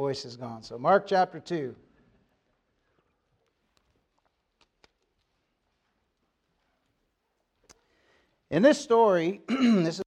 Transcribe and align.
voice 0.00 0.24
is 0.24 0.34
gone. 0.34 0.62
So, 0.62 0.78
Mark 0.78 1.06
chapter 1.06 1.38
2. 1.38 1.76
In 8.48 8.62
this 8.62 8.80
story, 8.80 9.42
this 9.48 9.98
is 9.98 10.02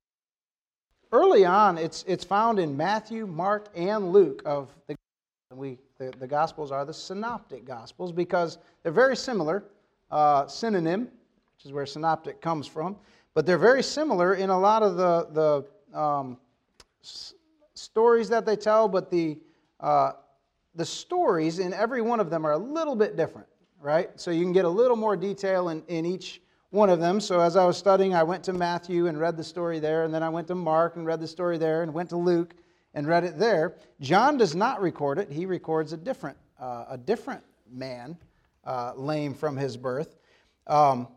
early 1.11 1.45
on, 1.45 1.77
it's, 1.77 2.03
it's 2.07 2.23
found 2.23 2.57
in 2.57 2.75
Matthew, 2.75 3.27
Mark, 3.27 3.67
and 3.75 4.11
Luke 4.11 4.41
of 4.45 4.73
the 4.87 4.95
we 5.53 5.77
the, 5.99 6.11
the 6.17 6.25
Gospels 6.25 6.71
are 6.71 6.85
the 6.85 6.93
synoptic 6.93 7.63
Gospels 7.63 8.11
because 8.11 8.57
they're 8.81 8.91
very 8.91 9.15
similar. 9.15 9.63
Uh, 10.09 10.47
synonym, 10.47 11.01
which 11.01 11.65
is 11.65 11.71
where 11.71 11.85
synoptic 11.85 12.41
comes 12.41 12.65
from, 12.65 12.95
but 13.35 13.45
they're 13.45 13.59
very 13.59 13.83
similar 13.83 14.33
in 14.33 14.49
a 14.49 14.59
lot 14.59 14.81
of 14.81 14.97
the, 14.97 15.63
the 15.93 15.99
um, 15.99 16.39
s- 17.03 17.35
stories 17.75 18.27
that 18.29 18.43
they 18.43 18.55
tell, 18.55 18.87
but 18.87 19.11
the 19.11 19.37
uh, 19.83 20.13
the 20.73 20.85
stories 20.85 21.59
in 21.59 21.73
every 21.73 22.01
one 22.01 22.19
of 22.19 22.29
them 22.29 22.45
are 22.45 22.53
a 22.53 22.57
little 22.57 22.95
bit 22.95 23.17
different, 23.17 23.47
right? 23.79 24.09
So 24.15 24.31
you 24.31 24.41
can 24.41 24.53
get 24.53 24.65
a 24.65 24.69
little 24.69 24.95
more 24.95 25.15
detail 25.15 25.69
in, 25.69 25.83
in 25.87 26.05
each 26.05 26.41
one 26.71 26.89
of 26.89 26.99
them. 26.99 27.19
So 27.19 27.41
as 27.41 27.55
I 27.55 27.65
was 27.65 27.77
studying, 27.77 28.15
I 28.15 28.23
went 28.23 28.43
to 28.45 28.53
Matthew 28.53 29.07
and 29.07 29.19
read 29.19 29.37
the 29.37 29.43
story 29.43 29.79
there, 29.79 30.05
and 30.05 30.13
then 30.13 30.23
I 30.23 30.29
went 30.29 30.47
to 30.47 30.55
Mark 30.55 30.95
and 30.95 31.05
read 31.05 31.19
the 31.19 31.27
story 31.27 31.57
there, 31.57 31.83
and 31.83 31.93
went 31.93 32.09
to 32.09 32.17
Luke 32.17 32.55
and 32.95 33.05
read 33.07 33.25
it 33.25 33.37
there. 33.37 33.75
John 33.99 34.37
does 34.37 34.55
not 34.55 34.81
record 34.81 35.19
it. 35.19 35.29
He 35.29 35.45
records 35.45 35.93
a 35.93 35.97
different, 35.97 36.37
uh, 36.59 36.85
a 36.89 36.97
different 36.97 37.43
man, 37.69 38.17
uh, 38.63 38.93
lame 38.95 39.33
from 39.33 39.57
his 39.57 39.75
birth. 39.75 40.15
Um, 40.65 41.09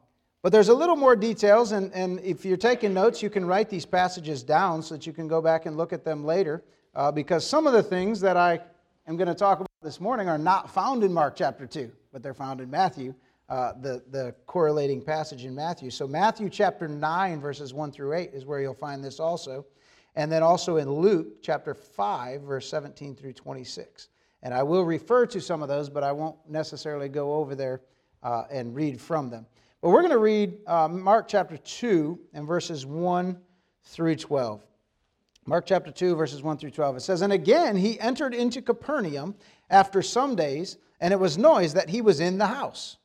but 0.42 0.50
there's 0.52 0.68
a 0.68 0.74
little 0.74 0.96
more 0.96 1.14
details, 1.14 1.72
and, 1.72 1.92
and 1.94 2.20
if 2.20 2.44
you're 2.44 2.56
taking 2.56 2.92
notes, 2.92 3.22
you 3.22 3.30
can 3.30 3.46
write 3.46 3.70
these 3.70 3.86
passages 3.86 4.42
down 4.42 4.82
so 4.82 4.94
that 4.94 5.06
you 5.06 5.12
can 5.12 5.28
go 5.28 5.40
back 5.40 5.66
and 5.66 5.76
look 5.76 5.92
at 5.92 6.04
them 6.04 6.24
later. 6.24 6.64
Uh, 6.96 7.12
because 7.12 7.46
some 7.46 7.66
of 7.66 7.74
the 7.74 7.82
things 7.82 8.20
that 8.20 8.38
I 8.38 8.58
am 9.06 9.18
going 9.18 9.28
to 9.28 9.34
talk 9.34 9.58
about 9.58 9.68
this 9.82 10.00
morning 10.00 10.30
are 10.30 10.38
not 10.38 10.70
found 10.70 11.04
in 11.04 11.12
Mark 11.12 11.36
chapter 11.36 11.66
2, 11.66 11.92
but 12.10 12.22
they're 12.22 12.32
found 12.32 12.62
in 12.62 12.70
Matthew, 12.70 13.14
uh, 13.50 13.74
the, 13.82 14.02
the 14.10 14.34
correlating 14.46 15.02
passage 15.02 15.44
in 15.44 15.54
Matthew. 15.54 15.90
So, 15.90 16.08
Matthew 16.08 16.48
chapter 16.48 16.88
9, 16.88 17.38
verses 17.38 17.74
1 17.74 17.92
through 17.92 18.14
8 18.14 18.30
is 18.32 18.46
where 18.46 18.60
you'll 18.60 18.72
find 18.72 19.04
this 19.04 19.20
also. 19.20 19.66
And 20.14 20.32
then 20.32 20.42
also 20.42 20.78
in 20.78 20.90
Luke 20.90 21.42
chapter 21.42 21.74
5, 21.74 22.40
verse 22.40 22.66
17 22.70 23.14
through 23.14 23.34
26. 23.34 24.08
And 24.42 24.54
I 24.54 24.62
will 24.62 24.84
refer 24.84 25.26
to 25.26 25.38
some 25.38 25.62
of 25.62 25.68
those, 25.68 25.90
but 25.90 26.02
I 26.02 26.12
won't 26.12 26.38
necessarily 26.48 27.10
go 27.10 27.34
over 27.34 27.54
there 27.54 27.82
uh, 28.22 28.44
and 28.50 28.74
read 28.74 28.98
from 28.98 29.28
them. 29.28 29.44
But 29.82 29.90
we're 29.90 30.00
going 30.00 30.12
to 30.12 30.18
read 30.18 30.60
uh, 30.66 30.88
Mark 30.88 31.28
chapter 31.28 31.58
2 31.58 32.18
and 32.32 32.46
verses 32.46 32.86
1 32.86 33.38
through 33.82 34.16
12. 34.16 34.66
Mark 35.48 35.64
chapter 35.64 35.92
2, 35.92 36.16
verses 36.16 36.42
1 36.42 36.58
through 36.58 36.72
12. 36.72 36.96
It 36.96 37.00
says, 37.00 37.22
And 37.22 37.32
again 37.32 37.76
he 37.76 38.00
entered 38.00 38.34
into 38.34 38.60
Capernaum 38.60 39.36
after 39.70 40.02
some 40.02 40.34
days, 40.34 40.76
and 41.00 41.12
it 41.12 41.20
was 41.20 41.38
noised 41.38 41.76
that 41.76 41.88
he 41.88 42.00
was 42.00 42.18
in 42.18 42.36
the 42.36 42.48
house. 42.48 42.96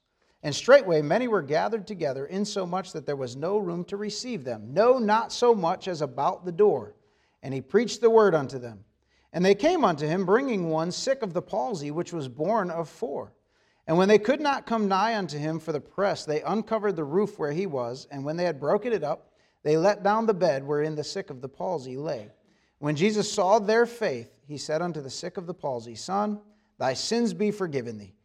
And 0.42 0.56
straightway 0.56 1.03
many 1.03 1.28
were 1.28 1.44
gathered 1.44 1.86
together, 1.86 2.25
insomuch 2.25 2.94
that 2.94 3.06
there 3.06 3.16
was 3.16 3.36
no 3.36 3.59
room 3.59 3.83
to 3.86 3.98
receive 3.98 4.44
them, 4.44 4.73
no, 4.73 4.98
not 4.98 5.31
so 5.31 5.53
much 5.53 5.88
as 5.88 6.02
about 6.02 6.44
the 6.44 6.52
door. 6.52 6.95
And 7.44 7.53
he 7.53 7.61
preached 7.61 8.02
the 8.02 8.09
word 8.09 8.33
unto 8.33 8.58
them. 8.58 8.83
And 9.33 9.45
they 9.45 9.53
came 9.53 9.86
unto 9.86 10.08
him, 10.08 10.26
bringing 10.26 10.70
one 10.70 10.92
sick 10.92 11.22
of 11.22 11.33
the 11.33 11.44
palsy, 11.44 11.92
which 11.92 12.11
was 12.11 12.28
borne 12.28 12.72
of 12.72 12.89
four. 12.89 13.33
And 13.86 14.00
when 14.00 14.08
they 14.08 14.20
could 14.20 14.42
not 14.42 14.66
come 14.66 14.88
nigh 14.88 15.16
unto 15.16 15.38
him 15.38 15.59
for 15.59 15.73
the 15.73 15.80
press, 15.80 16.26
they 16.26 16.42
uncovered 16.42 16.95
the 16.95 17.03
roof 17.03 17.38
where 17.38 17.52
he 17.52 17.67
was, 17.67 18.08
and 18.09 18.26
when 18.26 18.36
they 18.36 18.45
had 18.45 18.59
broken 18.59 18.94
it 18.94 19.03
up, 19.03 19.30
they 19.64 19.78
let 19.78 20.04
down 20.04 20.26
the 20.26 20.34
bed 20.34 20.66
wherein 20.66 20.95
the 20.95 21.04
sick 21.04 21.30
of 21.30 21.42
the 21.42 21.50
palsy 21.50 21.98
lay. 21.98 22.30
When 22.80 22.95
Jesus 22.95 23.31
saw 23.31 23.59
their 23.59 23.86
faith, 23.86 24.31
he 24.48 24.58
said 24.58 24.81
unto 24.81 25.02
the 25.02 25.09
sick 25.09 25.38
of 25.38 25.45
the 25.45 25.54
palsy, 25.54 25.95
Son, 25.95 26.40
thy 26.80 26.94
sins 26.94 27.34
be 27.34 27.52
forgiven 27.52 27.98
thee. 27.98 28.16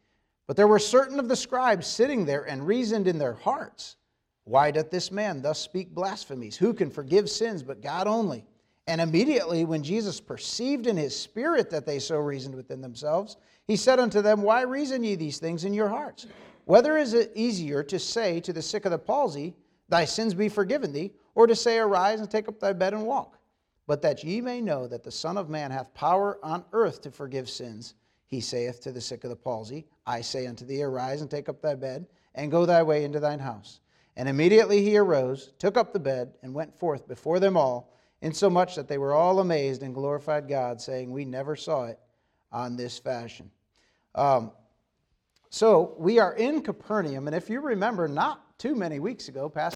But 0.47 0.57
there 0.57 0.69
were 0.69 0.79
certain 0.79 1.19
of 1.19 1.29
the 1.29 1.37
scribes 1.37 1.87
sitting 1.87 2.25
there 2.25 2.45
and 2.45 2.67
reasoned 2.67 3.07
in 3.09 3.19
their 3.19 3.35
hearts, 3.35 3.97
Why 4.45 4.71
doth 4.71 4.91
this 4.91 5.11
man 5.11 5.43
thus 5.43 5.59
speak 5.59 5.95
blasphemies? 5.95 6.57
Who 6.57 6.73
can 6.73 6.91
forgive 6.91 7.29
sins 7.29 7.63
but 7.63 7.83
God 7.83 8.07
only? 8.07 8.47
And 8.87 9.01
immediately, 9.01 9.65
when 9.65 9.83
Jesus 9.83 10.21
perceived 10.21 10.87
in 10.87 10.97
his 10.97 11.19
spirit 11.19 11.71
that 11.71 11.85
they 11.85 11.99
so 11.99 12.19
reasoned 12.19 12.55
within 12.55 12.81
themselves, 12.81 13.37
he 13.67 13.77
said 13.77 13.99
unto 13.99 14.23
them, 14.23 14.43
Why 14.43 14.63
reason 14.63 15.03
ye 15.03 15.17
these 15.17 15.39
things 15.39 15.65
in 15.65 15.75
your 15.75 15.89
hearts? 15.89 16.27
Whether 16.67 16.97
is 16.97 17.13
it 17.13 17.33
easier 17.35 17.83
to 17.83 17.99
say 17.99 18.41
to 18.41 18.53
the 18.53 18.63
sick 18.63 18.85
of 18.85 18.93
the 18.93 18.99
palsy, 18.99 19.57
Thy 19.89 20.05
sins 20.05 20.35
be 20.35 20.49
forgiven 20.49 20.93
thee, 20.93 21.13
or 21.35 21.47
to 21.47 21.55
say, 21.55 21.79
Arise 21.79 22.21
and 22.21 22.31
take 22.31 22.49
up 22.49 22.59
thy 22.59 22.73
bed 22.73 22.95
and 22.95 23.07
walk. 23.07 23.39
But 23.87 24.03
that 24.03 24.25
ye 24.25 24.41
may 24.41 24.61
know 24.61 24.89
that 24.89 25.05
the 25.05 25.13
Son 25.13 25.37
of 25.37 25.49
Man 25.49 25.71
hath 25.71 25.95
power 25.95 26.39
on 26.43 26.65
earth 26.73 27.03
to 27.03 27.11
forgive 27.11 27.49
sins, 27.49 27.95
he 28.27 28.41
saith 28.41 28.81
to 28.83 28.93
the 28.93 29.01
sick 29.01 29.23
of 29.23 29.31
the 29.31 29.37
palsy, 29.37 29.87
I 30.07 30.21
say 30.21 30.47
unto 30.47 30.65
thee, 30.65 30.83
Arise 30.83 31.21
and 31.21 31.31
take 31.31 31.49
up 31.49 31.63
thy 31.63 31.77
bed, 31.77 32.07
and 32.35 32.51
go 32.51 32.67
thy 32.67 32.83
way 32.83 33.05
into 33.05 33.21
thine 33.21 33.39
house. 33.39 33.81
And 34.17 34.29
immediately 34.29 34.83
he 34.83 34.97
arose, 34.97 35.53
took 35.59 35.77
up 35.77 35.93
the 35.93 36.01
bed, 36.01 36.35
and 36.43 36.55
went 36.55 36.77
forth 36.77 37.07
before 37.07 37.39
them 37.39 37.57
all, 37.57 37.93
insomuch 38.23 38.75
that 38.75 38.89
they 38.89 38.99
were 38.99 39.15
all 39.15 39.41
amazed 39.41 39.83
and 39.83 39.95
glorified 39.95 40.49
God, 40.49 40.81
saying, 40.81 41.13
We 41.13 41.25
never 41.25 41.55
saw 41.55 41.85
it 41.85 42.01
on 42.51 42.77
this 42.77 42.99
fashion. 42.99 43.51
Um, 44.15 44.51
so 45.51 45.95
we 45.99 46.19
are 46.19 46.35
in 46.35 46.63
Capernaum, 46.63 47.29
and 47.29 47.37
if 47.37 47.49
you 47.49 47.61
remember, 47.61 48.09
not 48.09 48.59
too 48.59 48.75
many 48.75 48.99
weeks 48.99 49.29
ago, 49.29 49.49
Pastor 49.49 49.76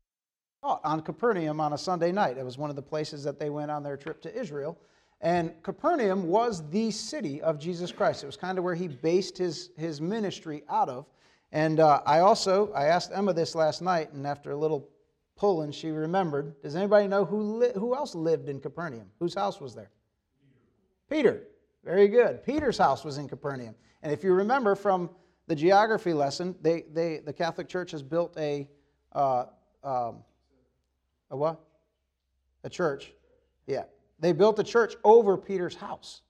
taught 0.63 0.81
on 0.85 1.01
Capernaum 1.01 1.61
on 1.61 1.73
a 1.73 1.79
Sunday 1.79 2.13
night. 2.13 2.37
It 2.37 2.45
was 2.45 2.59
one 2.59 2.71
of 2.71 2.77
the 2.77 2.83
places 2.83 3.25
that 3.25 3.39
they 3.39 3.51
went 3.51 3.71
on 3.71 3.83
their 3.83 3.97
trip 3.97 4.21
to 4.23 4.39
Israel. 4.39 4.79
And 5.23 5.53
Capernaum 5.63 6.27
was 6.29 6.69
the 6.71 6.91
city 6.91 7.43
of 7.43 7.59
Jesus 7.59 7.93
Christ. 7.93 8.23
It 8.23 8.27
was 8.27 8.37
kind 8.37 8.59
of 8.59 8.65
where 8.65 8.75
he 8.75 8.89
based 8.89 9.37
his, 9.39 9.71
his 9.77 10.01
ministry 10.01 10.63
out 10.69 10.89
of. 10.89 11.07
And 11.53 11.81
uh, 11.81 12.01
I 12.07 12.21
also, 12.21 12.73
I 12.73 12.87
asked 12.87 13.11
Emma 13.13 13.33
this 13.33 13.55
last 13.55 13.83
night, 13.83 14.13
and 14.13 14.27
after 14.27 14.53
a 14.53 14.57
little 14.57 14.89
pulling, 15.37 15.73
she 15.73 15.91
remembered. 15.91 16.61
Does 16.63 16.77
anybody 16.77 17.09
know 17.09 17.25
who, 17.25 17.41
li- 17.59 17.73
who 17.75 17.95
else 17.95 18.15
lived 18.15 18.49
in 18.49 18.61
Capernaum? 18.61 19.07
Whose 19.19 19.35
house 19.35 19.61
was 19.61 19.75
there? 19.75 19.91
Peter. 21.09 21.33
Peter. 21.33 21.47
Very 21.85 22.09
good. 22.09 22.45
Peter's 22.45 22.79
house 22.79 23.05
was 23.05 23.19
in 23.19 23.27
Capernaum. 23.27 23.75
And 24.03 24.13
if 24.13 24.23
you 24.23 24.33
remember 24.33 24.75
from 24.75 25.11
the 25.47 25.57
geography 25.57 26.13
lesson, 26.13 26.55
they, 26.61 26.85
they, 26.93 27.21
the 27.25 27.33
Catholic 27.33 27.69
Church 27.69 27.91
has 27.91 28.03
built 28.03 28.37
a, 28.39 28.69
uh, 29.13 29.47
um, 29.83 30.19
a 31.31 31.37
what? 31.37 31.61
A 32.65 32.71
church. 32.71 33.13
Yeah. 33.67 33.85
They 34.19 34.33
built 34.33 34.59
a 34.59 34.65
church 34.65 34.95
over 35.05 35.37
Peter's 35.37 35.75
house. 35.75 36.23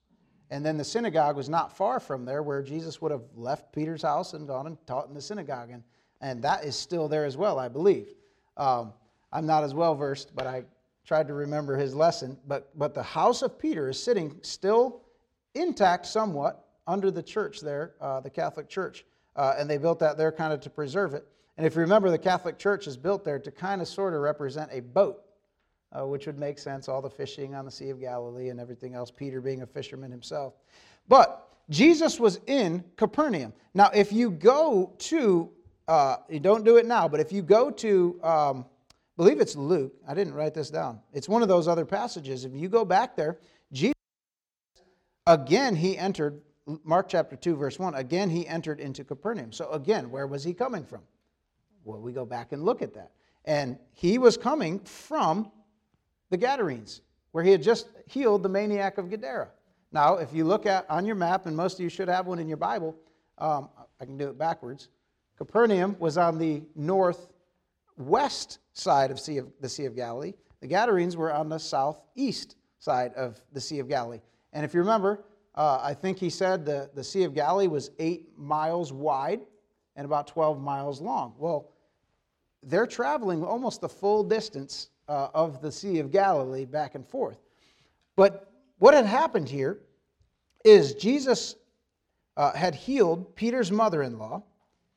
And 0.51 0.67
then 0.67 0.77
the 0.77 0.85
synagogue 0.85 1.37
was 1.37 1.49
not 1.49 1.77
far 1.77 2.01
from 2.01 2.25
there 2.25 2.43
where 2.43 2.63
Jesus 2.63 3.01
would 3.01 3.13
have 3.13 3.23
left 3.35 3.73
Peter's 3.73 4.03
house 4.03 4.35
and 4.35 4.47
gone 4.47 4.67
and 4.67 4.77
taught 4.87 5.09
in 5.09 5.15
the 5.15 5.21
synagogue. 5.21 5.71
And, 5.71 5.83
and 6.21 6.43
that 6.43 6.65
is 6.65 6.77
still 6.77 7.09
there 7.09 7.25
as 7.25 7.37
well, 7.37 7.59
I 7.59 7.69
believe. 7.69 8.09
Um, 8.57 8.93
I'm 9.33 9.47
not 9.47 9.63
as 9.63 9.75
well 9.75 9.95
versed, 9.95 10.35
but 10.35 10.47
I 10.47 10.65
tried 11.05 11.29
to 11.29 11.35
remember 11.35 11.77
his 11.77 11.95
lesson. 11.95 12.37
But, 12.47 12.77
but 12.77 12.95
the 12.95 13.03
house 13.03 13.43
of 13.43 13.59
Peter 13.59 13.89
is 13.89 14.03
sitting 14.03 14.39
still 14.43 15.03
intact 15.55 16.07
somewhat 16.07 16.67
under 16.87 17.11
the 17.11 17.23
church 17.23 17.61
there, 17.61 17.95
uh, 18.01 18.21
the 18.21 18.31
Catholic 18.31 18.69
Church. 18.69 19.05
Uh, 19.37 19.55
and 19.57 19.71
they 19.71 19.79
built 19.79 20.01
that 20.01 20.19
there 20.19 20.33
kind 20.33 20.53
of 20.53 20.61
to 20.61 20.71
preserve 20.71 21.15
it. 21.15 21.27
And 21.57 21.67
if 21.67 21.75
you 21.75 21.81
remember, 21.81 22.11
the 22.11 22.19
Catholic 22.19 22.59
Church 22.59 22.87
is 22.87 22.97
built 22.97 23.25
there 23.25 23.39
to 23.39 23.51
kind 23.51 23.83
of 23.83 23.89
sort 23.89 24.15
of 24.15 24.21
represent 24.21 24.71
a 24.73 24.81
boat, 24.81 25.23
uh, 25.93 26.07
which 26.07 26.27
would 26.27 26.39
make 26.39 26.59
sense, 26.59 26.89
all 26.89 27.03
the 27.03 27.11
fishing 27.11 27.55
on 27.55 27.65
the 27.65 27.71
Sea 27.71 27.91
of 27.91 28.01
Galilee 28.01 28.49
and 28.49 28.59
everything 28.61 28.95
else, 28.95 29.11
Peter 29.11 29.41
being 29.41 29.63
a 29.63 29.67
fisherman 29.67 30.11
himself. 30.11 30.55
But 31.09 31.49
Jesus 31.71 32.19
was 32.19 32.41
in 32.47 32.85
Capernaum. 32.97 33.53
Now, 33.75 33.91
if 33.95 34.13
you 34.13 34.31
go 34.31 34.95
to, 34.99 35.51
uh, 35.87 36.17
you 36.29 36.41
don't 36.41 36.65
do 36.65 36.77
it 36.77 36.87
now, 36.87 37.09
but 37.09 37.21
if 37.21 37.33
you 37.33 37.43
go 37.43 37.71
to, 37.71 38.21
um, 38.23 38.67
believe 39.17 39.41
it's 39.41 39.55
Luke, 39.55 39.93
I 40.07 40.15
didn't 40.15 40.35
write 40.35 40.55
this 40.55 40.71
down. 40.71 41.01
It's 41.13 41.29
one 41.29 41.43
of 41.43 41.49
those 41.49 41.69
other 41.69 41.85
passages. 41.85 42.45
If 42.45 42.55
you 42.55 42.69
go 42.69 42.85
back 42.85 43.17
there, 43.17 43.39
Jesus, 43.73 43.95
again, 45.27 45.77
he 45.77 45.97
entered, 45.97 46.41
Mark 46.85 47.09
chapter 47.09 47.37
2, 47.37 47.55
verse 47.55 47.79
1, 47.79 47.95
again, 47.95 48.31
he 48.31 48.47
entered 48.47 48.81
into 48.81 49.05
Capernaum. 49.05 49.53
So 49.53 49.71
again, 49.71 50.11
where 50.11 50.27
was 50.27 50.43
he 50.43 50.53
coming 50.53 50.85
from? 50.85 51.03
Well, 51.85 52.01
we 52.01 52.13
go 52.13 52.25
back 52.25 52.53
and 52.53 52.65
look 52.65 52.83
at 52.83 52.95
that. 52.95 53.11
And 53.45 53.79
he 53.93 54.19
was 54.19 54.37
coming 54.37 54.81
from 54.81 55.51
the 56.31 56.37
Gadarenes, 56.37 57.01
where 57.33 57.43
he 57.43 57.51
had 57.51 57.63
just 57.63 57.89
healed 58.07 58.43
the 58.43 58.49
maniac 58.49 58.99
of 58.99 59.11
Gadara. 59.11 59.49
Now, 59.93 60.17
if 60.17 60.33
you 60.33 60.45
look 60.45 60.67
at 60.67 60.89
on 60.89 61.05
your 61.05 61.17
map, 61.17 61.47
and 61.47 61.57
most 61.57 61.75
of 61.75 61.81
you 61.81 61.89
should 61.89 62.09
have 62.09 62.27
one 62.27 62.39
in 62.39 62.49
your 62.49 62.57
Bible, 62.57 62.95
um, 63.39 63.69
I 64.01 64.05
can 64.05 64.17
do 64.17 64.29
it 64.29 64.39
backwards. 64.39 64.89
Capernaum 65.37 65.97
was 65.99 66.19
on 66.19 66.39
the 66.39 66.63
northwest 66.77 68.59
side 68.73 69.11
of, 69.11 69.19
sea 69.19 69.39
of 69.39 69.49
the 69.61 69.69
Sea 69.69 69.87
of 69.87 69.97
Galilee. 69.97 70.35
The 70.61 70.67
Gadarenes 70.67 71.17
were 71.17 71.33
on 71.33 71.49
the 71.49 71.59
southeast 71.59 72.57
side 72.79 73.13
of 73.15 73.41
the 73.53 73.61
Sea 73.61 73.79
of 73.79 73.89
Galilee. 73.89 74.21
And 74.53 74.65
if 74.65 74.75
you 74.75 74.81
remember, 74.81 75.25
uh, 75.55 75.81
I 75.83 75.95
think 75.95 76.19
he 76.19 76.31
said 76.31 76.65
the, 76.65 76.91
the 76.95 77.03
Sea 77.03 77.25
of 77.25 77.35
Galilee 77.35 77.67
was 77.67 77.91
eight 77.99 78.29
miles 78.37 78.93
wide 78.93 79.41
and 79.97 80.05
about 80.05 80.27
12 80.27 80.61
miles 80.61 81.01
long. 81.01 81.35
Well, 81.39 81.73
they're 82.63 82.87
traveling 82.87 83.45
almost 83.45 83.81
the 83.81 83.89
full 83.89 84.23
distance 84.23 84.91
uh, 85.09 85.29
of 85.35 85.61
the 85.61 85.73
Sea 85.73 85.99
of 85.99 86.11
Galilee 86.11 86.65
back 86.65 86.95
and 86.95 87.07
forth. 87.07 87.39
But 88.17 88.53
what 88.79 88.95
had 88.95 89.07
happened 89.07 89.49
here, 89.49 89.81
is 90.65 90.95
Jesus 90.95 91.57
uh, 92.37 92.53
had 92.53 92.75
healed 92.75 93.35
Peter's 93.35 93.73
mother 93.73 94.03
in 94.03 94.19
law 94.19 94.43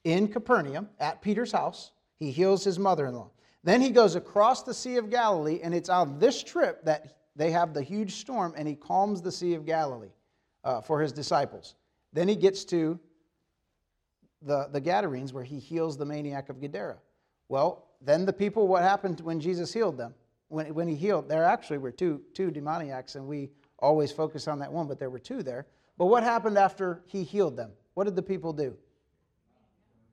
in 0.04 0.28
Capernaum 0.28 0.90
at 1.00 1.22
Peter's 1.22 1.52
house. 1.52 1.92
He 2.18 2.32
heals 2.32 2.64
his 2.64 2.78
mother 2.80 3.08
in 3.08 3.16
law. 3.16 3.32
Then 3.64 3.82
he 3.82 3.90
goes 3.90 4.16
across 4.16 4.64
the 4.64 4.74
Sea 4.74 4.98
of 4.98 5.10
Galilee, 5.10 5.62
and 5.64 5.74
it's 5.74 5.90
on 5.90 6.20
this 6.20 6.44
trip 6.44 6.84
that 6.84 7.18
they 7.36 7.50
have 7.52 7.74
the 7.74 7.82
huge 7.82 8.16
storm, 8.16 8.54
and 8.58 8.68
he 8.68 8.76
calms 8.76 9.22
the 9.22 9.32
Sea 9.32 9.54
of 9.54 9.66
Galilee 9.66 10.12
uh, 10.64 10.82
for 10.82 11.02
his 11.02 11.12
disciples. 11.14 11.76
Then 12.12 12.28
he 12.28 12.36
gets 12.36 12.66
to 12.66 13.00
the, 14.46 14.70
the 14.72 14.82
Gadarenes, 14.82 15.34
where 15.34 15.44
he 15.44 15.60
heals 15.60 15.98
the 15.98 16.06
maniac 16.06 16.50
of 16.50 16.60
Gadara. 16.60 16.98
Well, 17.50 17.86
then 18.02 18.26
the 18.26 18.34
people, 18.34 18.68
what 18.68 18.84
happened 18.84 19.20
when 19.22 19.40
Jesus 19.40 19.74
healed 19.74 19.98
them? 19.98 20.14
When, 20.50 20.74
when 20.74 20.88
he 20.88 20.96
healed, 20.96 21.30
there 21.30 21.44
actually 21.44 21.78
were 21.78 21.92
two, 21.92 22.22
two 22.34 22.52
demoniacs, 22.52 23.16
and 23.16 23.28
we 23.28 23.50
always 23.80 24.12
focus 24.12 24.48
on 24.48 24.60
that 24.60 24.72
one, 24.72 24.88
but 24.88 25.00
there 25.00 25.10
were 25.10 25.20
two 25.20 25.44
there. 25.44 25.66
But 25.98 26.06
what 26.08 26.24
happened 26.24 26.58
after 26.58 27.02
he 27.06 27.24
healed 27.24 27.56
them? 27.56 27.72
What 27.94 28.06
did 28.06 28.16
the 28.16 28.22
people 28.22 28.54
do? 28.54 28.76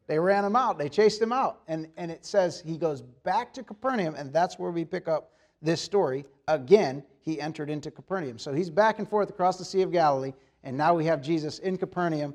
They 0.06 0.19
ran 0.19 0.44
him 0.44 0.56
out. 0.56 0.77
They 0.77 0.88
chased 0.88 1.23
him 1.23 1.32
out. 1.32 1.61
And, 1.69 1.87
and 1.97 2.11
it 2.11 2.27
says 2.27 2.62
he 2.67 2.77
goes 2.77 3.00
back 3.00 3.55
to 3.55 3.62
Capernaum, 3.62 4.17
and 4.17 4.32
that's 4.32 4.59
where 4.59 4.71
we 4.71 4.85
pick 4.85 5.06
up 5.06 5.31
this 5.62 5.81
story. 5.81 6.25
Again, 6.49 7.05
he 7.21 7.41
entered 7.41 7.71
into 7.71 7.91
Capernaum. 7.91 8.38
So 8.38 8.53
he's 8.53 8.71
back 8.71 8.99
and 8.99 9.09
forth 9.09 9.31
across 9.31 9.56
the 9.56 9.65
Sea 9.65 9.82
of 9.82 9.93
Galilee, 9.93 10.32
and 10.65 10.77
now 10.77 10.94
we 10.94 11.05
have 11.05 11.23
Jesus 11.23 11.61
in 11.61 11.77
Capernaum, 11.77 12.35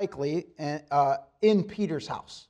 likely 0.00 0.46
uh, 0.90 1.16
in 1.42 1.64
Peter's 1.64 2.06
house. 2.06 2.48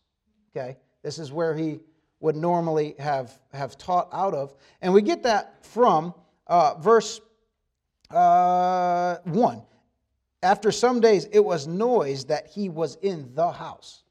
Okay? 0.51 0.77
This 1.03 1.19
is 1.19 1.33
where 1.33 1.55
he 1.55 1.81
would 2.21 2.37
normally 2.37 2.95
have, 2.99 3.39
have 3.53 3.77
taught 3.77 4.09
out 4.13 4.35
of. 4.35 4.55
And 4.81 4.95
we 4.95 5.03
get 5.03 5.23
that 5.25 5.65
from 5.65 6.15
uh, 6.47 6.75
verse 6.75 7.21
uh, 8.11 9.17
1. 9.25 9.63
After 10.43 10.71
some 10.73 11.01
days, 11.01 11.27
it 11.33 11.45
was 11.45 11.67
noise 11.67 12.25
that 12.27 12.47
he 12.47 12.69
was 12.69 12.97
in 13.03 13.35
the 13.35 13.51
house. 13.51 14.05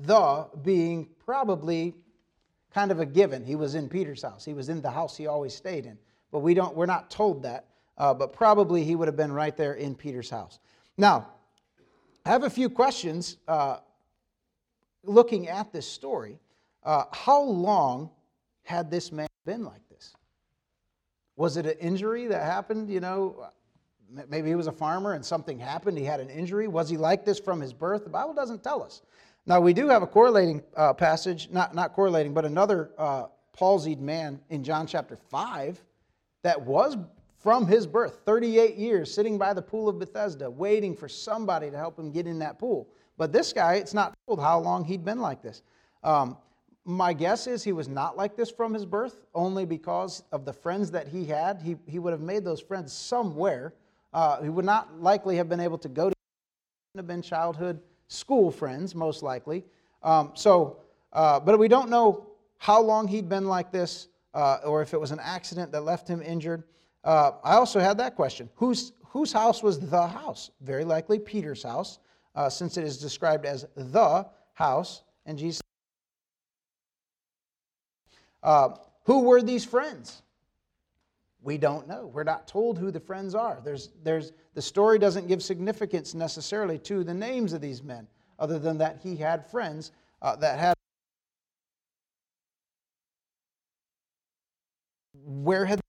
The 0.00 0.48
being 0.62 1.08
probably 1.24 1.94
kind 2.72 2.90
of 2.90 3.00
a 3.00 3.06
given. 3.06 3.44
He 3.44 3.56
was 3.56 3.74
in 3.74 3.88
Peter's 3.88 4.22
house. 4.22 4.44
He 4.44 4.54
was 4.54 4.68
in 4.68 4.80
the 4.80 4.90
house 4.90 5.16
he 5.16 5.26
always 5.26 5.54
stayed 5.54 5.86
in. 5.86 5.98
But 6.30 6.40
we 6.40 6.54
don't, 6.54 6.74
we're 6.76 6.86
not 6.86 7.10
told 7.10 7.42
that. 7.42 7.66
Uh, 7.98 8.14
but 8.14 8.32
probably 8.32 8.84
he 8.84 8.96
would 8.96 9.08
have 9.08 9.16
been 9.16 9.32
right 9.32 9.56
there 9.56 9.74
in 9.74 9.94
Peter's 9.94 10.30
house. 10.30 10.58
Now, 10.96 11.28
I 12.24 12.30
have 12.30 12.44
a 12.44 12.50
few 12.50 12.68
questions 12.68 13.38
uh, 13.48 13.78
looking 15.04 15.48
at 15.48 15.72
this 15.72 15.86
story. 15.86 16.38
Uh, 16.82 17.04
how 17.12 17.42
long 17.42 18.10
had 18.62 18.90
this 18.90 19.12
man 19.12 19.28
been 19.44 19.64
like 19.64 19.86
this? 19.88 20.14
Was 21.36 21.56
it 21.56 21.66
an 21.66 21.76
injury 21.80 22.26
that 22.26 22.44
happened, 22.44 22.90
you 22.90 23.00
know, 23.00 23.50
Maybe 24.28 24.48
he 24.48 24.54
was 24.54 24.66
a 24.66 24.72
farmer 24.72 25.12
and 25.12 25.24
something 25.24 25.58
happened. 25.58 25.96
He 25.96 26.04
had 26.04 26.20
an 26.20 26.30
injury. 26.30 26.66
Was 26.66 26.88
he 26.88 26.96
like 26.96 27.24
this 27.24 27.38
from 27.38 27.60
his 27.60 27.72
birth? 27.72 28.04
The 28.04 28.10
Bible 28.10 28.34
doesn't 28.34 28.62
tell 28.62 28.82
us. 28.82 29.02
Now, 29.46 29.60
we 29.60 29.72
do 29.72 29.88
have 29.88 30.02
a 30.02 30.06
correlating 30.06 30.62
uh, 30.76 30.92
passage, 30.94 31.48
not, 31.50 31.74
not 31.74 31.92
correlating, 31.92 32.34
but 32.34 32.44
another 32.44 32.90
uh, 32.98 33.26
palsied 33.56 34.00
man 34.00 34.40
in 34.50 34.64
John 34.64 34.86
chapter 34.86 35.16
5 35.16 35.82
that 36.42 36.60
was 36.60 36.96
from 37.42 37.66
his 37.66 37.86
birth, 37.86 38.20
38 38.24 38.76
years, 38.76 39.12
sitting 39.12 39.38
by 39.38 39.52
the 39.52 39.62
pool 39.62 39.88
of 39.88 39.98
Bethesda, 39.98 40.50
waiting 40.50 40.94
for 40.94 41.08
somebody 41.08 41.70
to 41.70 41.76
help 41.76 41.98
him 41.98 42.10
get 42.10 42.26
in 42.26 42.38
that 42.38 42.58
pool. 42.58 42.88
But 43.16 43.32
this 43.32 43.52
guy, 43.52 43.74
it's 43.74 43.94
not 43.94 44.14
told 44.26 44.40
how 44.40 44.58
long 44.60 44.84
he'd 44.84 45.04
been 45.04 45.20
like 45.20 45.42
this. 45.42 45.62
Um, 46.02 46.36
my 46.84 47.12
guess 47.12 47.46
is 47.46 47.62
he 47.62 47.72
was 47.72 47.88
not 47.88 48.16
like 48.16 48.36
this 48.36 48.50
from 48.50 48.72
his 48.72 48.86
birth, 48.86 49.20
only 49.34 49.64
because 49.64 50.22
of 50.32 50.44
the 50.44 50.52
friends 50.52 50.90
that 50.92 51.08
he 51.08 51.24
had. 51.24 51.60
He, 51.60 51.76
he 51.86 51.98
would 51.98 52.12
have 52.12 52.22
made 52.22 52.44
those 52.44 52.60
friends 52.60 52.92
somewhere 52.92 53.74
uh, 54.12 54.42
he 54.42 54.48
would 54.48 54.64
not 54.64 55.00
likely 55.00 55.36
have 55.36 55.48
been 55.48 55.60
able 55.60 55.78
to 55.78 55.88
go 55.88 56.10
to 56.10 56.14
have 56.96 57.06
been 57.06 57.22
childhood 57.22 57.80
school 58.08 58.50
friends, 58.50 58.94
most 58.94 59.22
likely. 59.22 59.64
Um, 60.02 60.32
so, 60.34 60.78
uh, 61.12 61.38
but 61.38 61.58
we 61.58 61.68
don't 61.68 61.88
know 61.88 62.26
how 62.58 62.80
long 62.80 63.06
he'd 63.06 63.28
been 63.28 63.46
like 63.46 63.70
this, 63.70 64.08
uh, 64.34 64.58
or 64.64 64.82
if 64.82 64.92
it 64.92 65.00
was 65.00 65.12
an 65.12 65.20
accident 65.22 65.70
that 65.72 65.82
left 65.82 66.08
him 66.08 66.20
injured. 66.20 66.64
Uh, 67.02 67.32
I 67.42 67.54
also 67.54 67.80
had 67.80 67.98
that 67.98 68.16
question: 68.16 68.48
whose 68.56 68.92
whose 69.06 69.32
house 69.32 69.62
was 69.62 69.78
the 69.78 70.06
house? 70.06 70.50
Very 70.60 70.84
likely 70.84 71.18
Peter's 71.18 71.62
house, 71.62 71.98
uh, 72.34 72.48
since 72.48 72.76
it 72.76 72.84
is 72.84 72.98
described 72.98 73.44
as 73.44 73.66
the 73.76 74.26
house, 74.54 75.02
and 75.26 75.38
Jesus. 75.38 75.60
Uh, 78.42 78.70
who 79.04 79.20
were 79.20 79.42
these 79.42 79.64
friends? 79.64 80.22
We 81.42 81.56
don't 81.56 81.88
know. 81.88 82.06
We're 82.06 82.24
not 82.24 82.46
told 82.46 82.78
who 82.78 82.90
the 82.90 83.00
friends 83.00 83.34
are. 83.34 83.60
There's, 83.64 83.90
there's, 84.02 84.32
the 84.54 84.60
story 84.60 84.98
doesn't 84.98 85.26
give 85.26 85.42
significance 85.42 86.14
necessarily 86.14 86.78
to 86.80 87.02
the 87.02 87.14
names 87.14 87.54
of 87.54 87.62
these 87.62 87.82
men, 87.82 88.06
other 88.38 88.58
than 88.58 88.76
that 88.78 89.00
he 89.02 89.16
had 89.16 89.50
friends 89.50 89.92
uh, 90.20 90.36
that 90.36 90.58
had. 90.58 90.74
Where 95.24 95.64
had 95.64 95.80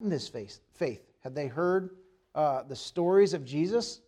this 0.00 0.28
faith? 0.28 0.60
faith? 0.74 1.02
Had 1.20 1.34
they 1.34 1.46
heard 1.46 1.96
uh, 2.34 2.62
the 2.62 2.76
stories 2.76 3.34
of 3.34 3.44
Jesus? 3.44 4.00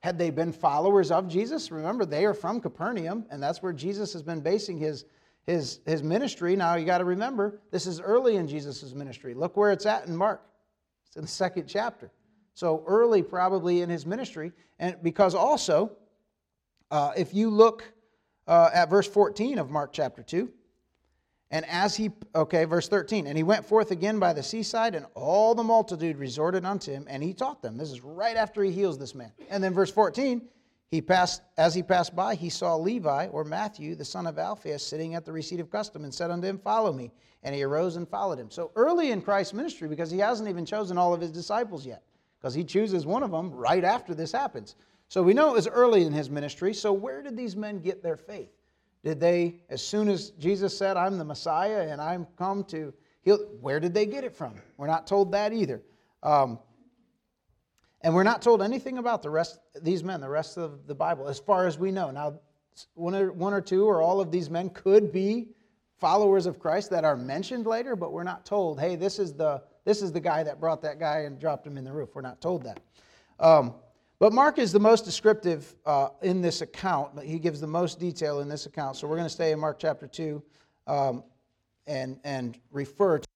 Had 0.00 0.18
they 0.18 0.30
been 0.30 0.52
followers 0.52 1.10
of 1.10 1.28
Jesus? 1.28 1.70
Remember, 1.70 2.04
they 2.04 2.24
are 2.24 2.34
from 2.34 2.60
Capernaum, 2.60 3.24
and 3.30 3.42
that's 3.42 3.62
where 3.62 3.72
Jesus 3.72 4.12
has 4.12 4.22
been 4.22 4.40
basing 4.40 4.78
his 4.78 5.04
his, 5.48 5.80
his 5.86 6.02
ministry. 6.02 6.54
Now, 6.56 6.74
you 6.74 6.84
got 6.84 6.98
to 6.98 7.06
remember, 7.06 7.58
this 7.70 7.86
is 7.86 8.00
early 8.00 8.36
in 8.36 8.46
Jesus' 8.46 8.92
ministry. 8.92 9.32
Look 9.32 9.56
where 9.56 9.72
it's 9.72 9.86
at 9.86 10.06
in 10.06 10.14
Mark. 10.14 10.42
It's 11.06 11.16
in 11.16 11.22
the 11.22 11.28
second 11.28 11.66
chapter. 11.66 12.12
So 12.52 12.84
early, 12.86 13.22
probably, 13.22 13.80
in 13.80 13.88
his 13.88 14.04
ministry. 14.04 14.52
And 14.78 14.96
because 15.02 15.34
also, 15.34 15.92
uh, 16.90 17.12
if 17.16 17.32
you 17.32 17.48
look 17.48 17.90
uh, 18.46 18.68
at 18.74 18.90
verse 18.90 19.08
14 19.08 19.58
of 19.58 19.70
Mark 19.70 19.94
chapter 19.94 20.22
2, 20.22 20.52
and 21.50 21.64
as 21.66 21.96
he, 21.96 22.10
okay, 22.34 22.64
verse 22.64 22.88
13, 22.88 23.26
and 23.26 23.36
he 23.36 23.42
went 23.42 23.64
forth 23.64 23.90
again 23.90 24.18
by 24.18 24.34
the 24.34 24.42
seaside, 24.42 24.94
and 24.94 25.06
all 25.14 25.54
the 25.54 25.62
multitude 25.62 26.18
resorted 26.18 26.66
unto 26.66 26.92
him, 26.92 27.06
and 27.08 27.22
he 27.22 27.32
taught 27.32 27.62
them. 27.62 27.78
This 27.78 27.90
is 27.90 28.02
right 28.02 28.36
after 28.36 28.62
he 28.62 28.70
heals 28.70 28.98
this 28.98 29.14
man. 29.14 29.32
And 29.48 29.64
then 29.64 29.72
verse 29.72 29.90
14, 29.90 30.42
he 30.90 31.00
passed, 31.00 31.40
as 31.56 31.74
he 31.74 31.82
passed 31.82 32.14
by, 32.14 32.34
he 32.34 32.50
saw 32.50 32.76
Levi, 32.76 33.28
or 33.28 33.44
Matthew, 33.44 33.94
the 33.94 34.04
son 34.04 34.26
of 34.26 34.38
Alphaeus, 34.38 34.86
sitting 34.86 35.14
at 35.14 35.24
the 35.24 35.32
receipt 35.32 35.60
of 35.60 35.70
custom, 35.70 36.04
and 36.04 36.12
said 36.12 36.30
unto 36.30 36.46
him, 36.46 36.58
Follow 36.58 36.92
me. 36.92 37.12
And 37.42 37.54
he 37.54 37.62
arose 37.62 37.96
and 37.96 38.08
followed 38.08 38.38
him. 38.38 38.50
So 38.50 38.72
early 38.74 39.12
in 39.12 39.22
Christ's 39.22 39.54
ministry, 39.54 39.88
because 39.88 40.10
he 40.10 40.18
hasn't 40.18 40.48
even 40.48 40.66
chosen 40.66 40.98
all 40.98 41.14
of 41.14 41.20
his 41.20 41.30
disciples 41.30 41.86
yet, 41.86 42.02
because 42.38 42.52
he 42.52 42.64
chooses 42.64 43.06
one 43.06 43.22
of 43.22 43.30
them 43.30 43.52
right 43.52 43.84
after 43.84 44.14
this 44.14 44.32
happens. 44.32 44.74
So 45.08 45.22
we 45.22 45.34
know 45.34 45.48
it 45.50 45.54
was 45.54 45.68
early 45.68 46.04
in 46.04 46.12
his 46.12 46.28
ministry. 46.28 46.74
So 46.74 46.92
where 46.92 47.22
did 47.22 47.36
these 47.36 47.56
men 47.56 47.80
get 47.80 48.02
their 48.02 48.16
faith? 48.16 48.50
Did 49.04 49.20
they, 49.20 49.60
as 49.70 49.82
soon 49.82 50.08
as 50.08 50.30
Jesus 50.30 50.76
said, 50.76 50.96
I'm 50.96 51.18
the 51.18 51.24
Messiah 51.24 51.88
and 51.88 52.00
I'm 52.00 52.26
come 52.36 52.64
to 52.64 52.92
heal, 53.22 53.38
where 53.60 53.80
did 53.80 53.94
they 53.94 54.06
get 54.06 54.24
it 54.24 54.34
from? 54.34 54.54
We're 54.76 54.86
not 54.86 55.06
told 55.06 55.32
that 55.32 55.52
either. 55.52 55.82
Um, 56.22 56.58
and 58.02 58.14
we're 58.14 58.24
not 58.24 58.42
told 58.42 58.62
anything 58.62 58.98
about 58.98 59.22
the 59.22 59.30
rest 59.30 59.58
these 59.82 60.04
men, 60.04 60.20
the 60.20 60.28
rest 60.28 60.56
of 60.56 60.86
the 60.86 60.94
Bible, 60.94 61.28
as 61.28 61.38
far 61.38 61.66
as 61.66 61.78
we 61.78 61.90
know. 61.90 62.10
Now, 62.10 62.40
one 62.94 63.14
or, 63.14 63.32
one 63.32 63.52
or 63.52 63.60
two 63.60 63.86
or 63.86 64.02
all 64.02 64.20
of 64.20 64.30
these 64.30 64.50
men 64.50 64.70
could 64.70 65.12
be 65.12 65.48
followers 65.98 66.46
of 66.46 66.60
Christ 66.60 66.90
that 66.90 67.04
are 67.04 67.16
mentioned 67.16 67.66
later, 67.66 67.96
but 67.96 68.12
we're 68.12 68.22
not 68.22 68.44
told, 68.44 68.80
hey, 68.80 68.94
this 68.96 69.18
is 69.18 69.34
the 69.34 69.62
this 69.84 70.02
is 70.02 70.12
the 70.12 70.20
guy 70.20 70.42
that 70.42 70.60
brought 70.60 70.82
that 70.82 71.00
guy 71.00 71.20
and 71.20 71.40
dropped 71.40 71.66
him 71.66 71.78
in 71.78 71.84
the 71.84 71.92
roof. 71.92 72.10
We're 72.14 72.20
not 72.20 72.40
told 72.42 72.62
that. 72.64 72.80
Um, 73.40 73.74
but 74.20 74.32
Mark 74.32 74.58
is 74.58 74.72
the 74.72 74.80
most 74.80 75.04
descriptive 75.04 75.74
uh, 75.86 76.08
in 76.22 76.40
this 76.42 76.60
account. 76.60 77.22
He 77.22 77.38
gives 77.38 77.60
the 77.60 77.66
most 77.66 77.98
detail 78.00 78.40
in 78.40 78.48
this 78.48 78.66
account. 78.66 78.96
So 78.96 79.06
we're 79.06 79.16
going 79.16 79.26
to 79.28 79.34
stay 79.34 79.52
in 79.52 79.60
Mark 79.60 79.78
chapter 79.78 80.06
2 80.06 80.42
um, 80.86 81.24
and, 81.86 82.18
and 82.24 82.58
refer 82.70 83.18
to. 83.18 83.26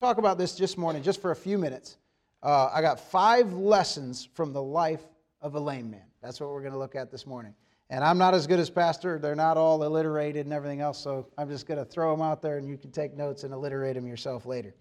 Talk 0.00 0.18
about 0.18 0.38
this 0.38 0.52
this 0.56 0.78
morning, 0.78 1.02
just 1.02 1.20
for 1.20 1.32
a 1.32 1.36
few 1.36 1.58
minutes 1.58 1.98
uh, 2.42 2.70
I 2.72 2.80
got 2.82 3.00
five 3.00 3.52
lessons 3.52 4.28
from 4.34 4.52
the 4.52 4.62
life 4.62 5.02
of 5.40 5.54
a 5.54 5.60
lame 5.60 5.90
man. 5.90 6.04
That's 6.22 6.40
what 6.40 6.50
we're 6.50 6.60
going 6.60 6.72
to 6.72 6.78
look 6.78 6.94
at 6.94 7.10
this 7.10 7.26
morning. 7.26 7.54
And 7.90 8.04
I'm 8.04 8.18
not 8.18 8.34
as 8.34 8.46
good 8.46 8.60
as 8.60 8.68
Pastor. 8.68 9.18
They're 9.18 9.34
not 9.34 9.56
all 9.56 9.82
alliterated 9.82 10.44
and 10.44 10.52
everything 10.52 10.80
else, 10.80 10.98
so 10.98 11.26
I'm 11.38 11.48
just 11.48 11.66
going 11.66 11.78
to 11.78 11.84
throw 11.84 12.12
them 12.12 12.22
out 12.22 12.42
there 12.42 12.58
and 12.58 12.68
you 12.68 12.76
can 12.76 12.90
take 12.90 13.16
notes 13.16 13.44
and 13.44 13.54
alliterate 13.54 13.94
them 13.94 14.06
yourself 14.06 14.44
later. 14.46 14.74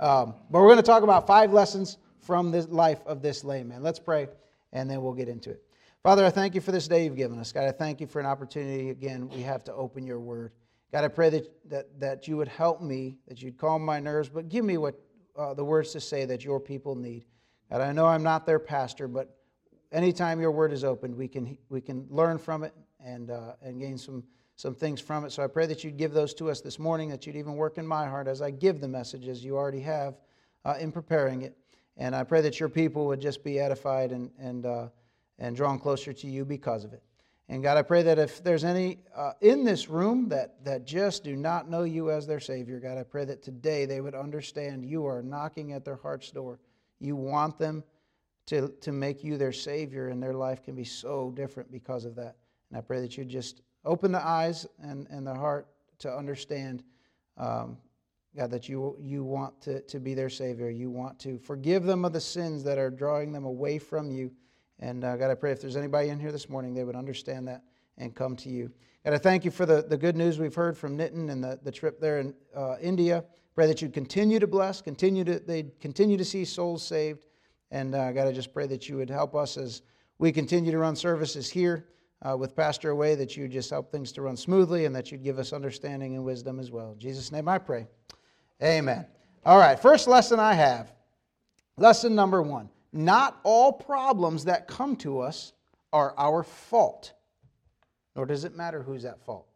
Um, 0.00 0.34
but 0.50 0.60
we're 0.60 0.68
going 0.68 0.76
to 0.76 0.82
talk 0.82 1.02
about 1.02 1.26
five 1.26 1.52
lessons 1.52 1.98
from 2.22 2.50
the 2.50 2.62
life 2.62 3.00
of 3.06 3.20
this 3.20 3.44
layman. 3.44 3.82
Let's 3.82 3.98
pray, 3.98 4.28
and 4.72 4.88
then 4.88 5.02
we'll 5.02 5.12
get 5.12 5.28
into 5.28 5.50
it. 5.50 5.62
Father, 6.02 6.24
I 6.24 6.30
thank 6.30 6.54
you 6.54 6.60
for 6.60 6.72
this 6.72 6.88
day 6.88 7.04
you've 7.04 7.16
given 7.16 7.38
us. 7.38 7.52
God, 7.52 7.64
I 7.64 7.72
thank 7.72 8.00
you 8.00 8.06
for 8.06 8.18
an 8.18 8.26
opportunity 8.26 8.90
again 8.90 9.28
we 9.28 9.42
have 9.42 9.62
to 9.64 9.72
open 9.74 10.06
your 10.06 10.18
word. 10.18 10.52
God, 10.92 11.04
I 11.04 11.08
pray 11.08 11.30
that, 11.30 11.70
that, 11.70 12.00
that 12.00 12.28
you 12.28 12.36
would 12.36 12.48
help 12.48 12.82
me, 12.82 13.16
that 13.28 13.40
you'd 13.40 13.56
calm 13.56 13.84
my 13.84 14.00
nerves, 14.00 14.28
but 14.28 14.48
give 14.48 14.64
me 14.64 14.78
what 14.78 15.00
uh, 15.38 15.54
the 15.54 15.64
words 15.64 15.92
to 15.92 16.00
say 16.00 16.24
that 16.26 16.44
your 16.44 16.60
people 16.60 16.94
need. 16.94 17.24
And 17.70 17.82
I 17.82 17.92
know 17.92 18.06
I'm 18.06 18.22
not 18.22 18.44
their 18.44 18.58
pastor, 18.58 19.08
but 19.08 19.34
anytime 19.90 20.40
your 20.40 20.50
word 20.50 20.72
is 20.72 20.84
opened, 20.84 21.16
we 21.16 21.28
can, 21.28 21.56
we 21.70 21.80
can 21.80 22.06
learn 22.10 22.36
from 22.36 22.64
it 22.64 22.74
and, 23.02 23.30
uh, 23.30 23.54
and 23.62 23.80
gain 23.80 23.96
some, 23.96 24.22
some 24.56 24.74
things 24.74 25.00
from 25.00 25.24
it. 25.24 25.32
So 25.32 25.42
I 25.42 25.46
pray 25.46 25.66
that 25.66 25.82
you'd 25.82 25.96
give 25.96 26.12
those 26.12 26.34
to 26.34 26.50
us 26.50 26.60
this 26.60 26.78
morning, 26.78 27.08
that 27.10 27.26
you'd 27.26 27.36
even 27.36 27.54
work 27.54 27.78
in 27.78 27.86
my 27.86 28.06
heart 28.06 28.28
as 28.28 28.42
I 28.42 28.50
give 28.50 28.80
the 28.80 28.88
message, 28.88 29.28
as 29.28 29.42
you 29.42 29.56
already 29.56 29.80
have 29.80 30.16
uh, 30.64 30.74
in 30.78 30.92
preparing 30.92 31.42
it. 31.42 31.56
And 32.02 32.16
I 32.16 32.24
pray 32.24 32.40
that 32.40 32.58
your 32.58 32.68
people 32.68 33.06
would 33.06 33.20
just 33.20 33.44
be 33.44 33.60
edified 33.60 34.10
and, 34.10 34.28
and, 34.36 34.66
uh, 34.66 34.88
and 35.38 35.54
drawn 35.54 35.78
closer 35.78 36.12
to 36.12 36.26
you 36.26 36.44
because 36.44 36.82
of 36.82 36.92
it. 36.92 37.00
And 37.48 37.62
God, 37.62 37.76
I 37.76 37.82
pray 37.82 38.02
that 38.02 38.18
if 38.18 38.42
there's 38.42 38.64
any 38.64 38.98
uh, 39.14 39.34
in 39.40 39.62
this 39.62 39.88
room 39.88 40.28
that, 40.30 40.64
that 40.64 40.84
just 40.84 41.22
do 41.22 41.36
not 41.36 41.70
know 41.70 41.84
you 41.84 42.10
as 42.10 42.26
their 42.26 42.40
Savior, 42.40 42.80
God, 42.80 42.98
I 42.98 43.04
pray 43.04 43.24
that 43.26 43.40
today 43.40 43.86
they 43.86 44.00
would 44.00 44.16
understand 44.16 44.84
you 44.84 45.06
are 45.06 45.22
knocking 45.22 45.74
at 45.74 45.84
their 45.84 45.94
heart's 45.94 46.32
door. 46.32 46.58
You 46.98 47.14
want 47.14 47.56
them 47.56 47.84
to, 48.46 48.74
to 48.80 48.90
make 48.90 49.22
you 49.22 49.36
their 49.36 49.52
Savior, 49.52 50.08
and 50.08 50.20
their 50.20 50.34
life 50.34 50.60
can 50.60 50.74
be 50.74 50.82
so 50.82 51.30
different 51.30 51.70
because 51.70 52.04
of 52.04 52.16
that. 52.16 52.34
And 52.70 52.78
I 52.78 52.80
pray 52.80 53.00
that 53.00 53.16
you 53.16 53.24
just 53.24 53.62
open 53.84 54.10
the 54.10 54.26
eyes 54.26 54.66
and, 54.82 55.06
and 55.08 55.24
the 55.24 55.34
heart 55.34 55.68
to 56.00 56.12
understand, 56.12 56.82
um, 57.38 57.76
God, 58.36 58.50
that 58.50 58.68
you, 58.68 58.96
you 58.98 59.24
want 59.24 59.60
to, 59.62 59.82
to 59.82 60.00
be 60.00 60.14
their 60.14 60.30
Savior. 60.30 60.70
You 60.70 60.90
want 60.90 61.18
to 61.20 61.38
forgive 61.38 61.84
them 61.84 62.04
of 62.04 62.12
the 62.12 62.20
sins 62.20 62.64
that 62.64 62.78
are 62.78 62.90
drawing 62.90 63.32
them 63.32 63.44
away 63.44 63.78
from 63.78 64.10
you. 64.10 64.30
And 64.78 65.04
uh, 65.04 65.16
God, 65.16 65.30
I 65.30 65.34
pray 65.34 65.52
if 65.52 65.60
there's 65.60 65.76
anybody 65.76 66.08
in 66.08 66.18
here 66.18 66.32
this 66.32 66.48
morning, 66.48 66.72
they 66.72 66.84
would 66.84 66.96
understand 66.96 67.46
that 67.48 67.62
and 67.98 68.14
come 68.14 68.34
to 68.36 68.48
you. 68.48 68.70
God, 69.04 69.14
I 69.14 69.18
thank 69.18 69.44
you 69.44 69.50
for 69.50 69.66
the, 69.66 69.82
the 69.82 69.98
good 69.98 70.16
news 70.16 70.38
we've 70.38 70.54
heard 70.54 70.78
from 70.78 70.96
Nitin 70.96 71.30
and 71.30 71.44
the, 71.44 71.60
the 71.62 71.70
trip 71.70 72.00
there 72.00 72.20
in 72.20 72.34
uh, 72.56 72.76
India. 72.80 73.24
Pray 73.54 73.66
that 73.66 73.82
you'd 73.82 73.92
continue 73.92 74.38
to 74.38 74.46
bless, 74.46 74.80
continue 74.80 75.24
to, 75.24 75.38
they'd 75.38 75.78
continue 75.78 76.16
to 76.16 76.24
see 76.24 76.44
souls 76.44 76.82
saved. 76.82 77.26
And 77.70 77.94
uh, 77.94 78.12
God, 78.12 78.28
I 78.28 78.32
just 78.32 78.54
pray 78.54 78.66
that 78.68 78.88
you 78.88 78.96
would 78.96 79.10
help 79.10 79.34
us 79.34 79.56
as 79.58 79.82
we 80.18 80.32
continue 80.32 80.72
to 80.72 80.78
run 80.78 80.96
services 80.96 81.50
here 81.50 81.88
uh, 82.22 82.36
with 82.36 82.56
Pastor 82.56 82.90
away, 82.90 83.14
that 83.14 83.36
you 83.36 83.48
just 83.48 83.70
help 83.70 83.90
things 83.90 84.10
to 84.12 84.22
run 84.22 84.36
smoothly 84.36 84.86
and 84.86 84.96
that 84.96 85.12
you'd 85.12 85.22
give 85.22 85.38
us 85.38 85.52
understanding 85.52 86.14
and 86.14 86.24
wisdom 86.24 86.58
as 86.58 86.70
well. 86.70 86.92
In 86.92 86.98
Jesus' 86.98 87.30
name 87.30 87.48
I 87.48 87.58
pray. 87.58 87.86
Amen. 88.62 89.06
All 89.44 89.58
right, 89.58 89.78
first 89.78 90.06
lesson 90.06 90.38
I 90.38 90.54
have. 90.54 90.92
Lesson 91.76 92.14
number 92.14 92.42
one. 92.42 92.68
Not 92.92 93.40
all 93.42 93.72
problems 93.72 94.44
that 94.44 94.68
come 94.68 94.96
to 94.96 95.20
us 95.20 95.52
are 95.92 96.14
our 96.16 96.42
fault, 96.42 97.12
nor 98.14 98.26
does 98.26 98.44
it 98.44 98.54
matter 98.54 98.82
who's 98.82 99.04
at 99.04 99.20
fault. 99.24 99.46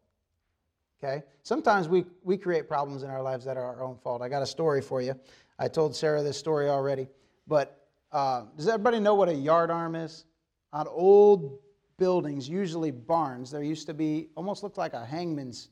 Okay? 0.99 1.23
Sometimes 1.43 1.89
we, 1.89 2.05
we 2.25 2.37
create 2.37 2.67
problems 2.67 3.03
in 3.03 3.11
our 3.11 3.23
lives 3.23 3.45
that 3.45 3.57
are 3.57 3.65
our 3.65 3.83
own 3.83 3.97
fault. 3.97 4.23
I 4.23 4.29
got 4.29 4.43
a 4.43 4.47
story 4.47 4.81
for 4.81 5.01
you. 5.01 5.15
I 5.59 5.69
told 5.69 5.95
Sarah 5.95 6.23
this 6.23 6.39
story 6.39 6.69
already, 6.69 7.09
but 7.47 7.87
uh, 8.11 8.45
does 8.57 8.67
everybody 8.67 8.99
know 8.99 9.15
what 9.15 9.29
a 9.29 9.33
yardarm 9.35 10.03
is? 10.03 10.25
On 10.73 10.87
old 10.89 11.59
buildings, 11.99 12.49
usually 12.49 12.91
barns, 12.91 13.51
there 13.51 13.63
used 13.63 13.87
to 13.87 13.95
be 13.95 14.29
almost 14.35 14.63
looked 14.63 14.79
like 14.79 14.95
a 14.95 15.05
hangman's 15.05 15.69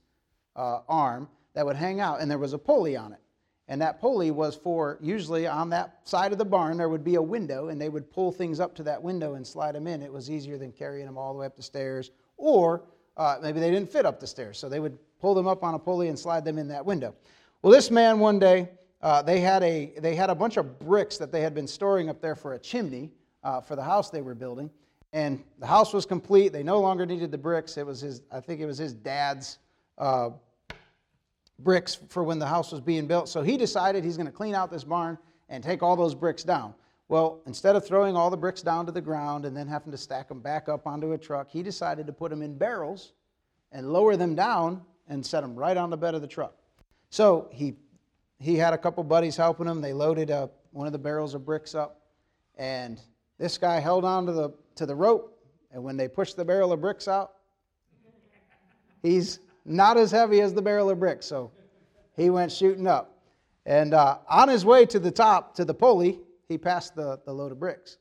uh, 0.55 0.81
arm 0.89 1.29
that 1.55 1.65
would 1.65 1.77
hang 1.77 2.01
out, 2.01 2.21
and 2.21 2.31
there 2.31 2.39
was 2.39 2.53
a 2.53 2.59
pulley 2.59 2.97
on 2.97 3.13
it. 3.13 3.21
And 3.69 3.81
that 3.81 4.01
pulley 4.01 4.31
was 4.31 4.55
for 4.55 4.99
usually 5.01 5.47
on 5.47 5.71
that 5.71 6.01
side 6.05 6.33
of 6.33 6.39
the 6.39 6.45
barn, 6.45 6.77
there 6.77 6.89
would 6.89 7.05
be 7.05 7.15
a 7.15 7.23
window, 7.23 7.69
and 7.69 7.81
they 7.81 7.89
would 7.89 8.11
pull 8.11 8.31
things 8.31 8.61
up 8.61 8.75
to 8.77 8.83
that 8.83 9.03
window 9.03 9.35
and 9.35 9.47
slide 9.47 9.75
them 9.75 9.87
in. 9.87 10.03
It 10.03 10.13
was 10.13 10.31
easier 10.31 10.59
than 10.59 10.71
carrying 10.71 11.07
them 11.07 11.17
all 11.17 11.33
the 11.33 11.39
way 11.39 11.47
up 11.47 11.57
the 11.57 11.63
stairs, 11.63 12.11
or 12.37 12.85
uh, 13.17 13.39
maybe 13.43 13.61
they 13.61 13.71
didn't 13.71 13.91
fit 13.91 14.05
up 14.05 14.21
the 14.21 14.27
stairs, 14.27 14.59
so 14.59 14.69
they 14.69 14.81
would 14.81 14.99
pull 15.19 15.35
them 15.35 15.47
up 15.47 15.63
on 15.63 15.75
a 15.75 15.79
pulley 15.79 16.09
and 16.09 16.19
slide 16.19 16.45
them 16.45 16.59
in 16.59 16.69
that 16.69 16.85
window. 16.85 17.15
Well, 17.63 17.73
this 17.73 17.91
man 17.91 18.19
one 18.19 18.39
day, 18.39 18.69
uh, 19.01 19.23
they, 19.23 19.41
had 19.41 19.63
a, 19.63 19.95
they 19.99 20.15
had 20.15 20.29
a 20.29 20.35
bunch 20.35 20.59
of 20.59 20.79
bricks 20.79 21.17
that 21.19 21.33
they 21.33 21.41
had 21.41 21.55
been 21.55 21.67
storing 21.67 22.11
up 22.11 22.21
there 22.21 22.35
for 22.35 22.55
a 22.55 22.59
chimney 22.59 23.11
uh, 23.43 23.61
for 23.61 23.77
the 23.77 23.83
house 23.83 24.11
they 24.11 24.23
were 24.23 24.35
building 24.35 24.71
and 25.15 25.43
the 25.61 25.67
house 25.67 25.93
was 25.95 26.05
complete. 26.05 26.53
They 26.53 26.65
no 26.65 26.81
longer 26.81 27.07
needed 27.07 27.31
the 27.31 27.39
bricks. 27.39 27.79
It 27.79 27.87
was 27.87 28.01
his, 28.01 28.21
I 28.33 28.41
think 28.41 28.61
it 28.61 28.67
was 28.67 28.77
his 28.77 28.93
dad's 28.93 29.59
uh, 29.97 30.31
bricks 31.59 31.99
for 32.09 32.23
when 32.25 32.39
the 32.39 32.47
house 32.47 32.73
was 32.73 32.81
being 32.81 33.07
built. 33.07 33.29
So 33.29 33.43
he 33.43 33.57
decided 33.57 34.05
he's 34.05 34.17
going 34.17 34.27
to 34.27 34.33
clean 34.33 34.55
out 34.55 34.71
this 34.71 34.85
barn 34.85 35.19
and 35.49 35.63
take 35.63 35.83
all 35.83 35.97
those 35.97 36.15
bricks 36.15 36.43
down. 36.43 36.75
Well, 37.09 37.41
instead 37.47 37.77
of 37.77 37.87
throwing 37.87 38.17
all 38.17 38.31
the 38.31 38.37
bricks 38.37 38.63
down 38.63 38.87
to 38.87 38.93
the 38.93 39.01
ground 39.01 39.45
and 39.45 39.57
then 39.57 39.69
having 39.69 39.93
to 39.93 39.99
stack 39.99 40.29
them 40.29 40.41
back 40.41 40.69
up 40.69 40.87
onto 40.87 41.13
a 41.13 41.19
truck, 41.19 41.51
he 41.51 41.63
decided 41.63 42.07
to 42.07 42.13
put 42.13 42.31
them 42.31 42.43
in 42.43 42.57
barrels 42.57 43.13
and 43.73 43.93
lower 43.93 44.17
them 44.17 44.35
down 44.35 44.83
and 45.09 45.25
set 45.25 45.43
them 45.43 45.55
right 45.55 45.77
on 45.77 45.91
the 45.91 45.97
bed 45.97 46.15
of 46.15 46.23
the 46.23 46.27
truck. 46.27 46.55
So 47.11 47.49
he, 47.53 47.75
he 48.39 48.57
had 48.57 48.73
a 48.73 48.79
couple 48.79 49.05
buddies 49.05 49.37
helping 49.37 49.67
him. 49.67 49.81
They 49.81 49.93
loaded 49.93 50.31
up 50.31 50.55
one 50.73 50.87
of 50.87 50.93
the 50.93 50.99
barrels 50.99 51.35
of 51.35 51.45
bricks 51.45 51.75
up, 51.75 52.01
and 52.57 53.01
this 53.39 53.59
guy 53.59 53.81
held 53.81 54.05
on 54.05 54.27
to 54.27 54.33
the 54.33 54.51
to 54.77 54.87
the 54.87 54.95
rope, 54.95 55.39
and 55.71 55.83
when 55.85 55.97
they 55.97 56.09
pushed 56.09 56.37
the 56.37 56.45
barrel 56.45 56.73
of 56.73 56.81
bricks 56.81 57.07
out, 57.07 57.35
he's 59.03 59.39
not 59.65 59.97
as 59.97 60.11
heavy 60.11 60.41
as 60.41 60.55
the 60.55 60.63
barrel 60.63 60.91
of 60.91 61.01
bricks, 61.01 61.27
so 61.27 61.51
he 62.17 62.31
went 62.31 62.53
shooting 62.53 62.87
up. 62.87 63.19
And 63.67 63.95
uh, 63.95 64.19
on 64.29 64.49
his 64.49 64.65
way 64.65 64.85
to 64.87 64.99
the 64.99 65.11
top, 65.11 65.55
to 65.57 65.65
the 65.65 65.75
pulley, 65.75 66.21
he 66.49 66.59
passed 66.59 66.95
the, 66.95 67.21
the 67.25 67.33
load 67.33 67.53
of 67.53 67.59
bricks. 67.59 67.99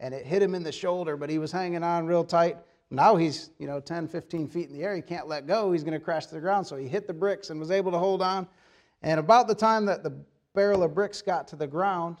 And 0.00 0.14
it 0.14 0.24
hit 0.24 0.42
him 0.42 0.54
in 0.54 0.62
the 0.62 0.72
shoulder, 0.72 1.16
but 1.16 1.30
he 1.30 1.38
was 1.38 1.52
hanging 1.52 1.82
on 1.82 2.06
real 2.06 2.24
tight. 2.24 2.58
Now 2.90 3.16
he's, 3.16 3.50
you 3.58 3.66
know, 3.66 3.80
10, 3.80 4.08
15 4.08 4.48
feet 4.48 4.68
in 4.68 4.74
the 4.74 4.84
air. 4.84 4.94
He 4.94 5.02
can't 5.02 5.26
let 5.26 5.46
go. 5.46 5.72
He's 5.72 5.82
going 5.82 5.98
to 5.98 6.04
crash 6.04 6.26
to 6.26 6.34
the 6.34 6.40
ground. 6.40 6.66
So 6.66 6.76
he 6.76 6.88
hit 6.88 7.06
the 7.06 7.12
bricks 7.12 7.50
and 7.50 7.58
was 7.58 7.70
able 7.70 7.92
to 7.92 7.98
hold 7.98 8.22
on. 8.22 8.46
And 9.02 9.20
about 9.20 9.48
the 9.48 9.54
time 9.54 9.86
that 9.86 10.02
the 10.02 10.12
barrel 10.54 10.82
of 10.82 10.94
bricks 10.94 11.20
got 11.20 11.48
to 11.48 11.56
the 11.56 11.66
ground, 11.66 12.16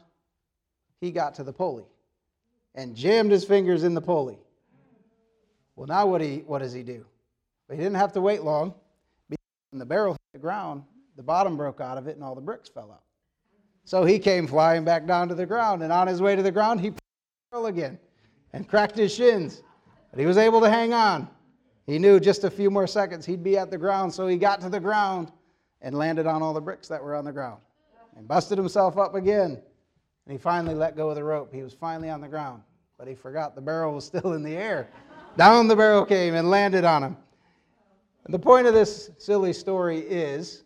he 1.00 1.10
got 1.10 1.34
to 1.36 1.44
the 1.44 1.52
pulley 1.52 1.84
and 2.74 2.94
jammed 2.94 3.30
his 3.30 3.44
fingers 3.44 3.84
in 3.84 3.94
the 3.94 4.00
pulley. 4.00 4.38
Well, 5.76 5.86
now 5.86 6.06
what, 6.06 6.20
he, 6.20 6.38
what 6.46 6.60
does 6.60 6.72
he 6.72 6.82
do? 6.82 7.04
He 7.70 7.76
didn't 7.76 7.94
have 7.94 8.12
to 8.12 8.20
wait 8.20 8.42
long. 8.42 8.74
When 9.70 9.78
the 9.78 9.86
barrel 9.86 10.12
hit 10.12 10.20
the 10.32 10.38
ground, 10.38 10.84
the 11.16 11.22
bottom 11.22 11.56
broke 11.56 11.80
out 11.80 11.98
of 11.98 12.06
it 12.06 12.14
and 12.14 12.24
all 12.24 12.34
the 12.34 12.40
bricks 12.40 12.68
fell 12.68 12.92
out. 12.92 13.02
So 13.84 14.04
he 14.04 14.18
came 14.18 14.46
flying 14.46 14.84
back 14.84 15.06
down 15.06 15.28
to 15.28 15.34
the 15.34 15.46
ground, 15.46 15.82
and 15.82 15.92
on 15.92 16.08
his 16.08 16.20
way 16.20 16.34
to 16.34 16.42
the 16.42 16.50
ground, 16.50 16.80
he 16.80 16.90
the 16.90 16.96
barrel 17.52 17.66
again 17.66 17.98
and 18.52 18.68
cracked 18.68 18.96
his 18.96 19.14
shins. 19.14 19.62
But 20.10 20.20
he 20.20 20.26
was 20.26 20.36
able 20.36 20.60
to 20.60 20.70
hang 20.70 20.92
on. 20.92 21.28
He 21.86 21.98
knew 21.98 22.18
just 22.18 22.44
a 22.44 22.50
few 22.50 22.70
more 22.70 22.86
seconds 22.86 23.24
he'd 23.24 23.44
be 23.44 23.56
at 23.56 23.70
the 23.70 23.78
ground, 23.78 24.12
so 24.12 24.26
he 24.26 24.36
got 24.36 24.60
to 24.62 24.68
the 24.68 24.80
ground 24.80 25.30
and 25.82 25.96
landed 25.96 26.26
on 26.26 26.42
all 26.42 26.52
the 26.52 26.60
bricks 26.60 26.88
that 26.88 27.02
were 27.02 27.14
on 27.14 27.24
the 27.24 27.32
ground 27.32 27.60
and 28.16 28.26
busted 28.26 28.58
himself 28.58 28.98
up 28.98 29.14
again. 29.14 29.60
And 30.26 30.32
he 30.32 30.38
finally 30.38 30.74
let 30.74 30.96
go 30.96 31.10
of 31.10 31.14
the 31.14 31.22
rope. 31.22 31.52
He 31.54 31.62
was 31.62 31.74
finally 31.74 32.10
on 32.10 32.20
the 32.20 32.28
ground, 32.28 32.62
but 32.98 33.06
he 33.06 33.14
forgot 33.14 33.54
the 33.54 33.60
barrel 33.60 33.94
was 33.94 34.04
still 34.04 34.32
in 34.32 34.42
the 34.42 34.56
air. 34.56 34.88
Down 35.36 35.68
the 35.68 35.76
barrel 35.76 36.04
came 36.04 36.34
and 36.34 36.50
landed 36.50 36.84
on 36.84 37.04
him. 37.04 37.16
The 38.28 38.38
point 38.38 38.66
of 38.66 38.74
this 38.74 39.10
silly 39.18 39.52
story 39.52 39.98
is 40.00 40.64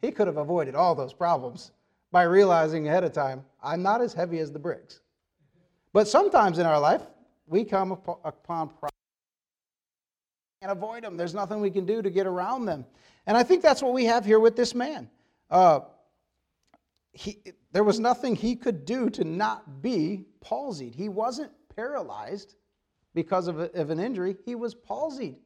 he 0.00 0.10
could 0.10 0.26
have 0.26 0.38
avoided 0.38 0.74
all 0.74 0.94
those 0.94 1.12
problems 1.12 1.72
by 2.10 2.22
realizing 2.22 2.88
ahead 2.88 3.04
of 3.04 3.12
time, 3.12 3.44
I'm 3.62 3.82
not 3.82 4.00
as 4.00 4.14
heavy 4.14 4.38
as 4.38 4.50
the 4.50 4.58
bricks. 4.58 5.00
But 5.92 6.08
sometimes 6.08 6.58
in 6.58 6.66
our 6.66 6.80
life, 6.80 7.02
we 7.46 7.64
come 7.64 7.92
upon 7.92 8.68
problems 8.68 8.92
and 10.62 10.72
avoid 10.72 11.04
them. 11.04 11.16
There's 11.16 11.34
nothing 11.34 11.60
we 11.60 11.70
can 11.70 11.84
do 11.84 12.00
to 12.00 12.10
get 12.10 12.26
around 12.26 12.64
them. 12.64 12.86
And 13.26 13.36
I 13.36 13.42
think 13.42 13.62
that's 13.62 13.82
what 13.82 13.92
we 13.92 14.04
have 14.06 14.24
here 14.24 14.40
with 14.40 14.56
this 14.56 14.74
man. 14.74 15.10
Uh, 15.50 15.80
he, 17.12 17.40
there 17.72 17.84
was 17.84 18.00
nothing 18.00 18.34
he 18.34 18.56
could 18.56 18.84
do 18.84 19.10
to 19.10 19.24
not 19.24 19.82
be 19.82 20.24
palsied. 20.44 20.94
He 20.94 21.08
wasn't 21.08 21.52
paralyzed 21.74 22.54
because 23.14 23.48
of, 23.48 23.60
a, 23.60 23.70
of 23.72 23.90
an 23.90 23.98
injury, 23.98 24.36
he 24.44 24.54
was 24.54 24.74
palsied. 24.74 25.36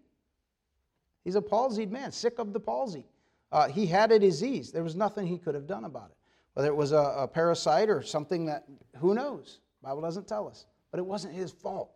He's 1.25 1.37
a 1.37 1.43
palsied 1.43 1.91
man, 1.91 2.13
sick 2.13 2.39
of 2.39 2.53
the 2.53 2.61
palsy. 2.61 3.05
Uh, 3.53 3.69
he 3.69 3.87
had 3.87 4.13
a 4.13 4.19
disease. 4.19 4.71
There 4.71 4.83
was 4.83 4.97
nothing 4.97 5.27
he 5.27 5.39
could 5.39 5.55
have 5.55 5.67
done 5.67 5.85
about 5.85 6.11
it. 6.11 6.17
Whether 6.55 6.69
it 6.69 6.77
was 6.77 6.93
a, 6.93 7.15
a 7.19 7.29
parasite 7.29 7.91
or 7.91 8.03
something 8.03 8.47
that, 8.47 8.65
who 8.97 9.15
knows? 9.15 9.61
Bible 9.83 10.03
doesn't 10.03 10.27
tell 10.27 10.49
us. 10.49 10.67
But 10.91 10.99
it 10.99 11.07
wasn't 11.07 11.35
his 11.35 11.51
fault. 11.51 11.91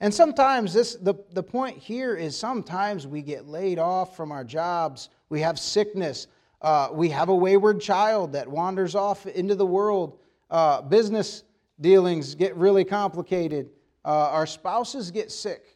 And 0.00 0.12
sometimes 0.12 0.74
this 0.74 0.94
the, 0.96 1.14
the 1.32 1.42
point 1.42 1.78
here 1.78 2.14
is 2.14 2.36
sometimes 2.36 3.06
we 3.06 3.22
get 3.22 3.46
laid 3.46 3.78
off 3.78 4.14
from 4.14 4.30
our 4.30 4.44
jobs, 4.44 5.08
we 5.30 5.40
have 5.40 5.58
sickness, 5.58 6.26
uh, 6.60 6.88
we 6.92 7.08
have 7.10 7.30
a 7.30 7.34
wayward 7.34 7.80
child 7.80 8.32
that 8.32 8.46
wanders 8.48 8.94
off 8.94 9.26
into 9.26 9.54
the 9.54 9.66
world. 9.66 10.18
Uh, 10.50 10.82
business 10.82 11.44
dealings 11.80 12.34
get 12.34 12.54
really 12.56 12.84
complicated. 12.84 13.70
Uh, 14.04 14.30
our 14.30 14.46
spouses 14.46 15.10
get 15.10 15.30
sick. 15.32 15.75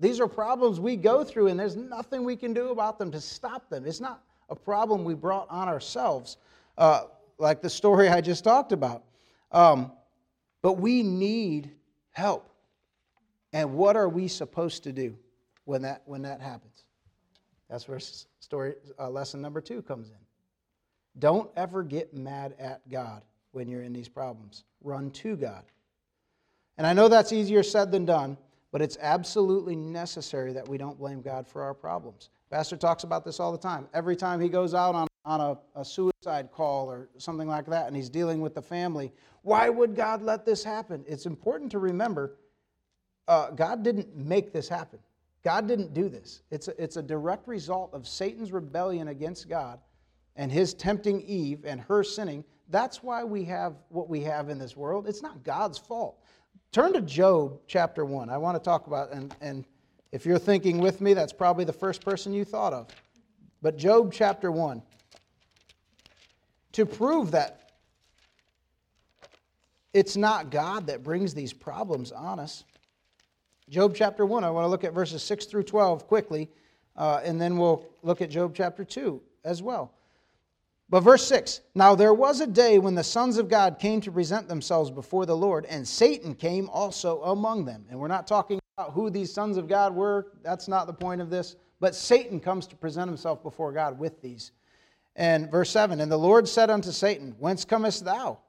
These 0.00 0.18
are 0.18 0.26
problems 0.26 0.80
we 0.80 0.96
go 0.96 1.22
through, 1.22 1.48
and 1.48 1.60
there's 1.60 1.76
nothing 1.76 2.24
we 2.24 2.34
can 2.34 2.54
do 2.54 2.70
about 2.70 2.98
them 2.98 3.10
to 3.12 3.20
stop 3.20 3.68
them. 3.68 3.86
It's 3.86 4.00
not 4.00 4.24
a 4.48 4.56
problem 4.56 5.04
we 5.04 5.14
brought 5.14 5.46
on 5.50 5.68
ourselves, 5.68 6.38
uh, 6.78 7.02
like 7.38 7.60
the 7.60 7.68
story 7.68 8.08
I 8.08 8.22
just 8.22 8.42
talked 8.42 8.72
about. 8.72 9.04
Um, 9.52 9.92
but 10.62 10.74
we 10.74 11.02
need 11.02 11.70
help. 12.12 12.48
And 13.52 13.74
what 13.74 13.94
are 13.94 14.08
we 14.08 14.26
supposed 14.26 14.84
to 14.84 14.92
do 14.92 15.16
when 15.64 15.82
that, 15.82 16.02
when 16.06 16.22
that 16.22 16.40
happens? 16.40 16.84
That's 17.68 17.86
where 17.86 18.00
story 18.00 18.74
uh, 18.98 19.10
lesson 19.10 19.42
number 19.42 19.60
two 19.60 19.82
comes 19.82 20.08
in. 20.08 20.16
Don't 21.18 21.50
ever 21.56 21.82
get 21.82 22.14
mad 22.14 22.54
at 22.58 22.88
God 22.88 23.22
when 23.52 23.68
you're 23.68 23.82
in 23.82 23.92
these 23.92 24.08
problems. 24.08 24.64
Run 24.82 25.10
to 25.10 25.36
God. 25.36 25.64
And 26.78 26.86
I 26.86 26.94
know 26.94 27.08
that's 27.08 27.32
easier 27.32 27.62
said 27.62 27.92
than 27.92 28.06
done, 28.06 28.38
but 28.72 28.80
it's 28.80 28.96
absolutely 29.00 29.74
necessary 29.74 30.52
that 30.52 30.68
we 30.68 30.78
don't 30.78 30.98
blame 30.98 31.20
God 31.20 31.46
for 31.46 31.62
our 31.62 31.74
problems. 31.74 32.30
Pastor 32.50 32.76
talks 32.76 33.04
about 33.04 33.24
this 33.24 33.40
all 33.40 33.52
the 33.52 33.58
time. 33.58 33.88
Every 33.94 34.16
time 34.16 34.40
he 34.40 34.48
goes 34.48 34.74
out 34.74 34.94
on, 34.94 35.08
on 35.24 35.40
a, 35.40 35.80
a, 35.80 35.84
suicide 35.84 36.50
call 36.52 36.90
or 36.90 37.08
something 37.18 37.48
like 37.48 37.66
that, 37.66 37.86
and 37.86 37.96
he's 37.96 38.08
dealing 38.08 38.40
with 38.40 38.54
the 38.54 38.62
family. 38.62 39.12
Why 39.42 39.68
would 39.68 39.94
God 39.94 40.22
let 40.22 40.44
this 40.44 40.64
happen? 40.64 41.04
It's 41.06 41.26
important 41.26 41.70
to 41.72 41.78
remember 41.78 42.36
uh, 43.28 43.50
God 43.50 43.82
didn't 43.82 44.16
make 44.16 44.52
this 44.52 44.68
happen. 44.68 44.98
God 45.42 45.66
didn't 45.68 45.94
do 45.94 46.08
this. 46.08 46.42
It's 46.50 46.68
a, 46.68 46.82
it's 46.82 46.96
a 46.96 47.02
direct 47.02 47.48
result 47.48 47.94
of 47.94 48.06
Satan's 48.06 48.52
rebellion 48.52 49.08
against 49.08 49.48
God 49.48 49.78
and 50.36 50.50
his 50.50 50.74
tempting 50.74 51.22
Eve 51.22 51.64
and 51.64 51.80
her 51.80 52.02
sinning. 52.02 52.44
That's 52.68 53.02
why 53.02 53.24
we 53.24 53.44
have 53.44 53.74
what 53.88 54.08
we 54.08 54.20
have 54.22 54.48
in 54.48 54.58
this 54.58 54.76
world. 54.76 55.06
It's 55.08 55.22
not 55.22 55.42
God's 55.42 55.78
fault. 55.78 56.22
Turn 56.72 56.92
to 56.92 57.00
Job 57.00 57.58
chapter 57.66 58.04
1. 58.04 58.30
I 58.30 58.38
want 58.38 58.56
to 58.56 58.62
talk 58.62 58.86
about, 58.86 59.12
and, 59.12 59.34
and 59.40 59.64
if 60.12 60.24
you're 60.24 60.38
thinking 60.38 60.78
with 60.78 61.00
me, 61.00 61.14
that's 61.14 61.32
probably 61.32 61.64
the 61.64 61.72
first 61.72 62.04
person 62.04 62.32
you 62.32 62.44
thought 62.44 62.72
of. 62.72 62.86
But 63.60 63.76
Job 63.76 64.12
chapter 64.12 64.52
1. 64.52 64.80
To 66.72 66.86
prove 66.86 67.32
that 67.32 67.72
it's 69.92 70.16
not 70.16 70.50
God 70.50 70.86
that 70.86 71.02
brings 71.02 71.34
these 71.34 71.52
problems 71.52 72.12
on 72.12 72.38
us. 72.38 72.62
Job 73.68 73.92
chapter 73.96 74.24
1, 74.24 74.44
I 74.44 74.50
want 74.50 74.64
to 74.64 74.68
look 74.68 74.84
at 74.84 74.92
verses 74.92 75.24
6 75.24 75.46
through 75.46 75.64
12 75.64 76.06
quickly, 76.06 76.48
uh, 76.96 77.20
and 77.24 77.40
then 77.40 77.56
we'll 77.56 77.84
look 78.04 78.22
at 78.22 78.30
Job 78.30 78.54
chapter 78.54 78.84
2 78.84 79.20
as 79.44 79.60
well. 79.60 79.92
But 80.90 81.00
verse 81.00 81.24
6 81.28 81.60
Now 81.74 81.94
there 81.94 82.12
was 82.12 82.40
a 82.40 82.46
day 82.46 82.78
when 82.78 82.96
the 82.96 83.04
sons 83.04 83.38
of 83.38 83.48
God 83.48 83.78
came 83.78 84.00
to 84.02 84.12
present 84.12 84.48
themselves 84.48 84.90
before 84.90 85.24
the 85.24 85.36
Lord, 85.36 85.64
and 85.66 85.86
Satan 85.86 86.34
came 86.34 86.68
also 86.68 87.22
among 87.22 87.64
them. 87.64 87.86
And 87.88 87.98
we're 87.98 88.08
not 88.08 88.26
talking 88.26 88.58
about 88.76 88.92
who 88.92 89.08
these 89.08 89.32
sons 89.32 89.56
of 89.56 89.68
God 89.68 89.94
were, 89.94 90.26
that's 90.42 90.68
not 90.68 90.86
the 90.86 90.92
point 90.92 91.20
of 91.20 91.30
this. 91.30 91.56
But 91.78 91.94
Satan 91.94 92.40
comes 92.40 92.66
to 92.66 92.76
present 92.76 93.08
himself 93.08 93.42
before 93.42 93.72
God 93.72 93.98
with 93.98 94.20
these. 94.20 94.52
And 95.16 95.50
verse 95.50 95.70
7 95.70 96.00
And 96.00 96.10
the 96.10 96.18
Lord 96.18 96.48
said 96.48 96.70
unto 96.70 96.90
Satan, 96.90 97.34
Whence 97.38 97.64
comest 97.64 98.04
thou? 98.04 98.40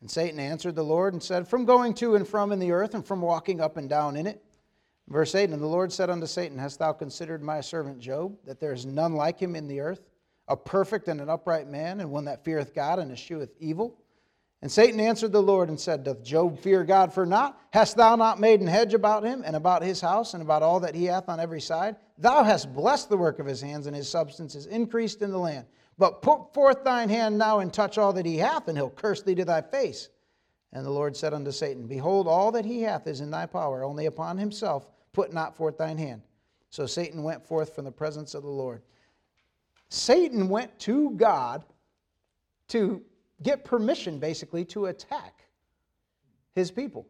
And 0.00 0.10
Satan 0.10 0.38
answered 0.40 0.74
the 0.74 0.82
Lord 0.82 1.12
and 1.12 1.22
said, 1.22 1.46
From 1.46 1.64
going 1.64 1.94
to 1.94 2.16
and 2.16 2.26
from 2.26 2.52
in 2.52 2.58
the 2.58 2.72
earth, 2.72 2.94
and 2.94 3.06
from 3.06 3.20
walking 3.20 3.60
up 3.60 3.76
and 3.76 3.88
down 3.88 4.16
in 4.16 4.26
it. 4.26 4.42
Verse 5.08 5.34
8 5.34 5.50
And 5.50 5.62
the 5.62 5.66
Lord 5.66 5.92
said 5.92 6.10
unto 6.10 6.26
Satan, 6.26 6.58
Hast 6.58 6.78
thou 6.78 6.92
considered 6.92 7.42
my 7.42 7.60
servant 7.60 7.98
Job, 7.98 8.36
that 8.46 8.60
there 8.60 8.72
is 8.72 8.86
none 8.86 9.14
like 9.14 9.38
him 9.38 9.54
in 9.54 9.68
the 9.68 9.80
earth? 9.80 10.00
A 10.48 10.56
perfect 10.56 11.08
and 11.08 11.20
an 11.20 11.28
upright 11.28 11.68
man, 11.68 12.00
and 12.00 12.10
one 12.10 12.24
that 12.26 12.44
feareth 12.44 12.74
God 12.74 12.98
and 12.98 13.10
escheweth 13.12 13.50
evil? 13.58 13.98
And 14.62 14.72
Satan 14.72 14.98
answered 15.00 15.32
the 15.32 15.42
Lord 15.42 15.68
and 15.68 15.78
said, 15.78 16.04
Doth 16.04 16.22
Job 16.22 16.58
fear 16.58 16.82
God 16.82 17.12
for 17.12 17.26
naught? 17.26 17.60
Hast 17.72 17.96
thou 17.96 18.16
not 18.16 18.40
made 18.40 18.60
an 18.60 18.66
hedge 18.66 18.94
about 18.94 19.22
him, 19.22 19.42
and 19.44 19.54
about 19.54 19.82
his 19.82 20.00
house, 20.00 20.34
and 20.34 20.42
about 20.42 20.62
all 20.62 20.80
that 20.80 20.94
he 20.94 21.04
hath 21.04 21.28
on 21.28 21.40
every 21.40 21.60
side? 21.60 21.96
Thou 22.18 22.42
hast 22.42 22.74
blessed 22.74 23.08
the 23.08 23.18
work 23.18 23.38
of 23.38 23.46
his 23.46 23.60
hands, 23.60 23.86
and 23.86 23.94
his 23.94 24.08
substance 24.08 24.54
is 24.54 24.66
increased 24.66 25.22
in 25.22 25.30
the 25.30 25.38
land. 25.38 25.66
But 25.98 26.22
put 26.22 26.52
forth 26.54 26.84
thine 26.84 27.08
hand 27.08 27.38
now 27.38 27.60
and 27.60 27.72
touch 27.72 27.98
all 27.98 28.12
that 28.14 28.26
he 28.26 28.38
hath, 28.38 28.68
and 28.68 28.76
he'll 28.76 28.90
curse 28.90 29.22
thee 29.22 29.34
to 29.34 29.44
thy 29.44 29.62
face. 29.62 30.08
And 30.72 30.84
the 30.84 30.90
Lord 30.90 31.16
said 31.16 31.32
unto 31.32 31.52
Satan, 31.52 31.86
Behold, 31.86 32.26
all 32.26 32.52
that 32.52 32.64
he 32.64 32.82
hath 32.82 33.06
is 33.06 33.20
in 33.20 33.30
thy 33.30 33.46
power, 33.46 33.84
only 33.84 34.06
upon 34.06 34.36
himself 34.36 34.90
put 35.12 35.32
not 35.32 35.56
forth 35.56 35.78
thine 35.78 35.96
hand. 35.96 36.22
So 36.70 36.86
Satan 36.86 37.22
went 37.22 37.46
forth 37.46 37.74
from 37.74 37.84
the 37.84 37.92
presence 37.92 38.34
of 38.34 38.42
the 38.42 38.50
Lord. 38.50 38.82
Satan 39.88 40.48
went 40.48 40.76
to 40.80 41.10
God 41.12 41.64
to 42.68 43.02
get 43.42 43.64
permission, 43.64 44.18
basically, 44.18 44.64
to 44.66 44.86
attack 44.86 45.46
his 46.54 46.70
people. 46.70 47.06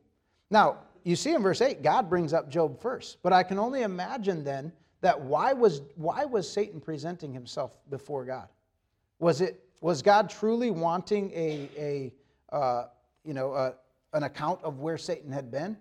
Now, 0.51 0.79
you 1.05 1.17
see 1.17 1.33
in 1.33 1.43
verse 1.43 1.61
8, 1.61 1.83
God 1.83 2.11
brings 2.11 2.33
up 2.33 2.51
Job 2.51 2.81
first. 2.81 3.19
But 3.23 3.33
I 3.33 3.43
can 3.43 3.59
only 3.59 3.83
imagine 3.83 4.45
then 4.45 4.73
that 5.01 5.19
why 5.21 5.53
was, 5.53 5.83
why 5.95 6.25
was 6.25 6.51
Satan 6.51 6.81
presenting 6.81 7.33
himself 7.33 7.79
before 7.91 8.25
God? 8.25 8.49
Was, 9.19 9.41
it, 9.41 9.63
was 9.81 10.03
God 10.03 10.29
truly 10.29 10.71
wanting 10.71 11.31
a, 11.33 11.71
a 12.51 12.55
uh, 12.55 12.89
you 13.25 13.35
know, 13.35 13.55
a, 13.55 13.75
an 14.13 14.25
account 14.25 14.61
of 14.63 14.81
where 14.81 14.99
Satan 14.99 15.31
had 15.31 15.51
been? 15.51 15.77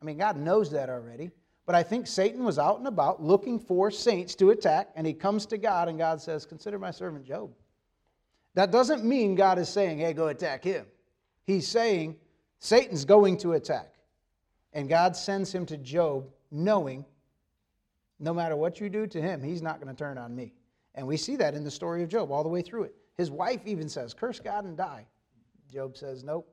I 0.00 0.04
mean, 0.04 0.18
God 0.18 0.36
knows 0.36 0.70
that 0.72 0.90
already. 0.90 1.30
But 1.68 1.74
I 1.74 1.82
think 1.82 2.06
Satan 2.06 2.44
was 2.44 2.58
out 2.58 2.78
and 2.78 2.88
about 2.88 3.22
looking 3.22 3.58
for 3.58 3.90
saints 3.90 4.34
to 4.36 4.52
attack, 4.52 4.88
and 4.96 5.06
he 5.06 5.12
comes 5.12 5.44
to 5.44 5.58
God, 5.58 5.90
and 5.90 5.98
God 5.98 6.18
says, 6.18 6.46
Consider 6.46 6.78
my 6.78 6.90
servant 6.90 7.26
Job. 7.26 7.50
That 8.54 8.70
doesn't 8.70 9.04
mean 9.04 9.34
God 9.34 9.58
is 9.58 9.68
saying, 9.68 9.98
Hey, 9.98 10.14
go 10.14 10.28
attack 10.28 10.64
him. 10.64 10.86
He's 11.44 11.68
saying, 11.68 12.16
Satan's 12.58 13.04
going 13.04 13.36
to 13.40 13.52
attack. 13.52 13.92
And 14.72 14.88
God 14.88 15.14
sends 15.14 15.54
him 15.54 15.66
to 15.66 15.76
Job 15.76 16.30
knowing 16.50 17.04
no 18.18 18.32
matter 18.32 18.56
what 18.56 18.80
you 18.80 18.88
do 18.88 19.06
to 19.06 19.20
him, 19.20 19.42
he's 19.42 19.60
not 19.60 19.78
going 19.78 19.94
to 19.94 19.98
turn 19.98 20.16
on 20.16 20.34
me. 20.34 20.54
And 20.94 21.06
we 21.06 21.18
see 21.18 21.36
that 21.36 21.52
in 21.52 21.64
the 21.64 21.70
story 21.70 22.02
of 22.02 22.08
Job 22.08 22.32
all 22.32 22.42
the 22.42 22.48
way 22.48 22.62
through 22.62 22.84
it. 22.84 22.94
His 23.18 23.30
wife 23.30 23.60
even 23.66 23.90
says, 23.90 24.14
Curse 24.14 24.40
God 24.40 24.64
and 24.64 24.74
die. 24.74 25.04
Job 25.70 25.98
says, 25.98 26.24
Nope. 26.24 26.50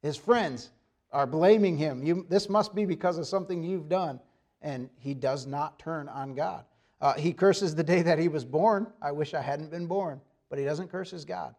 His 0.00 0.16
friends 0.16 0.70
are 1.12 1.26
blaming 1.26 1.76
him. 1.76 2.02
You, 2.02 2.24
this 2.30 2.48
must 2.48 2.74
be 2.74 2.86
because 2.86 3.18
of 3.18 3.26
something 3.26 3.62
you've 3.62 3.90
done. 3.90 4.18
And 4.62 4.88
he 4.98 5.14
does 5.14 5.46
not 5.46 5.78
turn 5.78 6.08
on 6.08 6.34
God. 6.34 6.64
Uh, 7.00 7.14
he 7.14 7.32
curses 7.32 7.74
the 7.74 7.82
day 7.82 8.00
that 8.02 8.18
he 8.18 8.28
was 8.28 8.44
born. 8.44 8.86
I 9.02 9.10
wish 9.10 9.34
I 9.34 9.42
hadn't 9.42 9.70
been 9.70 9.86
born. 9.86 10.20
But 10.48 10.58
he 10.58 10.64
doesn't 10.64 10.88
curse 10.88 11.10
his 11.10 11.24
God. 11.24 11.54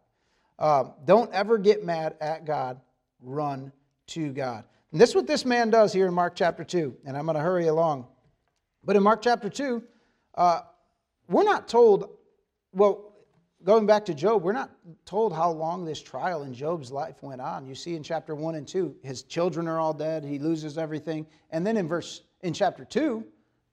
Uh, 0.58 0.86
don't 1.06 1.32
ever 1.34 1.58
get 1.58 1.84
mad 1.84 2.16
at 2.22 2.46
God. 2.46 2.80
Run 3.22 3.72
to 4.08 4.32
God. 4.32 4.64
And 4.92 5.02
this 5.02 5.10
is 5.10 5.16
what 5.16 5.28
this 5.28 5.44
man 5.44 5.70
does 5.70 5.92
here 5.92 6.08
in 6.08 6.14
Mark 6.14 6.36
chapter 6.36 6.64
2. 6.64 6.96
And 7.06 7.18
I'm 7.18 7.26
going 7.26 7.36
to 7.36 7.42
hurry 7.42 7.68
along. 7.68 8.08
But 8.84 8.96
in 8.96 9.04
Mark 9.04 9.22
chapter 9.22 9.50
2, 9.50 9.84
uh, 10.36 10.62
we're 11.28 11.44
not 11.44 11.68
told, 11.68 12.10
well, 12.72 13.14
going 13.64 13.86
back 13.86 14.06
to 14.06 14.14
Job, 14.14 14.44
we're 14.44 14.52
not 14.52 14.72
told 15.06 15.34
how 15.34 15.50
long 15.50 15.86
this 15.86 16.02
trial 16.02 16.44
in 16.44 16.54
Job's 16.54 16.92
life 16.92 17.24
went 17.24 17.42
on. 17.42 17.66
You 17.66 17.76
see 17.76 17.96
in 17.96 18.04
chapter 18.04 18.36
1 18.36 18.56
and 18.56 18.68
2, 18.68 18.96
his 19.04 19.24
children 19.24 19.68
are 19.68 19.80
all 19.80 19.94
dead, 19.94 20.24
he 20.24 20.38
loses 20.38 20.78
everything. 20.78 21.26
And 21.50 21.66
then 21.66 21.78
in 21.78 21.88
verse 21.88 22.22
in 22.44 22.54
chapter 22.54 22.86
2, 22.86 23.26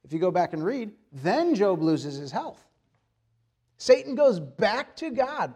if 0.04 0.12
you 0.12 0.18
go 0.18 0.30
back 0.30 0.54
and 0.54 0.64
read, 0.64 0.92
then 1.12 1.54
Job 1.54 1.82
loses 1.82 2.16
his 2.16 2.32
health. 2.32 2.64
Satan 3.76 4.14
goes 4.14 4.40
back 4.40 4.96
to 4.96 5.10
God. 5.10 5.52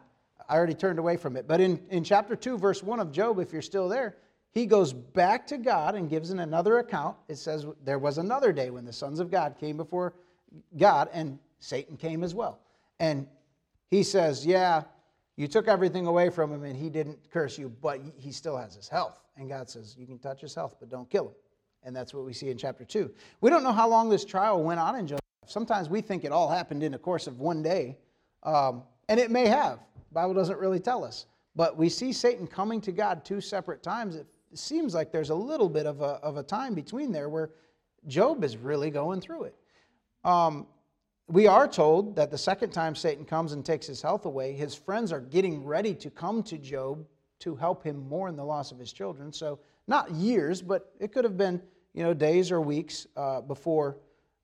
I 0.49 0.57
already 0.57 0.75
turned 0.75 0.99
away 0.99 1.17
from 1.17 1.37
it, 1.37 1.49
but 1.49 1.61
in, 1.61 1.81
in 1.89 2.05
chapter 2.05 2.37
2, 2.37 2.59
verse 2.59 2.83
1 2.83 3.01
of 3.01 3.13
Job, 3.13 3.39
if 3.39 3.53
you're 3.53 3.63
still 3.63 3.89
there, 3.89 4.17
he 4.51 4.67
goes 4.67 4.93
back 4.93 5.47
to 5.49 5.59
God 5.59 5.95
and 5.95 6.09
gives 6.11 6.31
in 6.31 6.39
another 6.39 6.79
account. 6.79 7.17
It 7.29 7.37
says 7.37 7.67
there 7.83 7.99
was 7.99 8.19
another 8.19 8.53
day 8.53 8.71
when 8.71 8.85
the 8.85 8.93
sons 8.93 9.21
of 9.21 9.31
God 9.31 9.57
came 9.59 9.77
before 9.77 10.15
God, 10.77 11.09
and 11.13 11.39
Satan 11.59 11.97
came 11.97 12.23
as 12.23 12.35
well. 12.35 12.61
And 13.01 13.27
he 13.91 14.03
says, 14.03 14.47
Yeah, 14.47 14.83
you 15.37 15.49
took 15.49 15.67
everything 15.67 16.07
away 16.07 16.31
from 16.31 16.53
him 16.53 16.63
and 16.63 16.77
he 16.77 16.89
didn't 16.89 17.19
curse 17.33 17.59
you, 17.59 17.69
but 17.69 18.01
he 18.17 18.31
still 18.31 18.57
has 18.57 18.77
his 18.77 18.89
health. 18.89 19.19
And 19.37 19.49
God 19.49 19.69
says, 19.69 19.97
You 19.99 20.07
can 20.07 20.19
touch 20.19 20.41
his 20.41 20.55
health, 20.55 20.77
but 20.79 20.89
don't 20.89 21.11
kill 21.11 21.29
him. 21.29 21.35
And 21.85 21.95
that's 21.95 22.15
what 22.15 22.25
we 22.25 22.33
see 22.33 22.51
in 22.51 22.57
chapter 22.57 22.85
2. 22.85 23.11
We 23.41 23.51
don't 23.51 23.63
know 23.63 23.73
how 23.73 23.89
long 23.89 24.09
this 24.09 24.25
trial 24.25 24.63
went 24.63 24.81
on 24.81 24.97
in 24.97 25.07
Joseph. 25.07 25.21
Sometimes 25.47 25.91
we 25.91 26.01
think 26.01 26.25
it 26.25 26.33
all 26.33 26.49
happened 26.49 26.83
in 26.83 26.93
the 26.93 26.99
course 26.99 27.27
of 27.27 27.41
one 27.41 27.63
day, 27.63 27.99
um, 28.43 28.83
and 29.09 29.21
it 29.21 29.31
may 29.31 29.47
have. 29.47 29.79
The 30.09 30.15
Bible 30.15 30.35
doesn't 30.35 30.59
really 30.59 30.81
tell 30.81 31.05
us. 31.05 31.27
But 31.55 31.77
we 31.77 31.89
see 31.89 32.13
Satan 32.13 32.47
coming 32.47 32.81
to 32.81 32.93
God 32.93 33.25
two 33.25 33.41
separate 33.41 33.83
times. 33.83 34.17
It 34.17 34.27
seems 34.55 34.95
like 34.95 35.13
there's 35.13 35.31
a 35.31 35.35
little 35.35 35.69
bit 35.69 35.87
of 35.87 36.01
a, 36.01 36.19
of 36.23 36.37
a 36.37 36.43
time 36.43 36.75
between 36.75 37.13
there 37.13 37.29
where 37.29 37.51
Job 38.07 38.43
is 38.43 38.57
really 38.57 38.91
going 38.91 39.21
through 39.21 39.45
it. 39.45 39.55
Um, 40.25 40.67
we 41.29 41.47
are 41.47 41.69
told 41.69 42.17
that 42.17 42.31
the 42.31 42.39
second 42.39 42.71
time 42.71 42.95
Satan 42.95 43.25
comes 43.25 43.53
and 43.53 43.65
takes 43.65 43.87
his 43.87 44.03
health 44.03 44.27
away, 44.27 44.53
his 44.53 44.75
friends 44.75 45.13
are 45.13 45.21
getting 45.21 45.65
ready 45.65 45.95
to 45.95 46.11
come 46.11 46.43
to 46.45 46.59
Job 46.59 47.07
to 47.41 47.55
help 47.55 47.83
him 47.83 48.09
mourn 48.09 48.37
the 48.37 48.45
loss 48.45 48.73
of 48.73 48.79
his 48.79 48.93
children. 48.93 49.33
So, 49.33 49.59
not 49.87 50.11
years, 50.13 50.63
but 50.63 50.93
it 50.99 51.13
could 51.13 51.25
have 51.25 51.37
been 51.37 51.61
you 51.95 52.03
know, 52.03 52.13
days 52.13 52.53
or 52.53 52.61
weeks 52.61 53.07
uh, 53.17 53.41
before 53.41 53.97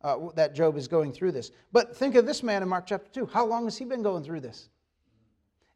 uh, 0.03 0.17
that 0.35 0.55
Job 0.55 0.77
is 0.77 0.89
going 0.89 1.13
through 1.13 1.33
this. 1.33 1.51
But 1.73 1.95
think 1.95 2.15
of 2.15 2.25
this 2.25 2.43
man 2.43 2.63
in 2.63 2.69
Mark 2.69 2.87
chapter 2.87 3.11
2. 3.11 3.27
How 3.27 3.45
long 3.45 3.65
has 3.65 3.77
he 3.77 3.85
been 3.85 4.03
going 4.03 4.25
through 4.25 4.41
this? 4.41 4.69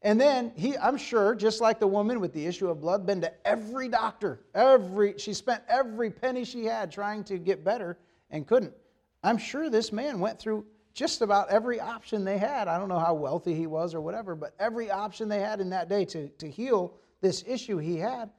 And 0.02 0.20
then 0.20 0.52
he, 0.54 0.76
I'm 0.76 0.98
sure, 0.98 1.34
just 1.34 1.62
like 1.62 1.80
the 1.80 1.86
woman 1.86 2.20
with 2.20 2.34
the 2.34 2.46
issue 2.46 2.68
of 2.68 2.80
blood, 2.80 3.06
been 3.06 3.22
to 3.22 3.32
every 3.46 3.88
doctor. 3.88 4.40
Every 4.54 5.14
she 5.16 5.32
spent 5.32 5.62
every 5.66 6.10
penny 6.10 6.44
she 6.44 6.66
had 6.66 6.92
trying 6.92 7.24
to 7.24 7.38
get 7.38 7.64
better 7.64 7.98
and 8.30 8.46
couldn't. 8.46 8.74
I'm 9.22 9.38
sure 9.38 9.70
this 9.70 9.92
man 9.92 10.20
went 10.20 10.38
through 10.38 10.66
just 10.92 11.22
about 11.22 11.48
every 11.48 11.80
option 11.80 12.22
they 12.22 12.36
had. 12.36 12.68
I 12.68 12.78
don't 12.78 12.90
know 12.90 12.98
how 12.98 13.14
wealthy 13.14 13.54
he 13.54 13.66
was 13.66 13.94
or 13.94 14.02
whatever, 14.02 14.36
but 14.36 14.54
every 14.60 14.90
option 14.90 15.26
they 15.26 15.40
had 15.40 15.60
in 15.60 15.70
that 15.70 15.88
day 15.88 16.04
to, 16.04 16.28
to 16.28 16.50
heal 16.50 16.94
this 17.22 17.42
issue 17.46 17.78
he 17.78 17.96
had. 17.96 18.30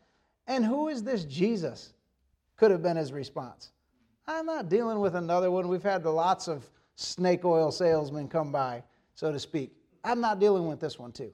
And 0.46 0.64
who 0.64 0.90
is 0.90 1.02
this 1.02 1.26
Jesus? 1.26 1.95
Could 2.58 2.72
have 2.72 2.82
been 2.82 2.98
his 2.98 3.12
response. 3.12 3.72
I'm 4.28 4.46
not 4.46 4.70
dealing 4.70 5.00
with 5.00 5.16
another 5.16 5.52
one. 5.52 5.68
We've 5.68 5.84
had 5.84 6.06
lots 6.06 6.48
of 6.48 6.70
snake 6.96 7.46
oil 7.46 7.72
salesmen 7.72 8.28
come 8.28 8.52
by, 8.52 8.84
so 9.14 9.32
to 9.32 9.40
speak. 9.40 9.74
I'm 10.04 10.22
not 10.22 10.40
dealing 10.40 10.68
with 10.68 10.80
this 10.80 10.98
one 10.98 11.12
too. 11.12 11.32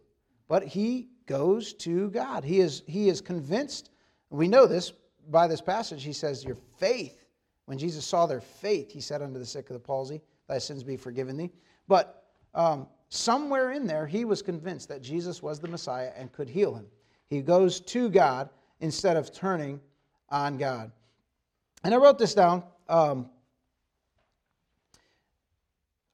But 0.48 0.64
he 0.64 1.10
goes 1.28 1.74
to 1.76 2.10
God. 2.10 2.44
He 2.44 2.60
is, 2.60 2.84
he 2.88 3.08
is 3.08 3.22
convinced. 3.22 3.92
We 4.30 4.48
know 4.48 4.66
this 4.66 4.94
by 5.30 5.48
this 5.48 5.62
passage. 5.62 6.04
He 6.04 6.14
says, 6.14 6.44
Your 6.44 6.58
faith. 6.78 7.26
When 7.66 7.78
Jesus 7.78 8.06
saw 8.06 8.26
their 8.26 8.42
faith, 8.42 8.92
he 8.92 9.00
said 9.00 9.22
unto 9.22 9.40
the 9.40 9.46
sick 9.46 9.70
of 9.70 9.76
the 9.76 9.80
palsy, 9.80 10.22
Thy 10.50 10.58
sins 10.58 10.84
be 10.84 10.98
forgiven 10.98 11.38
thee. 11.38 11.52
But 11.88 12.26
um, 12.54 12.88
somewhere 13.10 13.72
in 13.72 13.86
there, 13.86 14.06
he 14.06 14.26
was 14.26 14.42
convinced 14.42 14.90
that 14.90 15.02
Jesus 15.02 15.42
was 15.42 15.60
the 15.60 15.68
Messiah 15.68 16.12
and 16.18 16.32
could 16.34 16.50
heal 16.50 16.76
him. 16.76 16.88
He 17.28 17.42
goes 17.42 17.80
to 17.80 18.10
God 18.10 18.50
instead 18.82 19.16
of 19.16 19.34
turning 19.34 19.80
on 20.30 20.58
God. 20.58 20.92
And 21.84 21.94
I 21.94 21.98
wrote 21.98 22.18
this 22.18 22.34
down. 22.34 22.64
Um, 22.88 23.30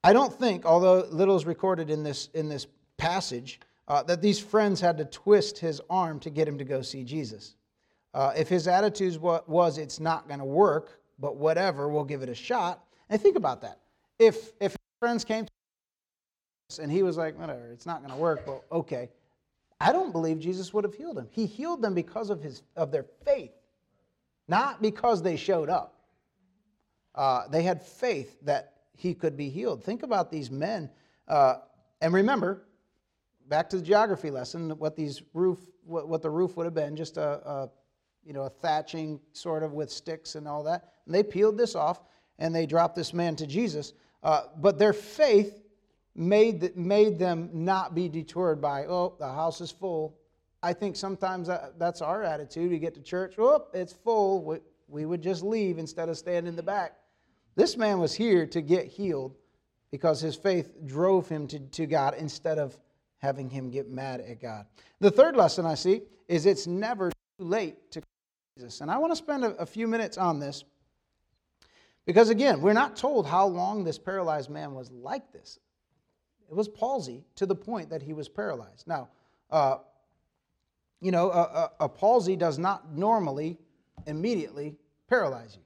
I 0.03 0.13
don't 0.13 0.33
think, 0.33 0.65
although 0.65 1.05
little 1.09 1.35
is 1.35 1.45
recorded 1.45 1.89
in 1.89 2.03
this, 2.03 2.29
in 2.33 2.47
this 2.47 2.67
passage, 2.97 3.59
uh, 3.87 4.03
that 4.03 4.21
these 4.21 4.39
friends 4.39 4.79
had 4.79 4.97
to 4.97 5.05
twist 5.05 5.57
his 5.57 5.81
arm 5.89 6.19
to 6.21 6.29
get 6.29 6.47
him 6.47 6.57
to 6.57 6.63
go 6.63 6.81
see 6.81 7.03
Jesus. 7.03 7.55
Uh, 8.13 8.33
if 8.35 8.47
his 8.47 8.67
attitude 8.67 9.19
was, 9.21 9.77
it's 9.77 9.99
not 9.99 10.27
going 10.27 10.39
to 10.39 10.45
work, 10.45 11.01
but 11.19 11.35
whatever, 11.35 11.89
we'll 11.89 12.03
give 12.03 12.21
it 12.21 12.29
a 12.29 12.35
shot. 12.35 12.83
And 13.09 13.21
think 13.21 13.35
about 13.35 13.61
that. 13.61 13.79
If, 14.19 14.53
if 14.59 14.71
his 14.71 14.77
friends 14.99 15.23
came 15.23 15.45
to 15.45 16.81
and 16.81 16.91
he 16.91 17.03
was 17.03 17.17
like, 17.17 17.37
whatever, 17.39 17.71
it's 17.71 17.85
not 17.85 18.01
going 18.01 18.11
to 18.11 18.17
work, 18.17 18.45
well, 18.45 18.63
okay. 18.71 19.09
I 19.79 19.91
don't 19.91 20.11
believe 20.11 20.39
Jesus 20.39 20.73
would 20.73 20.83
have 20.83 20.95
healed 20.95 21.17
him. 21.17 21.27
He 21.31 21.45
healed 21.45 21.81
them 21.81 21.93
because 21.93 22.29
of, 22.29 22.41
his, 22.41 22.63
of 22.75 22.91
their 22.91 23.05
faith, 23.23 23.51
not 24.47 24.81
because 24.81 25.21
they 25.21 25.35
showed 25.35 25.69
up. 25.69 25.95
Uh, 27.15 27.47
they 27.49 27.63
had 27.63 27.81
faith 27.81 28.37
that 28.43 28.73
he 28.95 29.13
could 29.13 29.35
be 29.35 29.49
healed. 29.49 29.83
Think 29.83 30.03
about 30.03 30.31
these 30.31 30.51
men. 30.51 30.89
Uh, 31.27 31.55
and 32.01 32.13
remember, 32.13 32.63
back 33.47 33.69
to 33.69 33.77
the 33.77 33.81
geography 33.81 34.29
lesson, 34.29 34.71
what 34.77 34.95
these 34.95 35.21
roof, 35.33 35.59
what, 35.83 36.07
what 36.07 36.21
the 36.21 36.29
roof 36.29 36.55
would 36.57 36.65
have 36.65 36.73
been, 36.73 36.95
just 36.95 37.17
a, 37.17 37.47
a, 37.47 37.69
you 38.23 38.33
know, 38.33 38.43
a 38.43 38.49
thatching 38.49 39.19
sort 39.33 39.63
of 39.63 39.73
with 39.73 39.91
sticks 39.91 40.35
and 40.35 40.47
all 40.47 40.63
that. 40.63 40.93
And 41.05 41.15
they 41.15 41.23
peeled 41.23 41.57
this 41.57 41.75
off 41.75 42.03
and 42.39 42.53
they 42.53 42.65
dropped 42.65 42.95
this 42.95 43.13
man 43.13 43.35
to 43.37 43.47
Jesus. 43.47 43.93
Uh, 44.21 44.43
but 44.57 44.77
their 44.77 44.93
faith 44.93 45.63
made, 46.15 46.75
made 46.75 47.17
them 47.17 47.49
not 47.53 47.95
be 47.95 48.09
deterred 48.09 48.61
by, 48.61 48.85
oh, 48.85 49.15
the 49.19 49.27
house 49.27 49.61
is 49.61 49.71
full. 49.71 50.17
I 50.67 50.73
think 50.73 50.97
sometimes 50.97 51.47
that, 51.47 51.79
that's 51.79 52.01
our 52.01 52.23
attitude. 52.23 52.71
We 52.71 52.77
get 52.77 52.93
to 52.95 53.01
church, 53.01 53.35
oh, 53.37 53.67
it's 53.73 53.93
full. 53.93 54.43
We, 54.43 54.57
we 54.89 55.05
would 55.05 55.21
just 55.21 55.41
leave 55.41 55.77
instead 55.77 56.09
of 56.09 56.17
staying 56.17 56.45
in 56.45 56.57
the 56.57 56.63
back. 56.63 56.97
This 57.55 57.77
man 57.77 57.99
was 57.99 58.13
here 58.13 58.45
to 58.47 58.59
get 58.59 58.85
healed 58.85 59.33
because 59.91 60.19
his 60.19 60.35
faith 60.35 60.73
drove 60.85 61.29
him 61.29 61.47
to, 61.47 61.59
to 61.59 61.85
God 61.85 62.15
instead 62.17 62.59
of 62.59 62.77
having 63.19 63.49
him 63.49 63.69
get 63.69 63.89
mad 63.89 64.19
at 64.19 64.41
God. 64.41 64.65
The 64.99 65.09
third 65.09 65.37
lesson 65.37 65.65
I 65.65 65.75
see 65.75 66.01
is 66.27 66.45
it's 66.45 66.67
never 66.67 67.11
too 67.11 67.45
late 67.45 67.89
to 67.91 68.01
Jesus. 68.57 68.81
And 68.81 68.91
I 68.91 68.97
want 68.97 69.13
to 69.13 69.15
spend 69.15 69.45
a, 69.45 69.55
a 69.55 69.65
few 69.65 69.87
minutes 69.87 70.17
on 70.17 70.37
this 70.37 70.65
because, 72.05 72.29
again, 72.29 72.59
we're 72.59 72.73
not 72.73 72.97
told 72.97 73.25
how 73.25 73.47
long 73.47 73.85
this 73.85 73.97
paralyzed 73.97 74.49
man 74.49 74.73
was 74.73 74.91
like 74.91 75.31
this. 75.31 75.59
It 76.49 76.55
was 76.55 76.67
palsy 76.67 77.23
to 77.35 77.45
the 77.45 77.55
point 77.55 77.89
that 77.89 78.01
he 78.01 78.11
was 78.11 78.27
paralyzed. 78.27 78.85
Now, 78.85 79.07
uh, 79.49 79.77
you 81.01 81.11
know, 81.11 81.31
a, 81.31 81.41
a, 81.41 81.71
a 81.81 81.89
palsy 81.89 82.35
does 82.35 82.57
not 82.57 82.95
normally 82.95 83.57
immediately 84.05 84.75
paralyze 85.09 85.55
you. 85.55 85.61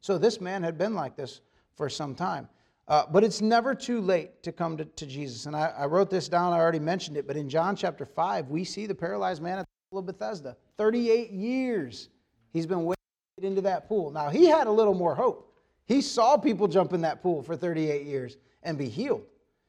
So 0.00 0.18
this 0.18 0.40
man 0.40 0.62
had 0.62 0.78
been 0.78 0.94
like 0.94 1.16
this 1.16 1.40
for 1.76 1.88
some 1.88 2.14
time. 2.14 2.48
Uh, 2.88 3.04
but 3.10 3.24
it's 3.24 3.40
never 3.40 3.74
too 3.74 4.00
late 4.00 4.42
to 4.44 4.52
come 4.52 4.76
to, 4.76 4.84
to 4.84 5.06
Jesus. 5.06 5.46
And 5.46 5.56
I, 5.56 5.72
I, 5.76 5.86
wrote 5.86 6.08
this 6.08 6.28
down, 6.28 6.52
I 6.52 6.58
already 6.58 6.78
mentioned 6.78 7.16
it, 7.16 7.26
but 7.26 7.36
in 7.36 7.48
John 7.48 7.74
chapter 7.74 8.06
5, 8.06 8.48
we 8.48 8.62
see 8.62 8.86
the 8.86 8.94
paralyzed 8.94 9.42
man 9.42 9.58
at 9.58 9.62
the 9.62 9.90
pool 9.90 9.98
of 9.98 10.06
Bethesda. 10.06 10.56
38 10.76 11.30
years 11.30 12.10
he's 12.52 12.66
been 12.66 12.84
waiting 12.84 12.96
into 13.42 13.62
that 13.62 13.88
pool. 13.88 14.12
Now, 14.12 14.28
he 14.28 14.46
had 14.46 14.68
a 14.68 14.70
little 14.70 14.94
more 14.94 15.16
hope. 15.16 15.52
He 15.86 16.00
saw 16.00 16.36
people 16.36 16.68
jump 16.68 16.92
in 16.92 17.00
that 17.00 17.22
pool 17.22 17.42
for 17.42 17.56
38 17.56 18.06
years 18.06 18.36
and 18.62 18.78
be 18.78 18.88
healed. 18.88 19.24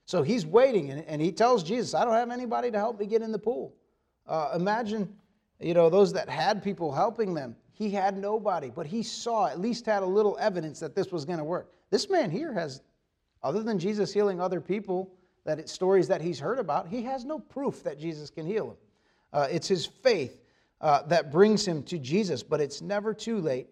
So 0.06 0.22
he's 0.22 0.46
waiting, 0.46 0.92
and, 0.92 1.04
and 1.06 1.20
he 1.20 1.32
tells 1.32 1.64
Jesus, 1.64 1.96
I 1.96 2.06
don't 2.06 2.14
have 2.14 2.30
anybody 2.30 2.70
to 2.70 2.78
help 2.78 3.00
me 3.00 3.08
get 3.08 3.24
in 3.24 3.32
the 3.32 3.40
pool. 3.40 3.74
Uh, 4.28 4.52
imagine, 4.56 5.14
you 5.60 5.74
know, 5.74 5.90
those 5.90 6.14
that 6.14 6.30
had 6.30 6.64
people 6.64 6.92
helping 6.92 7.34
them 7.34 7.56
he 7.78 7.92
had 7.92 8.18
nobody, 8.18 8.72
but 8.72 8.88
he 8.88 9.04
saw, 9.04 9.46
at 9.46 9.60
least 9.60 9.86
had 9.86 10.02
a 10.02 10.06
little 10.08 10.36
evidence 10.40 10.80
that 10.80 10.96
this 10.96 11.12
was 11.12 11.26
going 11.26 11.38
to 11.38 11.44
work. 11.44 11.72
This 11.92 12.10
man 12.10 12.32
here 12.32 12.52
has, 12.52 12.82
other 13.44 13.62
than 13.62 13.78
Jesus 13.78 14.12
healing 14.12 14.42
other 14.42 14.60
people, 14.60 15.12
that 15.46 15.60
it's 15.60 15.72
stories 15.72 16.08
that 16.08 16.20
he's 16.20 16.40
heard 16.40 16.58
about, 16.58 16.88
he 16.88 17.04
has 17.04 17.24
no 17.24 17.38
proof 17.38 17.84
that 17.84 18.00
Jesus 18.00 18.32
can 18.32 18.48
heal 18.48 18.72
him. 18.72 18.78
Uh, 19.32 19.48
it's 19.52 19.68
his 19.68 19.86
faith 19.86 20.42
uh, 20.82 21.04
that 21.04 21.32
brings 21.32 21.68
him 21.68 21.84
to 21.84 22.00
Jesus, 22.00 22.42
but 22.42 22.60
it's 22.60 22.82
never 22.82 23.14
too 23.14 23.38
late 23.38 23.68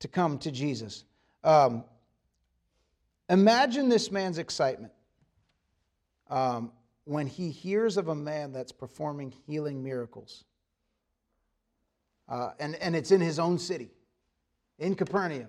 to 0.00 0.08
come 0.08 0.36
to 0.40 0.50
Jesus. 0.50 1.04
Um, 1.42 1.84
imagine 3.30 3.88
this 3.88 4.12
man's 4.12 4.36
excitement 4.36 4.92
um, 6.28 6.70
when 7.08 7.26
he 7.26 7.50
hears 7.50 7.96
of 7.96 8.08
a 8.08 8.14
man 8.14 8.52
that's 8.52 8.70
performing 8.70 9.32
healing 9.46 9.82
miracles. 9.82 10.44
Uh, 12.28 12.50
and, 12.60 12.74
and 12.76 12.94
it's 12.94 13.10
in 13.10 13.20
his 13.20 13.38
own 13.38 13.58
city, 13.58 13.90
in 14.78 14.94
Capernaum. 14.94 15.48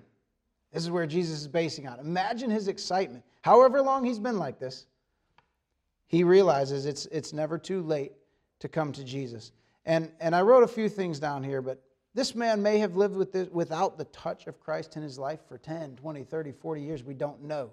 This 0.72 0.84
is 0.84 0.89
where 0.89 1.06
Jesus 1.06 1.41
is 1.41 1.48
basing 1.50 1.86
on. 1.86 2.00
Imagine 2.00 2.50
his 2.50 2.69
excitement. 2.69 3.26
However 3.41 3.82
long 3.82 4.06
he's 4.06 4.19
been 4.19 4.39
like 4.39 4.58
this, 4.58 4.86
he 6.08 6.24
realizes 6.24 6.86
it's, 6.86 7.08
it's 7.08 7.34
never 7.34 7.58
too 7.58 7.82
late 7.82 8.13
to 8.60 8.69
come 8.69 8.93
to 8.93 9.04
Jesus. 9.04 9.52
And, 9.86 10.13
and 10.22 10.34
I 10.34 10.41
wrote 10.43 10.63
a 10.63 10.67
few 10.67 10.88
things 10.88 11.19
down 11.19 11.43
here, 11.43 11.62
but 11.62 11.84
this 12.13 12.36
man 12.36 12.62
may 12.63 12.78
have 12.78 12.95
lived 12.95 13.17
with 13.17 13.34
this, 13.34 13.50
without 13.50 13.98
the 13.98 14.06
touch 14.06 14.48
of 14.48 14.62
Christ 14.62 14.95
in 14.95 15.04
his 15.04 15.19
life 15.19 15.41
for 15.45 15.58
10, 15.58 15.98
20, 15.98 16.24
30, 16.24 16.52
40 16.54 16.82
years. 16.82 17.04
We 17.04 17.15
don't 17.15 17.43
know. 17.43 17.72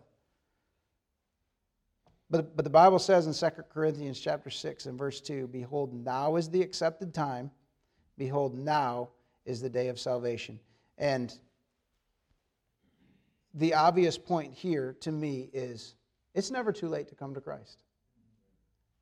But, 2.28 2.56
but 2.56 2.64
the 2.64 2.70
Bible 2.70 2.98
says 2.98 3.26
in 3.26 3.32
2 3.32 3.62
Corinthians 3.72 4.18
chapter 4.18 4.50
6 4.50 4.86
and 4.86 4.98
verse 4.98 5.20
2, 5.20 5.46
Behold, 5.48 5.94
now 5.94 6.36
is 6.36 6.50
the 6.50 6.62
accepted 6.62 7.14
time 7.14 7.50
Behold, 8.18 8.58
now 8.58 9.10
is 9.44 9.60
the 9.60 9.68
day 9.68 9.88
of 9.88 10.00
salvation. 10.00 10.58
And 10.98 11.38
the 13.54 13.74
obvious 13.74 14.16
point 14.16 14.54
here 14.54 14.96
to 15.00 15.12
me 15.12 15.50
is 15.52 15.94
it's 16.34 16.50
never 16.50 16.72
too 16.72 16.88
late 16.88 17.08
to 17.08 17.14
come 17.14 17.34
to 17.34 17.40
Christ. 17.40 17.82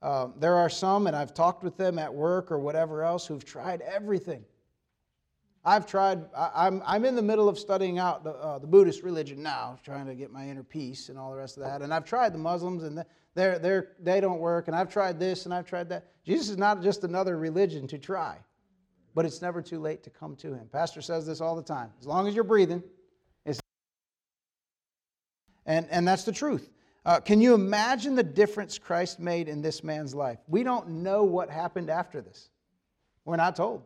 Um, 0.03 0.35
there 0.39 0.57
are 0.57 0.69
some, 0.69 1.07
and 1.07 1.17
I've 1.17 1.33
talked 1.33 1.63
with 1.63 1.77
them 1.77 1.99
at 1.99 2.13
work 2.13 2.53
or 2.53 2.59
whatever 2.59 3.03
else, 3.03 3.27
who've 3.27 3.45
tried 3.45 3.81
everything. 3.83 4.45
I've 5.65 5.87
tried, 5.87 6.25
I, 6.37 6.67
am 6.67 6.83
I'm, 6.83 6.83
I'm 6.87 7.05
in 7.05 7.15
the 7.15 7.23
middle 7.23 7.49
of 7.49 7.59
studying 7.59 7.99
out 7.99 8.23
the, 8.23 8.33
uh, 8.33 8.59
the 8.59 8.67
Buddhist 8.67 9.03
religion 9.03 9.43
now, 9.43 9.79
trying 9.83 10.07
to 10.07 10.15
get 10.15 10.31
my 10.31 10.49
inner 10.49 10.63
peace 10.63 11.09
and 11.09 11.19
all 11.19 11.31
the 11.31 11.37
rest 11.37 11.57
of 11.57 11.63
that. 11.63 11.81
And 11.81 11.93
I've 11.93 12.05
tried 12.05 12.35
the 12.35 12.39
Muslims, 12.39 12.83
and 12.83 13.05
they're, 13.35 13.59
they're, 13.59 13.93
they 13.99 14.21
don't 14.21 14.41
work. 14.41 14.69
And 14.69 14.77
I've 14.77 14.93
tried 14.93 15.19
this 15.19 15.47
and 15.47 15.55
I've 15.55 15.67
tried 15.67 15.89
that. 15.89 16.07
Jesus 16.25 16.51
is 16.51 16.59
not 16.59 16.83
just 16.83 17.05
another 17.05 17.39
religion 17.39 17.87
to 17.89 17.99
try 17.99 18.39
but 19.15 19.25
it's 19.25 19.41
never 19.41 19.63
too 19.63 19.79
late 19.79 20.03
to 20.03 20.11
come 20.11 20.37
to 20.37 20.55
Him. 20.55 20.69
Pastor 20.71 21.01
says 21.01 21.27
this 21.27 21.41
all 21.41 21.57
the 21.57 21.63
time. 21.63 21.91
As 22.01 22.07
long 22.07 22.27
as 22.27 22.35
you're 22.35 22.45
breathing, 22.45 22.83
it's 23.47 23.61
and, 25.67 25.87
and 25.91 26.07
that's 26.07 26.25
the 26.25 26.33
truth. 26.33 26.71
Uh, 27.07 27.21
can 27.21 27.41
you 27.41 27.55
imagine 27.55 28.15
the 28.15 28.23
difference 28.23 28.79
Christ 28.79 29.21
made 29.21 29.49
in 29.49 29.63
this 29.63 29.85
man's 29.85 30.15
life? 30.15 30.39
We 30.49 30.63
don't 30.63 30.89
know 30.89 31.23
what 31.23 31.51
happened 31.51 31.91
after 31.91 32.21
this. 32.21 32.49
We're 33.25 33.37
not 33.37 33.57
told. 33.57 33.83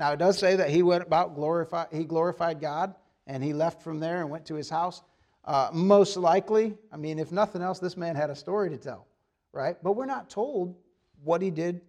Now, 0.00 0.12
it 0.12 0.18
does 0.18 0.38
say 0.38 0.56
that 0.56 0.70
he 0.70 0.82
went 0.82 1.02
about 1.02 1.34
glorify, 1.34 1.84
he 1.92 2.04
glorified 2.04 2.58
God 2.58 2.94
and 3.26 3.44
he 3.44 3.52
left 3.52 3.82
from 3.82 4.00
there 4.00 4.22
and 4.22 4.30
went 4.30 4.46
to 4.46 4.54
his 4.54 4.70
house. 4.70 5.02
Uh, 5.44 5.68
most 5.74 6.16
likely, 6.16 6.74
I 6.90 6.96
mean, 6.96 7.18
if 7.18 7.32
nothing 7.32 7.60
else, 7.60 7.80
this 7.80 7.98
man 7.98 8.16
had 8.16 8.30
a 8.30 8.34
story 8.34 8.70
to 8.70 8.78
tell, 8.78 9.06
right? 9.52 9.76
But 9.82 9.96
we're 9.96 10.06
not 10.06 10.30
told 10.30 10.74
what 11.22 11.42
he 11.42 11.50
did 11.50 11.82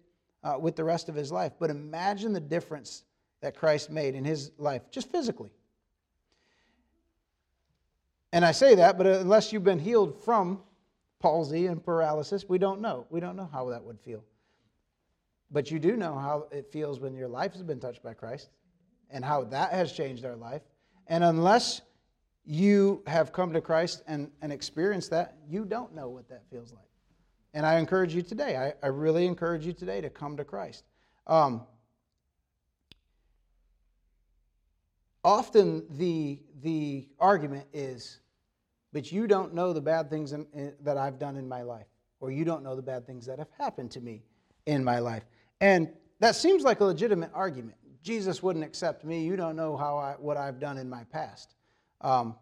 uh, 0.44 0.58
with 0.60 0.76
the 0.76 0.84
rest 0.84 1.08
of 1.08 1.14
his 1.14 1.32
life. 1.32 1.52
But 1.58 1.70
imagine 1.70 2.34
the 2.34 2.40
difference 2.40 3.04
that 3.40 3.56
Christ 3.56 3.90
made 3.90 4.14
in 4.14 4.26
his 4.26 4.50
life, 4.58 4.82
just 4.90 5.10
physically. 5.10 5.50
And 8.30 8.44
I 8.44 8.52
say 8.52 8.74
that, 8.74 8.98
but 8.98 9.06
unless 9.06 9.54
you've 9.54 9.64
been 9.64 9.78
healed 9.78 10.22
from 10.22 10.60
palsy 11.18 11.66
and 11.66 11.82
paralysis, 11.82 12.46
we 12.46 12.58
don't 12.58 12.82
know. 12.82 13.06
We 13.08 13.20
don't 13.20 13.36
know 13.36 13.48
how 13.50 13.70
that 13.70 13.82
would 13.82 13.98
feel. 14.00 14.22
But 15.52 15.70
you 15.70 15.78
do 15.78 15.96
know 15.96 16.14
how 16.14 16.48
it 16.50 16.72
feels 16.72 16.98
when 16.98 17.14
your 17.14 17.28
life 17.28 17.52
has 17.52 17.62
been 17.62 17.78
touched 17.78 18.02
by 18.02 18.14
Christ 18.14 18.48
and 19.10 19.24
how 19.24 19.44
that 19.44 19.72
has 19.72 19.92
changed 19.92 20.24
our 20.24 20.34
life. 20.34 20.62
And 21.06 21.22
unless 21.22 21.82
you 22.44 23.02
have 23.06 23.32
come 23.32 23.52
to 23.52 23.60
Christ 23.60 24.02
and, 24.06 24.30
and 24.40 24.50
experienced 24.50 25.10
that, 25.10 25.36
you 25.46 25.64
don't 25.64 25.94
know 25.94 26.08
what 26.08 26.28
that 26.30 26.42
feels 26.50 26.72
like. 26.72 26.88
And 27.54 27.66
I 27.66 27.78
encourage 27.78 28.14
you 28.14 28.22
today, 28.22 28.56
I, 28.56 28.72
I 28.82 28.88
really 28.88 29.26
encourage 29.26 29.66
you 29.66 29.74
today 29.74 30.00
to 30.00 30.08
come 30.08 30.38
to 30.38 30.44
Christ. 30.44 30.84
Um, 31.26 31.66
often 35.22 35.84
the, 35.90 36.40
the 36.62 37.08
argument 37.20 37.66
is, 37.74 38.20
but 38.92 39.12
you 39.12 39.26
don't 39.26 39.52
know 39.52 39.74
the 39.74 39.82
bad 39.82 40.08
things 40.08 40.32
in, 40.32 40.46
in, 40.54 40.72
that 40.80 40.96
I've 40.96 41.18
done 41.18 41.36
in 41.36 41.46
my 41.46 41.62
life, 41.62 41.86
or 42.20 42.30
you 42.30 42.44
don't 42.46 42.62
know 42.62 42.74
the 42.74 42.82
bad 42.82 43.06
things 43.06 43.26
that 43.26 43.38
have 43.38 43.50
happened 43.58 43.90
to 43.92 44.00
me 44.00 44.22
in 44.64 44.82
my 44.82 44.98
life. 44.98 45.24
And 45.62 45.90
that 46.18 46.34
seems 46.34 46.64
like 46.64 46.80
a 46.80 46.84
legitimate 46.84 47.30
argument. 47.32 47.76
Jesus 48.02 48.42
wouldn't 48.42 48.64
accept 48.64 49.04
me. 49.04 49.22
You 49.22 49.36
don't 49.36 49.54
know 49.54 49.76
how 49.76 49.96
I, 49.96 50.14
what 50.18 50.36
I've 50.36 50.58
done 50.58 50.76
in 50.76 50.90
my 50.90 51.04
past. 51.04 51.54
Um, 52.00 52.34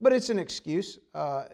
but 0.00 0.12
it's 0.12 0.30
an 0.30 0.38
excuse. 0.38 1.00
Uh, 1.12 1.46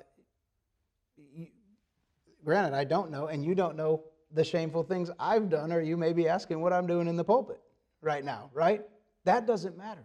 granted, 2.44 2.76
I 2.76 2.84
don't 2.84 3.10
know, 3.10 3.28
and 3.28 3.42
you 3.42 3.54
don't 3.54 3.74
know 3.74 4.04
the 4.32 4.44
shameful 4.44 4.82
things 4.82 5.10
I've 5.18 5.48
done, 5.48 5.72
or 5.72 5.80
you 5.80 5.96
may 5.96 6.12
be 6.12 6.28
asking 6.28 6.60
what 6.60 6.74
I'm 6.74 6.86
doing 6.86 7.08
in 7.08 7.16
the 7.16 7.24
pulpit 7.24 7.60
right 8.02 8.22
now, 8.22 8.50
right? 8.52 8.82
That 9.24 9.46
doesn't 9.46 9.78
matter. 9.78 10.04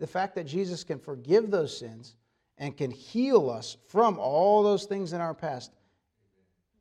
The 0.00 0.08
fact 0.08 0.34
that 0.34 0.44
Jesus 0.44 0.82
can 0.82 0.98
forgive 0.98 1.52
those 1.52 1.78
sins 1.78 2.16
and 2.58 2.76
can 2.76 2.90
heal 2.90 3.48
us 3.48 3.76
from 3.86 4.18
all 4.18 4.64
those 4.64 4.86
things 4.86 5.12
in 5.12 5.20
our 5.20 5.34
past. 5.34 5.70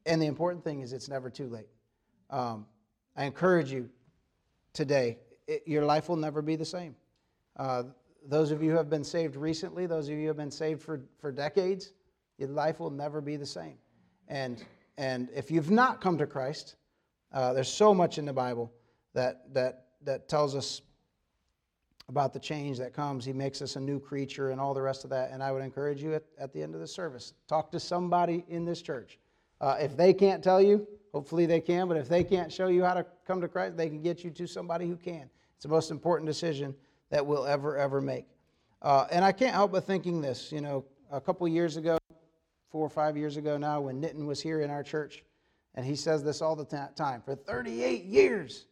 And 0.07 0.19
the 0.19 0.25
important 0.25 0.63
thing 0.63 0.81
is, 0.81 0.93
it's 0.93 1.09
never 1.09 1.29
too 1.29 1.47
late. 1.47 1.69
Um, 2.31 2.65
I 3.15 3.25
encourage 3.25 3.71
you 3.71 3.89
today, 4.73 5.19
it, 5.47 5.63
your 5.65 5.85
life 5.85 6.09
will 6.09 6.15
never 6.15 6.41
be 6.41 6.55
the 6.55 6.65
same. 6.65 6.95
Uh, 7.57 7.83
those 8.27 8.51
of 8.51 8.63
you 8.63 8.71
who 8.71 8.77
have 8.77 8.89
been 8.89 9.03
saved 9.03 9.35
recently, 9.35 9.85
those 9.85 10.07
of 10.07 10.15
you 10.15 10.21
who 10.21 10.27
have 10.27 10.37
been 10.37 10.51
saved 10.51 10.81
for, 10.81 11.01
for 11.19 11.31
decades, 11.31 11.93
your 12.37 12.49
life 12.49 12.79
will 12.79 12.89
never 12.89 13.21
be 13.21 13.35
the 13.35 13.45
same. 13.45 13.77
And, 14.27 14.63
and 14.97 15.29
if 15.35 15.51
you've 15.51 15.71
not 15.71 16.01
come 16.01 16.17
to 16.17 16.25
Christ, 16.25 16.75
uh, 17.33 17.53
there's 17.53 17.71
so 17.71 17.93
much 17.93 18.17
in 18.17 18.25
the 18.25 18.33
Bible 18.33 18.71
that, 19.13 19.53
that, 19.53 19.85
that 20.03 20.27
tells 20.27 20.55
us 20.55 20.81
about 22.09 22.33
the 22.33 22.39
change 22.39 22.77
that 22.77 22.93
comes. 22.93 23.25
He 23.25 23.33
makes 23.33 23.61
us 23.61 23.75
a 23.75 23.79
new 23.79 23.99
creature 23.99 24.51
and 24.51 24.59
all 24.59 24.73
the 24.73 24.81
rest 24.81 25.03
of 25.03 25.09
that. 25.11 25.31
And 25.31 25.43
I 25.43 25.51
would 25.51 25.63
encourage 25.63 26.01
you 26.01 26.15
at, 26.15 26.23
at 26.37 26.53
the 26.53 26.61
end 26.61 26.75
of 26.75 26.81
the 26.81 26.87
service, 26.87 27.33
talk 27.47 27.71
to 27.71 27.79
somebody 27.79 28.43
in 28.47 28.65
this 28.65 28.81
church. 28.81 29.19
Uh, 29.61 29.77
if 29.79 29.95
they 29.95 30.13
can't 30.13 30.43
tell 30.43 30.61
you, 30.61 30.87
hopefully 31.13 31.45
they 31.45 31.61
can, 31.61 31.87
but 31.87 31.97
if 31.97 32.09
they 32.09 32.23
can't 32.23 32.51
show 32.51 32.67
you 32.67 32.83
how 32.83 32.93
to 32.93 33.05
come 33.25 33.39
to 33.41 33.47
Christ, 33.47 33.77
they 33.77 33.87
can 33.87 34.01
get 34.01 34.23
you 34.23 34.31
to 34.31 34.47
somebody 34.47 34.87
who 34.87 34.95
can. 34.95 35.29
It's 35.55 35.63
the 35.63 35.69
most 35.69 35.91
important 35.91 36.27
decision 36.27 36.75
that 37.09 37.25
we'll 37.25 37.45
ever, 37.45 37.77
ever 37.77 38.01
make. 38.01 38.25
Uh, 38.81 39.05
and 39.11 39.23
I 39.23 39.31
can't 39.31 39.53
help 39.53 39.71
but 39.71 39.85
thinking 39.85 40.21
this. 40.21 40.51
You 40.51 40.61
know, 40.61 40.83
a 41.11 41.21
couple 41.21 41.47
years 41.47 41.77
ago, 41.77 41.97
four 42.69 42.85
or 42.85 42.89
five 42.89 43.15
years 43.15 43.37
ago 43.37 43.57
now, 43.57 43.81
when 43.81 44.01
Nitin 44.01 44.25
was 44.25 44.41
here 44.41 44.61
in 44.61 44.69
our 44.69 44.83
church, 44.83 45.23
and 45.75 45.85
he 45.85 45.95
says 45.95 46.23
this 46.23 46.41
all 46.41 46.55
the 46.55 46.65
time 46.95 47.21
for 47.21 47.35
38 47.35 48.03
years, 48.03 48.65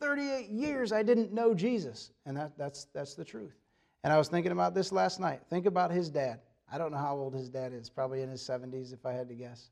38 0.00 0.48
years 0.48 0.92
I 0.92 1.02
didn't 1.02 1.32
know 1.32 1.54
Jesus. 1.54 2.10
And 2.26 2.36
that, 2.36 2.56
that's, 2.58 2.86
that's 2.92 3.14
the 3.14 3.24
truth. 3.24 3.54
And 4.02 4.12
I 4.12 4.18
was 4.18 4.28
thinking 4.28 4.52
about 4.52 4.74
this 4.74 4.92
last 4.92 5.20
night. 5.20 5.40
Think 5.48 5.66
about 5.66 5.90
his 5.90 6.08
dad. 6.08 6.40
I 6.72 6.78
don't 6.78 6.92
know 6.92 6.98
how 6.98 7.16
old 7.16 7.34
his 7.34 7.48
dad 7.48 7.72
is, 7.72 7.90
probably 7.90 8.22
in 8.22 8.28
his 8.28 8.42
70s 8.42 8.92
if 8.92 9.04
I 9.04 9.12
had 9.12 9.28
to 9.28 9.34
guess. 9.34 9.70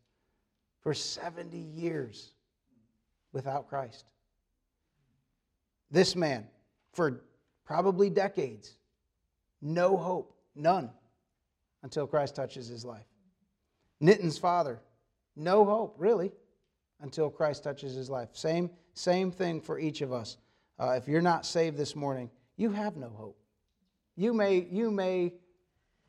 For 0.83 0.95
70 0.95 1.57
years 1.59 2.33
without 3.33 3.69
Christ. 3.69 4.05
This 5.91 6.15
man, 6.15 6.47
for 6.93 7.23
probably 7.65 8.11
decades, 8.11 8.77
no 9.61 9.97
hope, 9.97 10.35
none, 10.55 10.91
until 11.83 12.07
Christ 12.07 12.35
touches 12.37 12.69
his 12.69 12.85
life. 12.85 13.07
Nitin's 14.01 14.39
father, 14.39 14.81
no 15.37 15.65
hope, 15.65 15.95
really, 15.99 16.33
until 17.01 17.31
Christ 17.31 17.65
touches 17.65 17.95
his 17.95 18.11
life. 18.11 18.29
Same, 18.33 18.71
same 18.95 19.31
thing 19.31 19.61
for 19.61 19.79
each 19.79 20.01
of 20.01 20.13
us. 20.13 20.37
Uh, 20.79 20.93
if 20.93 21.09
you're 21.09 21.23
not 21.23 21.47
saved 21.47 21.77
this 21.77 21.97
morning, 21.97 22.31
you 22.57 22.71
have 22.71 22.97
no 22.97 23.09
hope. 23.09 23.39
You 24.17 24.33
may, 24.33 24.67
you 24.71 24.91
may 24.91 25.33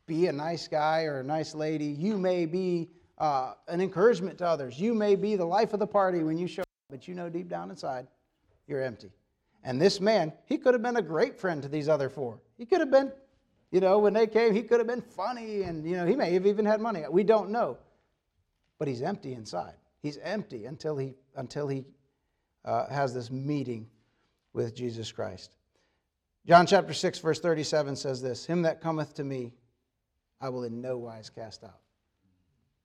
be 0.06 0.26
a 0.26 0.32
nice 0.32 0.66
guy 0.68 1.04
or 1.04 1.20
a 1.20 1.24
nice 1.24 1.54
lady. 1.54 1.86
You 1.86 2.18
may 2.18 2.46
be 2.46 2.90
uh, 3.20 3.52
an 3.68 3.80
encouragement 3.80 4.38
to 4.38 4.46
others. 4.46 4.80
You 4.80 4.94
may 4.94 5.14
be 5.14 5.36
the 5.36 5.44
life 5.44 5.72
of 5.72 5.78
the 5.78 5.86
party 5.86 6.24
when 6.24 6.38
you 6.38 6.48
show 6.48 6.62
up, 6.62 6.68
but 6.88 7.06
you 7.06 7.14
know 7.14 7.28
deep 7.28 7.48
down 7.48 7.70
inside, 7.70 8.06
you're 8.66 8.82
empty. 8.82 9.12
And 9.62 9.80
this 9.80 10.00
man, 10.00 10.32
he 10.46 10.56
could 10.56 10.72
have 10.72 10.82
been 10.82 10.96
a 10.96 11.02
great 11.02 11.38
friend 11.38 11.62
to 11.62 11.68
these 11.68 11.88
other 11.88 12.08
four. 12.08 12.40
He 12.56 12.64
could 12.64 12.80
have 12.80 12.90
been, 12.90 13.12
you 13.70 13.80
know, 13.80 13.98
when 13.98 14.14
they 14.14 14.26
came, 14.26 14.54
he 14.54 14.62
could 14.62 14.80
have 14.80 14.86
been 14.86 15.02
funny 15.02 15.62
and, 15.62 15.86
you 15.86 15.96
know, 15.96 16.06
he 16.06 16.16
may 16.16 16.32
have 16.32 16.46
even 16.46 16.64
had 16.64 16.80
money. 16.80 17.04
We 17.10 17.22
don't 17.22 17.50
know. 17.50 17.76
But 18.78 18.88
he's 18.88 19.02
empty 19.02 19.34
inside. 19.34 19.74
He's 20.02 20.16
empty 20.22 20.64
until 20.64 20.96
he, 20.96 21.14
until 21.36 21.68
he 21.68 21.84
uh, 22.64 22.88
has 22.88 23.12
this 23.12 23.30
meeting 23.30 23.86
with 24.54 24.74
Jesus 24.74 25.12
Christ. 25.12 25.56
John 26.46 26.66
chapter 26.66 26.94
6, 26.94 27.18
verse 27.18 27.38
37 27.38 27.96
says 27.96 28.22
this 28.22 28.46
Him 28.46 28.62
that 28.62 28.80
cometh 28.80 29.12
to 29.16 29.24
me, 29.24 29.52
I 30.40 30.48
will 30.48 30.64
in 30.64 30.80
no 30.80 30.96
wise 30.96 31.28
cast 31.28 31.62
out. 31.64 31.80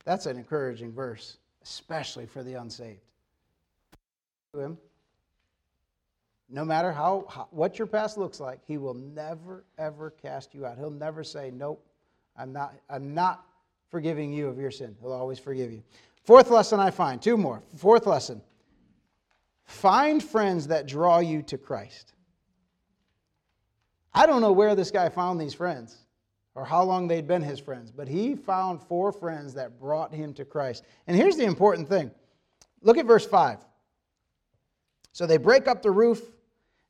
That's 0.06 0.26
an 0.26 0.38
encouraging 0.38 0.92
verse, 0.92 1.36
especially 1.62 2.26
for 2.26 2.42
the 2.42 2.54
unsaved. 2.54 3.00
To 4.54 4.60
him, 4.60 4.78
no 6.48 6.64
matter 6.64 6.92
how, 6.92 7.26
how, 7.28 7.48
what 7.50 7.76
your 7.76 7.88
past 7.88 8.16
looks 8.16 8.38
like, 8.38 8.60
he 8.64 8.78
will 8.78 8.94
never 8.94 9.64
ever 9.76 10.10
cast 10.10 10.54
you 10.54 10.64
out. 10.64 10.78
He'll 10.78 10.90
never 10.90 11.24
say, 11.24 11.50
"Nope, 11.52 11.84
I'm 12.36 12.52
not. 12.52 12.74
I'm 12.88 13.12
not 13.12 13.44
forgiving 13.90 14.32
you 14.32 14.46
of 14.46 14.58
your 14.58 14.70
sin." 14.70 14.96
He'll 15.02 15.12
always 15.12 15.40
forgive 15.40 15.72
you. 15.72 15.82
Fourth 16.22 16.50
lesson 16.50 16.78
I 16.78 16.92
find, 16.92 17.20
two 17.20 17.36
more. 17.36 17.62
Fourth 17.76 18.06
lesson 18.06 18.40
find 19.64 20.22
friends 20.22 20.68
that 20.68 20.86
draw 20.86 21.18
you 21.18 21.42
to 21.42 21.58
Christ. 21.58 22.12
I 24.14 24.24
don't 24.26 24.40
know 24.40 24.52
where 24.52 24.76
this 24.76 24.92
guy 24.92 25.08
found 25.08 25.40
these 25.40 25.52
friends 25.52 26.05
or 26.56 26.64
how 26.64 26.82
long 26.82 27.06
they'd 27.06 27.28
been 27.28 27.42
his 27.42 27.60
friends, 27.60 27.92
but 27.92 28.08
he 28.08 28.34
found 28.34 28.82
four 28.82 29.12
friends 29.12 29.54
that 29.54 29.78
brought 29.78 30.12
him 30.12 30.34
to 30.34 30.44
Christ. 30.44 30.82
And 31.06 31.16
here's 31.16 31.36
the 31.36 31.44
important 31.44 31.88
thing 31.88 32.10
look 32.82 32.98
at 32.98 33.06
verse 33.06 33.26
5. 33.26 33.58
So 35.12 35.26
they 35.26 35.36
break 35.36 35.68
up 35.68 35.82
the 35.82 35.90
roof 35.90 36.22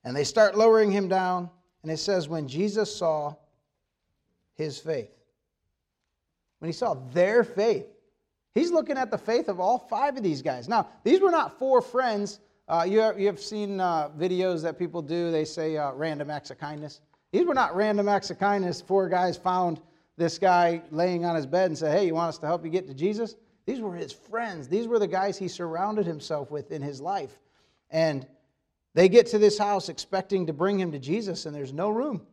and 0.04 0.16
they 0.16 0.24
start 0.24 0.56
lowering 0.56 0.90
him 0.90 1.08
down. 1.08 1.50
And 1.82 1.92
it 1.92 1.98
says, 1.98 2.28
when 2.28 2.48
Jesus 2.48 2.94
saw 2.94 3.34
his 4.54 4.78
faith, 4.78 5.10
when 6.58 6.68
he 6.68 6.72
saw 6.72 6.94
their 7.12 7.44
faith, 7.44 7.86
He's 8.56 8.70
looking 8.70 8.96
at 8.96 9.10
the 9.10 9.18
faith 9.18 9.50
of 9.50 9.60
all 9.60 9.78
five 9.78 10.16
of 10.16 10.22
these 10.22 10.40
guys. 10.40 10.66
Now, 10.66 10.88
these 11.04 11.20
were 11.20 11.30
not 11.30 11.58
four 11.58 11.82
friends. 11.82 12.40
Uh, 12.66 12.86
you, 12.88 13.00
have, 13.00 13.20
you 13.20 13.26
have 13.26 13.38
seen 13.38 13.80
uh, 13.80 14.08
videos 14.18 14.62
that 14.62 14.78
people 14.78 15.02
do, 15.02 15.30
they 15.30 15.44
say 15.44 15.76
uh, 15.76 15.92
random 15.92 16.30
acts 16.30 16.50
of 16.50 16.56
kindness. 16.56 17.02
These 17.36 17.44
were 17.44 17.52
not 17.52 17.76
random 17.76 18.08
acts 18.08 18.30
of 18.30 18.38
kindness. 18.38 18.80
Four 18.80 19.10
guys 19.10 19.36
found 19.36 19.78
this 20.16 20.38
guy 20.38 20.80
laying 20.90 21.26
on 21.26 21.36
his 21.36 21.44
bed 21.44 21.66
and 21.66 21.76
said, 21.76 21.92
Hey, 21.92 22.06
you 22.06 22.14
want 22.14 22.30
us 22.30 22.38
to 22.38 22.46
help 22.46 22.64
you 22.64 22.70
get 22.70 22.86
to 22.86 22.94
Jesus? 22.94 23.36
These 23.66 23.82
were 23.82 23.94
his 23.94 24.10
friends. 24.10 24.68
These 24.68 24.88
were 24.88 24.98
the 24.98 25.06
guys 25.06 25.36
he 25.36 25.46
surrounded 25.46 26.06
himself 26.06 26.50
with 26.50 26.72
in 26.72 26.80
his 26.80 26.98
life. 26.98 27.38
And 27.90 28.26
they 28.94 29.10
get 29.10 29.26
to 29.26 29.38
this 29.38 29.58
house 29.58 29.90
expecting 29.90 30.46
to 30.46 30.54
bring 30.54 30.80
him 30.80 30.92
to 30.92 30.98
Jesus, 30.98 31.44
and 31.44 31.54
there's 31.54 31.74
no 31.74 31.90
room. 31.90 32.26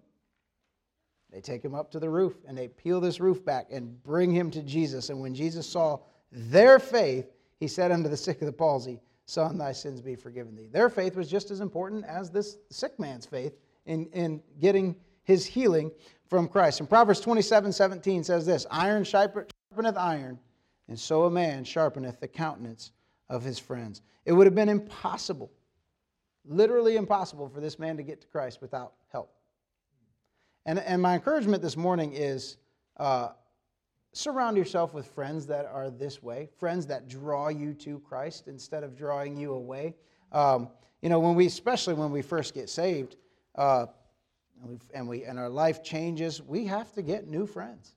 They 1.34 1.42
take 1.42 1.66
him 1.66 1.76
up 1.76 1.92
to 1.92 2.00
the 2.00 2.10
roof 2.10 2.36
and 2.48 2.58
they 2.58 2.70
peel 2.70 3.02
this 3.02 3.20
roof 3.20 3.44
back 3.44 3.68
and 3.72 4.02
bring 4.04 4.32
him 4.32 4.52
to 4.52 4.64
Jesus. 4.64 5.10
And 5.10 5.20
when 5.20 5.36
Jesus 5.36 5.68
saw 5.68 6.00
their 6.32 6.80
faith, 6.80 7.30
he 7.60 7.68
said 7.68 7.92
unto 7.92 8.08
the 8.08 8.16
sick 8.16 8.42
of 8.42 8.46
the 8.46 8.54
palsy, 8.54 9.02
Son, 9.26 9.58
thy 9.58 9.74
sins 9.74 10.00
be 10.00 10.16
forgiven 10.16 10.56
thee. 10.56 10.70
Their 10.72 10.90
faith 10.90 11.18
was 11.18 11.30
just 11.30 11.52
as 11.52 11.60
important 11.60 12.06
as 12.06 12.30
this 12.30 12.56
sick 12.70 12.98
man's 12.98 13.26
faith 13.26 13.58
in, 13.86 14.08
in 14.08 14.42
getting 14.60 14.96
his 15.24 15.46
healing 15.46 15.92
from 16.28 16.48
Christ. 16.48 16.80
And 16.80 16.90
Proverbs 16.90 17.20
27 17.20 17.72
17 17.72 18.24
says 18.24 18.46
this 18.46 18.66
Iron 18.72 19.04
sharpeneth 19.04 19.98
iron, 19.98 20.40
and 20.88 21.00
so 21.00 21.24
a 21.24 21.30
man 21.30 21.64
sharpeneth 21.64 22.20
the 22.20 22.28
countenance 22.28 22.92
of 23.30 23.44
his 23.44 23.60
friends. 23.60 24.02
It 24.26 24.34
would 24.34 24.48
have 24.48 24.56
been 24.56 24.70
impossible, 24.70 25.52
literally 26.46 26.96
impossible, 26.96 27.50
for 27.50 27.60
this 27.62 27.80
man 27.80 27.98
to 27.98 28.04
get 28.04 28.22
to 28.22 28.28
Christ 28.28 28.62
without 28.62 28.94
help. 29.12 29.34
And, 30.66 30.80
and 30.80 31.02
my 31.02 31.16
encouragement 31.16 31.62
this 31.62 31.76
morning 31.76 32.14
is 32.14 32.58
uh, 32.98 33.30
surround 34.14 34.56
yourself 34.56 34.94
with 34.94 35.08
friends 35.08 35.46
that 35.48 35.66
are 35.66 35.90
this 35.90 36.24
way, 36.24 36.50
friends 36.58 36.86
that 36.88 37.08
draw 37.08 37.50
you 37.50 37.74
to 37.74 38.00
Christ 38.00 38.48
instead 38.48 38.84
of 38.84 38.96
drawing 38.96 39.36
you 39.36 39.54
away. 39.54 39.96
Um, 40.32 40.70
you 41.02 41.10
know, 41.10 41.20
when 41.20 41.36
we, 41.36 41.48
especially 41.48 41.96
when 41.96 42.12
we 42.12 42.22
first 42.22 42.54
get 42.54 42.70
saved, 42.70 43.18
uh, 43.56 43.88
and 44.94 45.08
we 45.08 45.24
and 45.24 45.40
our 45.40 45.50
life 45.50 45.84
changes, 45.84 46.42
we 46.42 46.66
have 46.66 46.92
to 46.94 47.02
get 47.02 47.28
new 47.28 47.46
friends. 47.46 47.96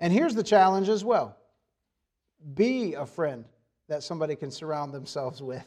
And 0.00 0.12
here's 0.12 0.34
the 0.34 0.42
challenge 0.42 0.88
as 0.88 1.04
well: 1.04 1.36
be 2.54 2.94
a 2.94 3.06
friend 3.06 3.44
that 3.88 4.02
somebody 4.02 4.34
can 4.36 4.50
surround 4.50 4.92
themselves 4.92 5.42
with 5.42 5.66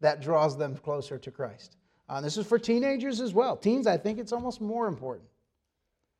that 0.00 0.20
draws 0.20 0.56
them 0.56 0.76
closer 0.76 1.18
to 1.18 1.30
Christ. 1.30 1.76
Uh, 2.08 2.20
this 2.20 2.36
is 2.36 2.46
for 2.46 2.58
teenagers 2.58 3.20
as 3.20 3.32
well. 3.32 3.56
Teens, 3.56 3.86
I 3.86 3.96
think 3.96 4.18
it's 4.18 4.32
almost 4.32 4.60
more 4.60 4.86
important 4.86 5.28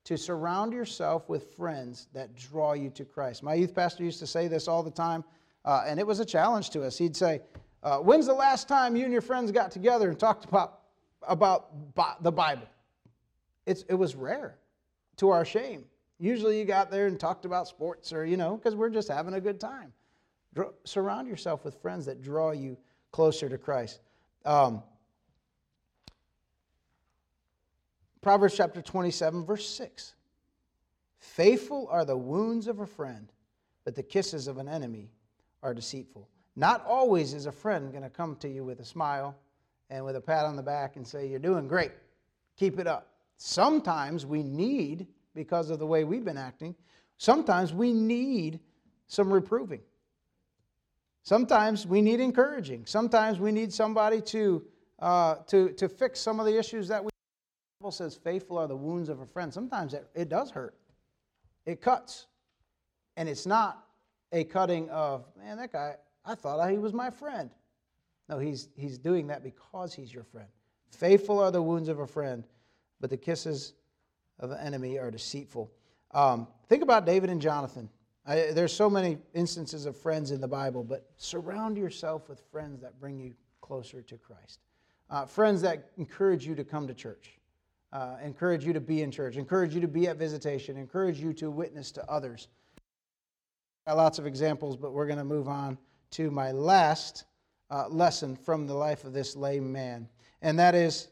to 0.04 0.18
surround 0.18 0.72
yourself 0.72 1.28
with 1.28 1.54
friends 1.54 2.08
that 2.12 2.34
draw 2.36 2.74
you 2.74 2.90
to 2.90 3.04
Christ. 3.04 3.42
My 3.42 3.54
youth 3.54 3.74
pastor 3.74 4.04
used 4.04 4.18
to 4.20 4.26
say 4.26 4.48
this 4.48 4.68
all 4.68 4.82
the 4.82 4.90
time, 4.90 5.24
uh, 5.64 5.84
and 5.86 5.98
it 5.98 6.06
was 6.06 6.20
a 6.20 6.24
challenge 6.24 6.70
to 6.70 6.82
us. 6.82 6.98
He'd 6.98 7.16
say, 7.16 7.40
uh, 7.82 7.98
When's 7.98 8.26
the 8.26 8.34
last 8.34 8.68
time 8.68 8.96
you 8.96 9.04
and 9.04 9.12
your 9.12 9.22
friends 9.22 9.50
got 9.50 9.70
together 9.70 10.10
and 10.10 10.18
talked 10.18 10.44
about, 10.44 10.80
about 11.28 12.22
the 12.22 12.32
Bible? 12.32 12.68
It's, 13.66 13.82
it 13.88 13.94
was 13.94 14.14
rare, 14.14 14.56
to 15.16 15.30
our 15.30 15.44
shame. 15.44 15.84
Usually 16.18 16.58
you 16.58 16.64
got 16.64 16.90
there 16.90 17.06
and 17.06 17.18
talked 17.18 17.44
about 17.44 17.66
sports 17.66 18.12
or, 18.12 18.24
you 18.24 18.36
know, 18.36 18.56
because 18.56 18.74
we're 18.74 18.90
just 18.90 19.08
having 19.08 19.34
a 19.34 19.40
good 19.40 19.58
time. 19.58 19.92
Surround 20.84 21.26
yourself 21.26 21.64
with 21.64 21.74
friends 21.80 22.06
that 22.06 22.22
draw 22.22 22.52
you 22.52 22.76
closer 23.10 23.48
to 23.48 23.58
Christ. 23.58 24.00
Um, 24.44 24.82
Proverbs 28.20 28.56
chapter 28.56 28.80
27, 28.80 29.44
verse 29.44 29.68
6. 29.68 30.14
Faithful 31.18 31.88
are 31.90 32.04
the 32.04 32.16
wounds 32.16 32.68
of 32.68 32.80
a 32.80 32.86
friend, 32.86 33.32
but 33.84 33.94
the 33.94 34.02
kisses 34.02 34.46
of 34.46 34.58
an 34.58 34.68
enemy 34.68 35.10
are 35.62 35.74
deceitful. 35.74 36.28
Not 36.56 36.84
always 36.86 37.34
is 37.34 37.46
a 37.46 37.52
friend 37.52 37.90
going 37.90 38.04
to 38.04 38.10
come 38.10 38.36
to 38.36 38.48
you 38.48 38.64
with 38.64 38.80
a 38.80 38.84
smile 38.84 39.36
and 39.90 40.04
with 40.04 40.16
a 40.16 40.20
pat 40.20 40.44
on 40.44 40.56
the 40.56 40.62
back 40.62 40.96
and 40.96 41.06
say, 41.06 41.28
You're 41.28 41.38
doing 41.38 41.68
great. 41.68 41.92
Keep 42.56 42.78
it 42.78 42.86
up. 42.86 43.08
Sometimes 43.36 44.24
we 44.24 44.42
need, 44.42 45.06
because 45.34 45.70
of 45.70 45.78
the 45.78 45.86
way 45.86 46.04
we've 46.04 46.24
been 46.24 46.38
acting, 46.38 46.74
sometimes 47.16 47.72
we 47.72 47.92
need 47.92 48.60
some 49.06 49.32
reproving. 49.32 49.80
Sometimes 51.22 51.86
we 51.86 52.02
need 52.02 52.20
encouraging. 52.20 52.84
Sometimes 52.86 53.38
we 53.40 53.50
need 53.50 53.72
somebody 53.72 54.20
to, 54.20 54.62
uh, 54.98 55.36
to, 55.46 55.70
to 55.72 55.88
fix 55.88 56.20
some 56.20 56.38
of 56.38 56.46
the 56.46 56.56
issues 56.56 56.88
that 56.88 57.02
we. 57.02 57.08
The 57.08 57.84
Bible 57.84 57.92
says, 57.92 58.14
faithful 58.14 58.58
are 58.58 58.68
the 58.68 58.76
wounds 58.76 59.08
of 59.08 59.20
a 59.20 59.26
friend. 59.26 59.52
Sometimes 59.52 59.94
it, 59.94 60.06
it 60.14 60.28
does 60.28 60.50
hurt, 60.50 60.74
it 61.66 61.80
cuts. 61.80 62.26
And 63.16 63.28
it's 63.28 63.46
not 63.46 63.86
a 64.32 64.44
cutting 64.44 64.90
of, 64.90 65.24
man, 65.38 65.56
that 65.58 65.72
guy, 65.72 65.94
I 66.24 66.34
thought 66.34 66.68
he 66.68 66.78
was 66.78 66.92
my 66.92 67.10
friend. 67.10 67.50
No, 68.28 68.38
he's, 68.38 68.68
he's 68.76 68.98
doing 68.98 69.26
that 69.28 69.42
because 69.42 69.94
he's 69.94 70.12
your 70.12 70.24
friend. 70.24 70.48
Faithful 70.90 71.40
are 71.40 71.50
the 71.50 71.62
wounds 71.62 71.88
of 71.88 71.98
a 71.98 72.06
friend, 72.06 72.44
but 73.00 73.10
the 73.10 73.16
kisses 73.16 73.74
of 74.38 74.50
an 74.50 74.58
enemy 74.58 74.98
are 74.98 75.10
deceitful. 75.10 75.70
Um, 76.12 76.46
think 76.68 76.82
about 76.82 77.04
David 77.04 77.30
and 77.30 77.40
Jonathan. 77.40 77.88
I, 78.26 78.52
there's 78.52 78.72
so 78.72 78.88
many 78.88 79.18
instances 79.34 79.84
of 79.84 79.96
friends 79.96 80.30
in 80.30 80.40
the 80.40 80.48
Bible, 80.48 80.82
but 80.82 81.10
surround 81.16 81.76
yourself 81.76 82.28
with 82.28 82.40
friends 82.50 82.80
that 82.80 82.98
bring 82.98 83.18
you 83.18 83.34
closer 83.60 84.00
to 84.02 84.16
Christ. 84.16 84.60
Uh, 85.10 85.26
friends 85.26 85.60
that 85.62 85.90
encourage 85.98 86.46
you 86.46 86.54
to 86.54 86.64
come 86.64 86.86
to 86.86 86.94
church, 86.94 87.38
uh, 87.92 88.16
encourage 88.22 88.64
you 88.64 88.72
to 88.72 88.80
be 88.80 89.02
in 89.02 89.10
church, 89.10 89.36
encourage 89.36 89.74
you 89.74 89.80
to 89.80 89.88
be 89.88 90.08
at 90.08 90.16
visitation, 90.16 90.76
encourage 90.76 91.20
you 91.20 91.32
to 91.34 91.50
witness 91.50 91.92
to 91.92 92.10
others. 92.10 92.48
Got 93.86 93.98
lots 93.98 94.18
of 94.18 94.26
examples, 94.26 94.76
but 94.76 94.92
we're 94.92 95.06
going 95.06 95.18
to 95.18 95.24
move 95.24 95.48
on 95.48 95.76
to 96.12 96.30
my 96.30 96.52
last 96.52 97.24
uh, 97.70 97.88
lesson 97.88 98.36
from 98.36 98.66
the 98.66 98.74
life 98.74 99.04
of 99.04 99.12
this 99.12 99.36
lame 99.36 99.70
man, 99.72 100.08
and 100.42 100.58
that 100.58 100.74
is 100.74 101.08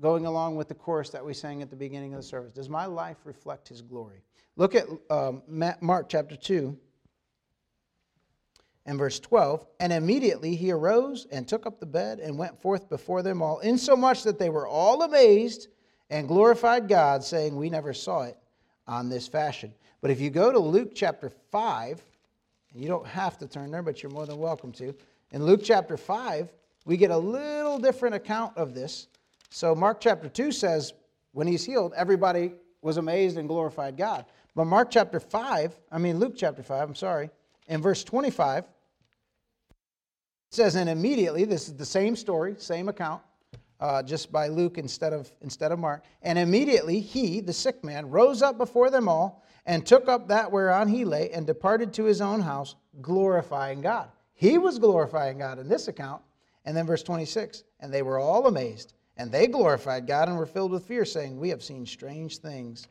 going 0.00 0.26
along 0.26 0.56
with 0.56 0.68
the 0.68 0.74
chorus 0.74 1.10
that 1.10 1.24
we 1.24 1.32
sang 1.32 1.62
at 1.62 1.70
the 1.70 1.76
beginning 1.76 2.12
of 2.12 2.20
the 2.20 2.26
service. 2.26 2.52
Does 2.52 2.68
my 2.68 2.86
life 2.86 3.16
reflect 3.24 3.68
his 3.68 3.80
glory? 3.80 4.22
Look 4.56 4.74
at 4.74 4.86
um, 5.10 5.42
Mark 5.80 6.08
chapter 6.08 6.36
2 6.36 6.76
and 8.86 8.98
verse 8.98 9.18
12. 9.20 9.66
And 9.80 9.92
immediately 9.92 10.54
he 10.56 10.70
arose 10.70 11.26
and 11.30 11.46
took 11.46 11.66
up 11.66 11.80
the 11.80 11.86
bed 11.86 12.20
and 12.20 12.38
went 12.38 12.60
forth 12.60 12.88
before 12.88 13.22
them 13.22 13.42
all, 13.42 13.58
insomuch 13.60 14.22
that 14.22 14.38
they 14.38 14.48
were 14.48 14.66
all 14.66 15.02
amazed 15.02 15.68
and 16.08 16.28
glorified 16.28 16.88
God, 16.88 17.24
saying, 17.24 17.56
We 17.56 17.68
never 17.68 17.92
saw 17.92 18.22
it 18.22 18.38
on 18.86 19.08
this 19.08 19.26
fashion. 19.26 19.74
But 20.00 20.10
if 20.10 20.20
you 20.20 20.30
go 20.30 20.52
to 20.52 20.58
Luke 20.58 20.92
chapter 20.94 21.30
5, 21.50 22.00
and 22.00 22.00
you 22.76 22.88
don't 22.88 23.06
have 23.06 23.38
to 23.38 23.48
turn 23.48 23.70
there, 23.70 23.82
but 23.82 24.02
you're 24.02 24.12
more 24.12 24.26
than 24.26 24.38
welcome 24.38 24.70
to. 24.72 24.94
In 25.32 25.44
Luke 25.44 25.60
chapter 25.64 25.96
5, 25.96 26.52
we 26.84 26.96
get 26.96 27.10
a 27.10 27.16
little 27.16 27.78
different 27.78 28.14
account 28.14 28.56
of 28.56 28.74
this. 28.74 29.08
So, 29.50 29.74
Mark 29.74 30.00
chapter 30.00 30.28
2 30.28 30.52
says, 30.52 30.92
when 31.32 31.46
he's 31.46 31.64
healed, 31.64 31.92
everybody 31.96 32.52
was 32.82 32.98
amazed 32.98 33.38
and 33.38 33.48
glorified 33.48 33.96
God. 33.96 34.26
But 34.54 34.66
Mark 34.66 34.90
chapter 34.90 35.20
5, 35.20 35.78
I 35.90 35.98
mean 35.98 36.18
Luke 36.18 36.34
chapter 36.36 36.62
5, 36.62 36.88
I'm 36.88 36.94
sorry, 36.94 37.30
in 37.68 37.80
verse 37.80 38.04
25, 38.04 38.64
it 38.64 38.68
says, 40.50 40.76
and 40.76 40.88
immediately, 40.88 41.44
this 41.44 41.68
is 41.68 41.74
the 41.74 41.84
same 41.84 42.14
story, 42.14 42.54
same 42.58 42.88
account, 42.88 43.22
uh, 43.80 44.02
just 44.02 44.30
by 44.30 44.48
Luke 44.48 44.78
instead 44.78 45.12
of, 45.12 45.30
instead 45.40 45.72
of 45.72 45.78
Mark. 45.78 46.04
And 46.22 46.38
immediately 46.38 47.00
he, 47.00 47.40
the 47.40 47.52
sick 47.52 47.82
man, 47.82 48.08
rose 48.08 48.42
up 48.42 48.56
before 48.58 48.90
them 48.90 49.08
all 49.08 49.42
and 49.66 49.84
took 49.84 50.08
up 50.08 50.28
that 50.28 50.50
whereon 50.50 50.88
he 50.88 51.04
lay 51.04 51.30
and 51.30 51.46
departed 51.46 51.92
to 51.94 52.04
his 52.04 52.20
own 52.20 52.40
house, 52.40 52.76
glorifying 53.02 53.80
God. 53.80 54.08
He 54.34 54.58
was 54.58 54.78
glorifying 54.78 55.38
God 55.38 55.58
in 55.58 55.68
this 55.68 55.88
account. 55.88 56.22
And 56.64 56.76
then 56.76 56.86
verse 56.86 57.02
26 57.02 57.64
and 57.80 57.92
they 57.92 58.02
were 58.02 58.18
all 58.18 58.46
amazed, 58.46 58.94
and 59.16 59.30
they 59.30 59.46
glorified 59.46 60.06
God 60.06 60.28
and 60.28 60.36
were 60.36 60.46
filled 60.46 60.72
with 60.72 60.86
fear, 60.86 61.04
saying, 61.04 61.38
We 61.38 61.50
have 61.50 61.62
seen 61.62 61.86
strange 61.86 62.38
things 62.38 62.88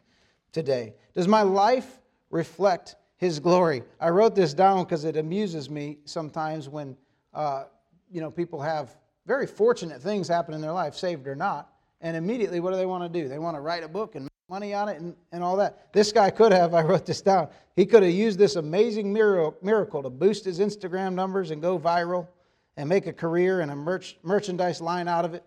today. 0.52 0.94
Does 1.14 1.28
my 1.28 1.42
life 1.42 2.00
reflect 2.30 2.96
his 3.18 3.40
glory? 3.40 3.84
I 4.00 4.10
wrote 4.10 4.36
this 4.36 4.54
down 4.54 4.84
because 4.84 5.06
it 5.06 5.18
amuses 5.18 5.70
me 5.70 5.98
sometimes 6.06 6.70
when 6.70 6.96
uh, 7.34 7.66
you 8.12 8.22
know 8.22 8.32
people 8.32 8.62
have 8.62 8.96
very 9.26 9.48
fortunate 9.48 10.02
things 10.02 10.28
happen 10.28 10.54
in 10.54 10.62
their 10.62 10.72
life, 10.72 10.96
saved 10.96 11.28
or 11.28 11.36
not, 11.36 11.74
and 12.02 12.16
immediately 12.16 12.60
what 12.60 12.72
do 12.72 12.78
they 12.78 12.86
want 12.86 13.04
to 13.04 13.22
do? 13.22 13.28
They 13.28 13.40
want 13.40 13.58
to 13.58 13.62
write 13.62 13.84
a 13.84 13.88
book 13.88 14.16
and 14.16 14.30
money 14.48 14.74
on 14.74 14.90
it 14.90 15.00
and, 15.00 15.16
and 15.32 15.44
all 15.44 15.58
that. 15.58 15.92
This 15.92 16.12
guy 16.12 16.30
could 16.30 16.52
have, 16.52 16.74
I 16.74 16.84
wrote 16.84 17.06
this 17.06 17.22
down, 17.22 17.50
he 17.76 17.86
could 17.86 18.04
have 18.04 18.12
used 18.12 18.38
this 18.38 18.56
amazing 18.56 19.12
miracle 19.12 20.04
to 20.04 20.10
boost 20.10 20.46
his 20.46 20.60
Instagram 20.60 21.14
numbers 21.14 21.52
and 21.52 21.62
go 21.62 21.80
viral 21.80 22.28
and 22.78 22.88
make 22.88 23.08
a 23.08 23.14
career 23.14 23.62
and 23.62 23.72
a 23.72 23.76
merch, 23.76 24.18
merchandise 24.22 24.82
line 24.82 25.08
out 25.08 25.26
of 25.26 25.34
it. 25.34 25.44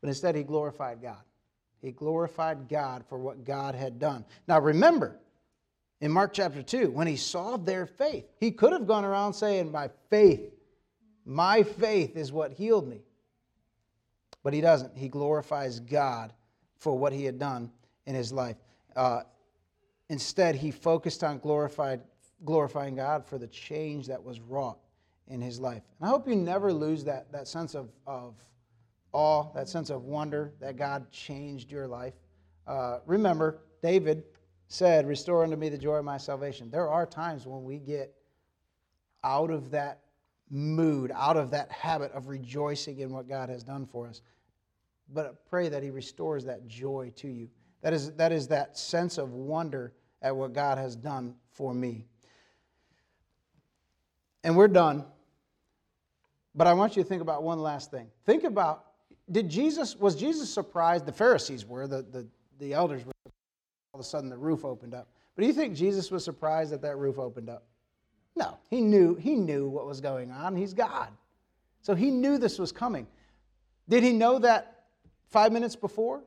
But 0.00 0.08
instead, 0.08 0.34
he 0.34 0.42
glorified 0.42 1.02
God. 1.02 1.22
He 1.80 1.92
glorified 1.92 2.68
God 2.68 3.04
for 3.08 3.18
what 3.18 3.44
God 3.44 3.74
had 3.74 3.98
done. 3.98 4.24
Now, 4.48 4.60
remember, 4.60 5.18
in 6.00 6.10
Mark 6.10 6.32
chapter 6.32 6.62
2, 6.62 6.90
when 6.90 7.06
he 7.06 7.16
saw 7.16 7.56
their 7.56 7.86
faith, 7.86 8.24
he 8.38 8.50
could 8.50 8.72
have 8.72 8.86
gone 8.86 9.04
around 9.04 9.34
saying, 9.34 9.70
My 9.70 9.90
faith, 10.08 10.52
my 11.24 11.62
faith 11.62 12.16
is 12.16 12.32
what 12.32 12.52
healed 12.52 12.88
me. 12.88 13.02
But 14.42 14.52
he 14.52 14.60
doesn't. 14.60 14.96
He 14.96 15.08
glorifies 15.08 15.80
God 15.80 16.32
for 16.78 16.96
what 16.96 17.12
he 17.12 17.24
had 17.24 17.38
done 17.38 17.70
in 18.06 18.14
his 18.14 18.32
life. 18.32 18.56
Uh, 18.96 19.22
instead, 20.08 20.54
he 20.54 20.70
focused 20.70 21.24
on 21.24 21.38
glorified, 21.38 22.00
glorifying 22.44 22.94
God 22.94 23.26
for 23.26 23.38
the 23.38 23.46
change 23.46 24.06
that 24.06 24.22
was 24.22 24.40
wrought 24.40 24.78
in 25.28 25.40
his 25.40 25.58
life. 25.58 25.82
And 25.98 26.08
I 26.08 26.10
hope 26.10 26.28
you 26.28 26.36
never 26.36 26.72
lose 26.72 27.04
that, 27.04 27.32
that 27.32 27.48
sense 27.48 27.74
of, 27.74 27.90
of 28.06 28.34
awe, 29.12 29.52
that 29.54 29.68
sense 29.68 29.90
of 29.90 30.04
wonder 30.04 30.52
that 30.60 30.76
God 30.76 31.10
changed 31.10 31.70
your 31.70 31.86
life. 31.86 32.14
Uh, 32.66 32.98
remember, 33.06 33.58
David 33.82 34.24
said, 34.68 35.06
Restore 35.06 35.44
unto 35.44 35.56
me 35.56 35.68
the 35.68 35.78
joy 35.78 35.96
of 35.96 36.04
my 36.04 36.18
salvation. 36.18 36.70
There 36.70 36.88
are 36.88 37.06
times 37.06 37.46
when 37.46 37.64
we 37.64 37.78
get 37.78 38.14
out 39.22 39.50
of 39.50 39.70
that 39.70 40.00
mood, 40.50 41.10
out 41.14 41.36
of 41.36 41.50
that 41.50 41.72
habit 41.72 42.12
of 42.12 42.28
rejoicing 42.28 43.00
in 43.00 43.10
what 43.10 43.28
God 43.28 43.48
has 43.48 43.62
done 43.62 43.86
for 43.86 44.06
us 44.06 44.20
but 45.12 45.44
pray 45.48 45.68
that 45.68 45.82
He 45.82 45.90
restores 45.90 46.44
that 46.44 46.66
joy 46.66 47.12
to 47.16 47.28
you. 47.28 47.48
That 47.84 47.92
is, 47.92 48.12
that 48.12 48.32
is 48.32 48.48
that 48.48 48.78
sense 48.78 49.18
of 49.18 49.34
wonder 49.34 49.92
at 50.22 50.34
what 50.34 50.54
God 50.54 50.78
has 50.78 50.96
done 50.96 51.34
for 51.52 51.74
me. 51.74 52.06
And 54.42 54.56
we're 54.56 54.68
done. 54.68 55.04
But 56.54 56.66
I 56.66 56.72
want 56.72 56.96
you 56.96 57.02
to 57.02 57.08
think 57.08 57.20
about 57.20 57.42
one 57.42 57.60
last 57.60 57.90
thing. 57.90 58.08
Think 58.24 58.44
about 58.44 58.86
did 59.30 59.50
Jesus, 59.50 59.96
was 59.96 60.16
Jesus 60.16 60.52
surprised? 60.52 61.04
The 61.04 61.12
Pharisees 61.12 61.66
were, 61.66 61.86
the, 61.86 62.02
the, 62.02 62.26
the 62.58 62.72
elders 62.72 63.04
were. 63.04 63.12
All 63.92 64.00
of 64.00 64.00
a 64.00 64.04
sudden 64.04 64.30
the 64.30 64.36
roof 64.36 64.64
opened 64.64 64.94
up. 64.94 65.08
But 65.36 65.42
do 65.42 65.46
you 65.46 65.54
think 65.54 65.74
Jesus 65.74 66.10
was 66.10 66.24
surprised 66.24 66.72
that 66.72 66.80
that 66.82 66.96
roof 66.96 67.18
opened 67.18 67.50
up? 67.50 67.64
No, 68.34 68.56
he 68.70 68.80
knew, 68.80 69.14
he 69.14 69.36
knew 69.36 69.68
what 69.68 69.86
was 69.86 70.00
going 70.00 70.30
on. 70.30 70.56
He's 70.56 70.72
God. 70.72 71.08
So 71.82 71.94
he 71.94 72.10
knew 72.10 72.38
this 72.38 72.58
was 72.58 72.72
coming. 72.72 73.06
Did 73.90 74.02
he 74.02 74.12
know 74.12 74.38
that 74.38 74.84
five 75.28 75.52
minutes 75.52 75.76
before? 75.76 76.22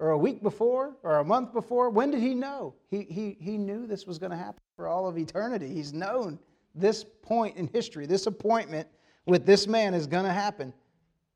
Or 0.00 0.10
a 0.10 0.18
week 0.18 0.42
before? 0.42 0.96
Or 1.04 1.18
a 1.18 1.24
month 1.24 1.52
before? 1.52 1.90
When 1.90 2.10
did 2.10 2.20
he 2.20 2.34
know? 2.34 2.74
He, 2.90 3.02
he, 3.02 3.36
he 3.38 3.56
knew 3.56 3.86
this 3.86 4.06
was 4.06 4.18
going 4.18 4.32
to 4.32 4.36
happen 4.36 4.62
for 4.74 4.88
all 4.88 5.06
of 5.06 5.16
eternity. 5.16 5.68
He's 5.68 5.92
known 5.92 6.38
this 6.74 7.04
point 7.04 7.56
in 7.56 7.68
history, 7.68 8.06
this 8.06 8.26
appointment 8.26 8.88
with 9.26 9.44
this 9.44 9.66
man 9.66 9.94
is 9.94 10.06
going 10.06 10.24
to 10.24 10.32
happen 10.32 10.72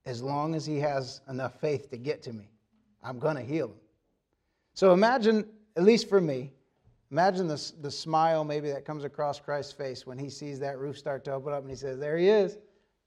as 0.07 0.23
long 0.23 0.55
as 0.55 0.65
he 0.65 0.79
has 0.81 1.21
enough 1.29 1.61
faith 1.61 1.91
to 1.91 1.97
get 1.97 2.23
to 2.23 2.33
me. 2.33 2.51
I'm 3.03 3.19
going 3.19 3.37
to 3.37 3.43
heal 3.43 3.67
him. 3.67 3.81
So 4.75 4.93
imagine, 4.93 5.47
at 5.77 5.85
least 5.85 6.09
for 6.09 6.21
me, 6.21 6.51
imagine 7.11 7.47
the, 7.47 7.73
the 7.81 7.91
smile 7.91 8.45
maybe 8.45 8.71
that 8.71 8.85
comes 8.85 9.05
across 9.05 9.39
Christ's 9.39 9.73
face 9.73 10.07
when 10.07 10.19
he 10.19 10.31
sees 10.31 10.59
that 10.61 10.79
roof 10.79 10.99
start 10.99 11.25
to 11.27 11.33
open 11.33 11.53
up 11.53 11.61
and 11.61 11.71
he 11.71 11.77
says, 11.77 11.99
There 11.99 12.17
he 12.17 12.29
is. 12.29 12.59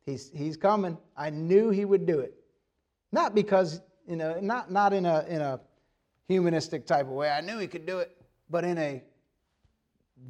He's, 0.05 0.31
he's 0.33 0.55
coming. 0.55 0.97
I 1.17 1.29
knew 1.29 1.69
he 1.69 1.83
would 1.83 2.05
do 2.05 2.19
it. 2.19 2.33
Not 3.11 3.35
because, 3.35 3.81
you 4.07 4.15
know, 4.15 4.39
not, 4.39 4.71
not 4.71 4.93
in, 4.93 5.05
a, 5.05 5.25
in 5.27 5.41
a 5.41 5.59
humanistic 6.27 6.85
type 6.85 7.05
of 7.05 7.11
way. 7.11 7.29
I 7.29 7.41
knew 7.41 7.57
he 7.57 7.67
could 7.67 7.85
do 7.85 7.99
it, 7.99 8.15
but 8.49 8.63
in 8.63 8.77
a, 8.77 9.03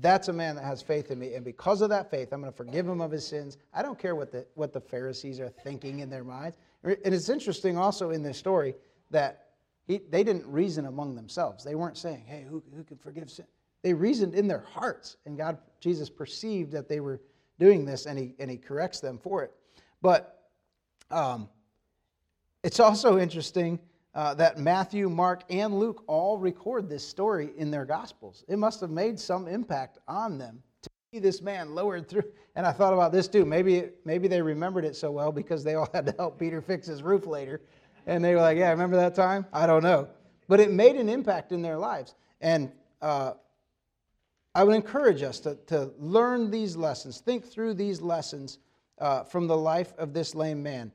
that's 0.01 0.28
a 0.28 0.34
man 0.34 0.55
that 0.55 0.65
has 0.65 0.82
faith 0.82 1.11
in 1.11 1.19
me. 1.19 1.36
And 1.36 1.45
because 1.45 1.82
of 1.82 1.89
that 1.89 2.09
faith, 2.09 2.34
I'm 2.34 2.41
going 2.41 2.51
to 2.51 2.57
forgive 2.57 2.88
him 2.88 3.01
of 3.01 3.11
his 3.11 3.25
sins. 3.25 3.57
I 3.73 3.82
don't 3.82 3.97
care 3.97 4.15
what 4.15 4.32
the, 4.32 4.45
what 4.55 4.73
the 4.73 4.82
Pharisees 4.82 5.39
are 5.39 5.49
thinking 5.49 5.99
in 5.99 6.09
their 6.09 6.23
minds. 6.23 6.57
And 6.84 7.13
it's 7.13 7.30
interesting 7.30 7.78
also 7.78 8.11
in 8.11 8.23
this 8.23 8.38
story 8.38 8.75
that 9.11 9.45
he, 9.86 10.01
they 10.09 10.23
didn't 10.23 10.45
reason 10.45 10.86
among 10.86 11.15
themselves. 11.15 11.63
They 11.63 11.75
weren't 11.75 11.97
saying, 11.97 12.25
hey, 12.28 12.45
who, 12.49 12.61
who 12.75 12.84
can 12.84 12.97
forgive 12.97 13.30
sin? 13.30 13.45
They 13.84 13.93
reasoned 13.93 14.36
in 14.36 14.47
their 14.47 14.65
hearts. 14.73 15.17
And 15.25 15.38
God, 15.38 15.57
Jesus 15.80 16.09
perceived 16.09 16.71
that 16.73 16.89
they 16.89 16.99
were 16.99 17.21
doing 17.59 17.86
this 17.86 18.05
and 18.05 18.19
he, 18.19 18.34
and 18.39 18.51
he 18.51 18.57
corrects 18.57 18.99
them 18.99 19.17
for 19.17 19.43
it. 19.43 19.53
But 20.01 20.49
um, 21.09 21.47
it's 22.64 22.80
also 22.80 23.18
interesting 23.18 23.80
uh, 24.16 24.34
that 24.34 24.58
Matthew, 24.58 25.10
Mark, 25.10 25.43
and 25.49 25.78
Luke 25.78 26.03
all 26.08 26.38
record 26.38 26.89
this 26.89 27.08
story 27.08 27.51
in 27.58 27.70
their 27.70 27.86
Gospels. 27.86 28.43
It 28.47 28.58
must 28.58 28.82
have 28.82 28.89
made 28.89 29.20
some 29.20 29.47
impact 29.47 29.99
on 30.08 30.38
them 30.38 30.64
to 30.82 30.89
see 31.14 31.20
this 31.20 31.41
man 31.41 31.76
lowered 31.76 32.10
through. 32.10 32.24
And 32.55 32.66
I 32.66 32.72
thought 32.72 32.93
about 32.93 33.12
this 33.12 33.28
too. 33.28 33.45
Maybe, 33.45 33.89
maybe 34.05 34.28
they 34.28 34.41
remembered 34.41 34.86
it 34.86 34.95
so 34.95 35.12
well 35.12 35.32
because 35.32 35.64
they 35.64 35.76
all 35.76 35.88
had 35.93 36.08
to 36.08 36.16
help 36.18 36.39
Peter 36.39 36.62
fix 36.62 36.88
his 36.88 37.03
roof 37.03 37.28
later. 37.28 37.62
And 38.08 38.26
they 38.26 38.34
were 38.34 38.41
like, 38.41 38.58
yeah, 38.58 38.72
remember 38.72 38.95
that 38.95 39.14
time? 39.14 39.45
I 39.53 39.68
don't 39.68 39.84
know. 39.84 40.08
But 40.47 40.60
it 40.60 40.72
made 40.72 40.95
an 40.95 41.10
impact 41.10 41.51
in 41.51 41.62
their 41.62 41.78
lives. 41.78 42.16
And 42.41 42.72
uh, 43.01 43.34
I 44.55 44.64
would 44.64 44.76
encourage 44.76 45.22
us 45.22 45.39
to, 45.41 45.55
to 45.68 45.91
learn 45.99 46.49
these 46.49 46.76
lessons, 46.76 47.20
think 47.20 47.45
through 47.45 47.76
these 47.76 48.01
lessons 48.01 48.58
uh, 48.97 49.24
from 49.24 49.45
the 49.45 49.58
life 49.58 49.93
of 49.99 50.14
this 50.14 50.34
lame 50.34 50.64
man. 50.64 50.91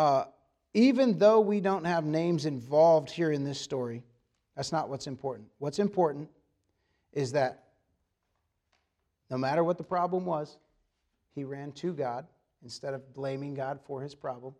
Uh, 0.00 0.24
even 0.72 1.18
though 1.18 1.40
we 1.40 1.60
don't 1.60 1.84
have 1.84 2.06
names 2.06 2.46
involved 2.46 3.10
here 3.10 3.32
in 3.32 3.44
this 3.44 3.60
story, 3.60 4.02
that's 4.56 4.72
not 4.72 4.88
what's 4.88 5.06
important. 5.06 5.46
What's 5.58 5.78
important 5.78 6.30
is 7.12 7.32
that 7.32 7.64
no 9.28 9.36
matter 9.36 9.62
what 9.62 9.76
the 9.76 9.84
problem 9.84 10.24
was, 10.24 10.56
he 11.34 11.44
ran 11.44 11.72
to 11.72 11.92
God 11.92 12.26
instead 12.62 12.94
of 12.94 13.12
blaming 13.12 13.52
God 13.52 13.78
for 13.84 14.00
his 14.00 14.14
problem. 14.14 14.54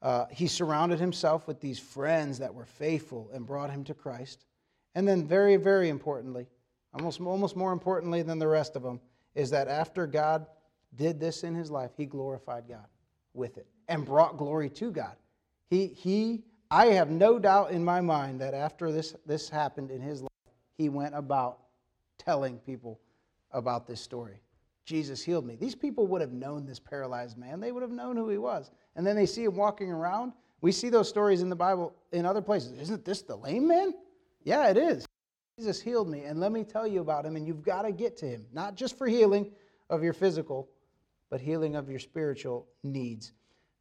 Uh, 0.00 0.24
he 0.30 0.46
surrounded 0.46 0.98
himself 0.98 1.46
with 1.46 1.60
these 1.60 1.78
friends 1.78 2.38
that 2.38 2.54
were 2.54 2.64
faithful 2.64 3.28
and 3.34 3.44
brought 3.44 3.70
him 3.70 3.84
to 3.84 3.92
Christ. 3.92 4.46
And 4.94 5.06
then, 5.06 5.26
very, 5.26 5.56
very 5.56 5.90
importantly, 5.90 6.46
almost, 6.94 7.20
almost 7.20 7.54
more 7.54 7.72
importantly 7.74 8.22
than 8.22 8.38
the 8.38 8.48
rest 8.48 8.76
of 8.76 8.82
them, 8.82 8.98
is 9.34 9.50
that 9.50 9.68
after 9.68 10.06
God 10.06 10.46
did 10.96 11.20
this 11.20 11.44
in 11.44 11.54
his 11.54 11.70
life, 11.70 11.90
he 11.98 12.06
glorified 12.06 12.66
God 12.66 12.86
with 13.34 13.58
it 13.58 13.66
and 13.88 14.04
brought 14.04 14.36
glory 14.36 14.70
to 14.70 14.90
God. 14.90 15.16
He, 15.68 15.88
he, 15.88 16.44
I 16.70 16.86
have 16.86 17.10
no 17.10 17.38
doubt 17.38 17.70
in 17.70 17.84
my 17.84 18.00
mind 18.00 18.40
that 18.40 18.54
after 18.54 18.92
this, 18.92 19.14
this 19.26 19.48
happened 19.48 19.90
in 19.90 20.00
his 20.00 20.22
life, 20.22 20.30
he 20.76 20.88
went 20.88 21.14
about 21.14 21.58
telling 22.18 22.58
people 22.58 23.00
about 23.52 23.86
this 23.86 24.00
story. 24.00 24.40
Jesus 24.84 25.22
healed 25.22 25.46
me. 25.46 25.56
These 25.56 25.74
people 25.74 26.06
would 26.08 26.20
have 26.20 26.32
known 26.32 26.66
this 26.66 26.78
paralyzed 26.78 27.38
man. 27.38 27.60
They 27.60 27.72
would 27.72 27.82
have 27.82 27.90
known 27.90 28.16
who 28.16 28.28
he 28.28 28.38
was. 28.38 28.70
And 28.96 29.06
then 29.06 29.16
they 29.16 29.26
see 29.26 29.44
him 29.44 29.56
walking 29.56 29.90
around. 29.90 30.32
We 30.60 30.72
see 30.72 30.90
those 30.90 31.08
stories 31.08 31.42
in 31.42 31.48
the 31.48 31.56
Bible 31.56 31.94
in 32.12 32.26
other 32.26 32.42
places. 32.42 32.72
Isn't 32.78 33.04
this 33.04 33.22
the 33.22 33.36
lame 33.36 33.66
man? 33.66 33.94
Yeah, 34.42 34.68
it 34.68 34.76
is. 34.76 35.06
Jesus 35.58 35.80
healed 35.80 36.08
me, 36.08 36.24
and 36.24 36.40
let 36.40 36.52
me 36.52 36.64
tell 36.64 36.86
you 36.86 37.00
about 37.00 37.24
him, 37.24 37.36
and 37.36 37.46
you've 37.46 37.62
got 37.62 37.82
to 37.82 37.92
get 37.92 38.16
to 38.18 38.26
him, 38.26 38.44
not 38.52 38.74
just 38.74 38.98
for 38.98 39.06
healing 39.06 39.52
of 39.88 40.02
your 40.02 40.12
physical, 40.12 40.68
but 41.30 41.40
healing 41.40 41.76
of 41.76 41.88
your 41.88 42.00
spiritual 42.00 42.66
needs. 42.82 43.32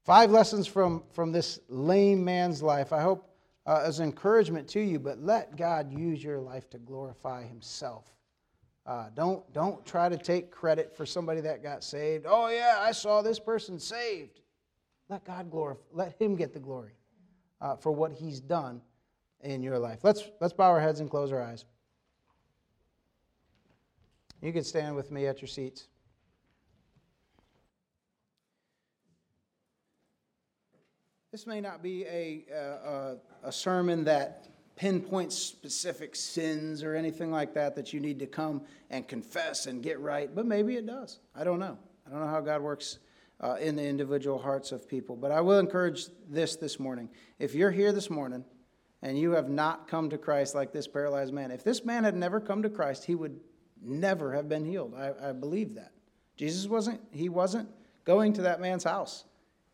Five 0.03 0.31
lessons 0.31 0.67
from, 0.67 1.03
from 1.13 1.31
this 1.31 1.59
lame 1.69 2.23
man's 2.23 2.61
life. 2.61 2.91
I 2.91 3.01
hope 3.01 3.29
uh, 3.65 3.83
as 3.85 4.01
encouragement 4.01 4.67
to 4.69 4.81
you, 4.81 4.99
but 4.99 5.19
let 5.19 5.55
God 5.55 5.91
use 5.91 6.21
your 6.21 6.39
life 6.39 6.69
to 6.71 6.77
glorify 6.77 7.45
himself. 7.45 8.13
Uh, 8.85 9.05
don't, 9.15 9.51
don't 9.53 9.85
try 9.85 10.09
to 10.09 10.17
take 10.17 10.51
credit 10.51 10.93
for 10.95 11.05
somebody 11.05 11.39
that 11.39 11.63
got 11.63 11.85
saved. 11.85 12.25
Oh, 12.27 12.49
yeah, 12.49 12.79
I 12.81 12.91
saw 12.91 13.21
this 13.21 13.39
person 13.39 13.79
saved. 13.79 14.41
Let 15.07 15.23
God 15.23 15.49
glorify, 15.49 15.81
let 15.93 16.19
him 16.19 16.35
get 16.35 16.53
the 16.53 16.59
glory 16.59 16.97
uh, 17.61 17.77
for 17.77 17.93
what 17.93 18.11
he's 18.11 18.41
done 18.41 18.81
in 19.39 19.63
your 19.63 19.79
life. 19.79 19.99
Let's, 20.03 20.23
let's 20.41 20.53
bow 20.53 20.69
our 20.69 20.81
heads 20.81 20.99
and 20.99 21.09
close 21.09 21.31
our 21.31 21.41
eyes. 21.41 21.63
You 24.41 24.51
can 24.51 24.65
stand 24.65 24.97
with 24.97 25.11
me 25.11 25.27
at 25.27 25.41
your 25.41 25.47
seats. 25.47 25.87
This 31.33 31.47
may 31.47 31.61
not 31.61 31.81
be 31.81 32.05
a, 32.05 32.45
a, 32.53 33.15
a 33.41 33.51
sermon 33.51 34.03
that 34.03 34.49
pinpoints 34.75 35.35
specific 35.35 36.15
sins 36.15 36.83
or 36.83 36.93
anything 36.93 37.31
like 37.31 37.55
that 37.55 37.75
that 37.75 37.91
you 37.91 37.99
need 37.99 38.19
to 38.19 38.27
come 38.27 38.61
and 38.91 39.07
confess 39.07 39.65
and 39.65 39.81
get 39.81 39.99
right, 39.99 40.29
but 40.35 40.45
maybe 40.45 40.75
it 40.75 40.85
does. 40.85 41.21
I 41.35 41.43
don't 41.43 41.57
know. 41.57 41.75
I 42.05 42.11
don't 42.11 42.19
know 42.19 42.27
how 42.27 42.39
God 42.39 42.61
works 42.61 42.99
uh, 43.41 43.55
in 43.59 43.75
the 43.75 43.83
individual 43.83 44.37
hearts 44.37 44.71
of 44.71 44.87
people. 44.87 45.15
But 45.15 45.31
I 45.31 45.41
will 45.41 45.57
encourage 45.57 46.05
this 46.29 46.55
this 46.55 46.79
morning. 46.79 47.09
If 47.39 47.55
you're 47.55 47.71
here 47.71 47.91
this 47.91 48.11
morning 48.11 48.45
and 49.01 49.17
you 49.17 49.31
have 49.31 49.49
not 49.49 49.87
come 49.87 50.11
to 50.11 50.19
Christ 50.19 50.53
like 50.53 50.71
this 50.71 50.87
paralyzed 50.87 51.33
man, 51.33 51.49
if 51.49 51.63
this 51.63 51.83
man 51.83 52.03
had 52.03 52.15
never 52.15 52.39
come 52.39 52.61
to 52.61 52.69
Christ, 52.69 53.05
he 53.05 53.15
would 53.15 53.39
never 53.81 54.33
have 54.33 54.47
been 54.47 54.65
healed. 54.65 54.93
I, 54.95 55.29
I 55.29 55.31
believe 55.31 55.73
that. 55.73 55.93
Jesus 56.37 56.67
wasn't, 56.67 57.01
he 57.09 57.27
wasn't 57.27 57.69
going 58.05 58.33
to 58.33 58.43
that 58.43 58.61
man's 58.61 58.83
house. 58.83 59.25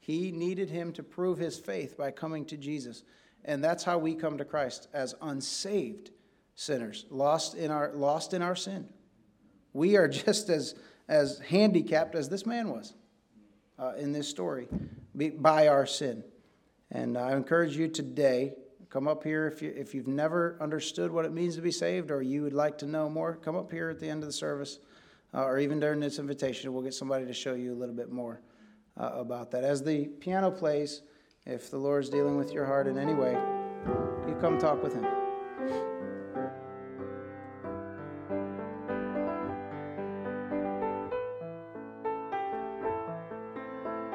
He 0.10 0.32
needed 0.32 0.72
him 0.72 0.92
to 0.94 1.04
prove 1.04 1.38
his 1.38 1.60
faith 1.60 1.96
by 1.96 2.10
coming 2.10 2.44
to 2.46 2.58
Jesus. 2.58 3.04
And 3.46 3.64
that's 3.64 3.84
how 3.84 4.00
we 4.00 4.16
come 4.16 4.40
to 4.40 4.44
Christ 4.44 4.88
as 4.92 5.14
unsaved 5.22 6.10
sinners, 6.56 7.06
lost 7.12 7.54
in 7.54 7.70
our, 7.70 7.94
lost 7.94 8.34
in 8.34 8.42
our 8.42 8.56
sin. 8.56 8.90
We 9.72 9.98
are 9.98 10.08
just 10.26 10.50
as, 10.50 10.74
as 11.08 11.38
handicapped 11.38 12.16
as 12.16 12.28
this 12.28 12.48
man 12.48 12.70
was 12.72 12.96
uh, 13.78 13.94
in 14.00 14.12
this 14.12 14.28
story 14.28 14.68
by 15.14 15.68
our 15.68 15.86
sin. 15.86 16.24
And 16.90 17.16
I 17.16 17.34
encourage 17.34 17.78
you 17.78 17.88
today 17.88 18.56
come 18.90 19.08
up 19.08 19.24
here 19.24 19.46
if, 19.46 19.62
you, 19.62 19.72
if 19.78 19.94
you've 19.94 20.08
never 20.08 20.58
understood 20.60 21.12
what 21.12 21.24
it 21.24 21.34
means 21.34 21.56
to 21.58 21.62
be 21.62 21.70
saved 21.70 22.10
or 22.10 22.24
you 22.24 22.42
would 22.42 22.54
like 22.54 22.80
to 22.80 22.88
know 22.88 23.12
more 23.12 23.36
come 23.36 23.56
up 23.56 23.72
here 23.72 23.92
at 23.92 24.00
the 24.00 24.10
end 24.10 24.24
of 24.24 24.28
the 24.28 24.34
service 24.34 24.80
uh, 25.36 25.44
or 25.44 25.60
even 25.60 25.80
during 25.80 26.00
this 26.00 26.18
invitation 26.18 26.74
we'll 26.74 26.82
get 26.82 26.96
somebody 26.96 27.28
to 27.28 27.34
show 27.34 27.54
you 27.54 27.72
a 27.72 27.78
little 27.78 27.94
bit 27.94 28.12
more 28.12 28.42
uh, 29.00 29.12
about 29.14 29.52
that. 29.52 29.64
As 29.64 29.84
the 29.84 30.06
piano 30.06 30.52
plays 30.52 31.02
if 31.46 31.72
the 31.72 31.78
lord's 31.78 32.10
dealing 32.10 32.38
with 32.38 32.52
your 32.52 32.66
heart 32.66 32.88
in 32.88 32.98
any 32.98 33.14
way 33.14 33.32
you 34.28 34.36
come 34.40 34.58
talk 34.58 34.82
with 34.84 34.94
him 34.94 35.06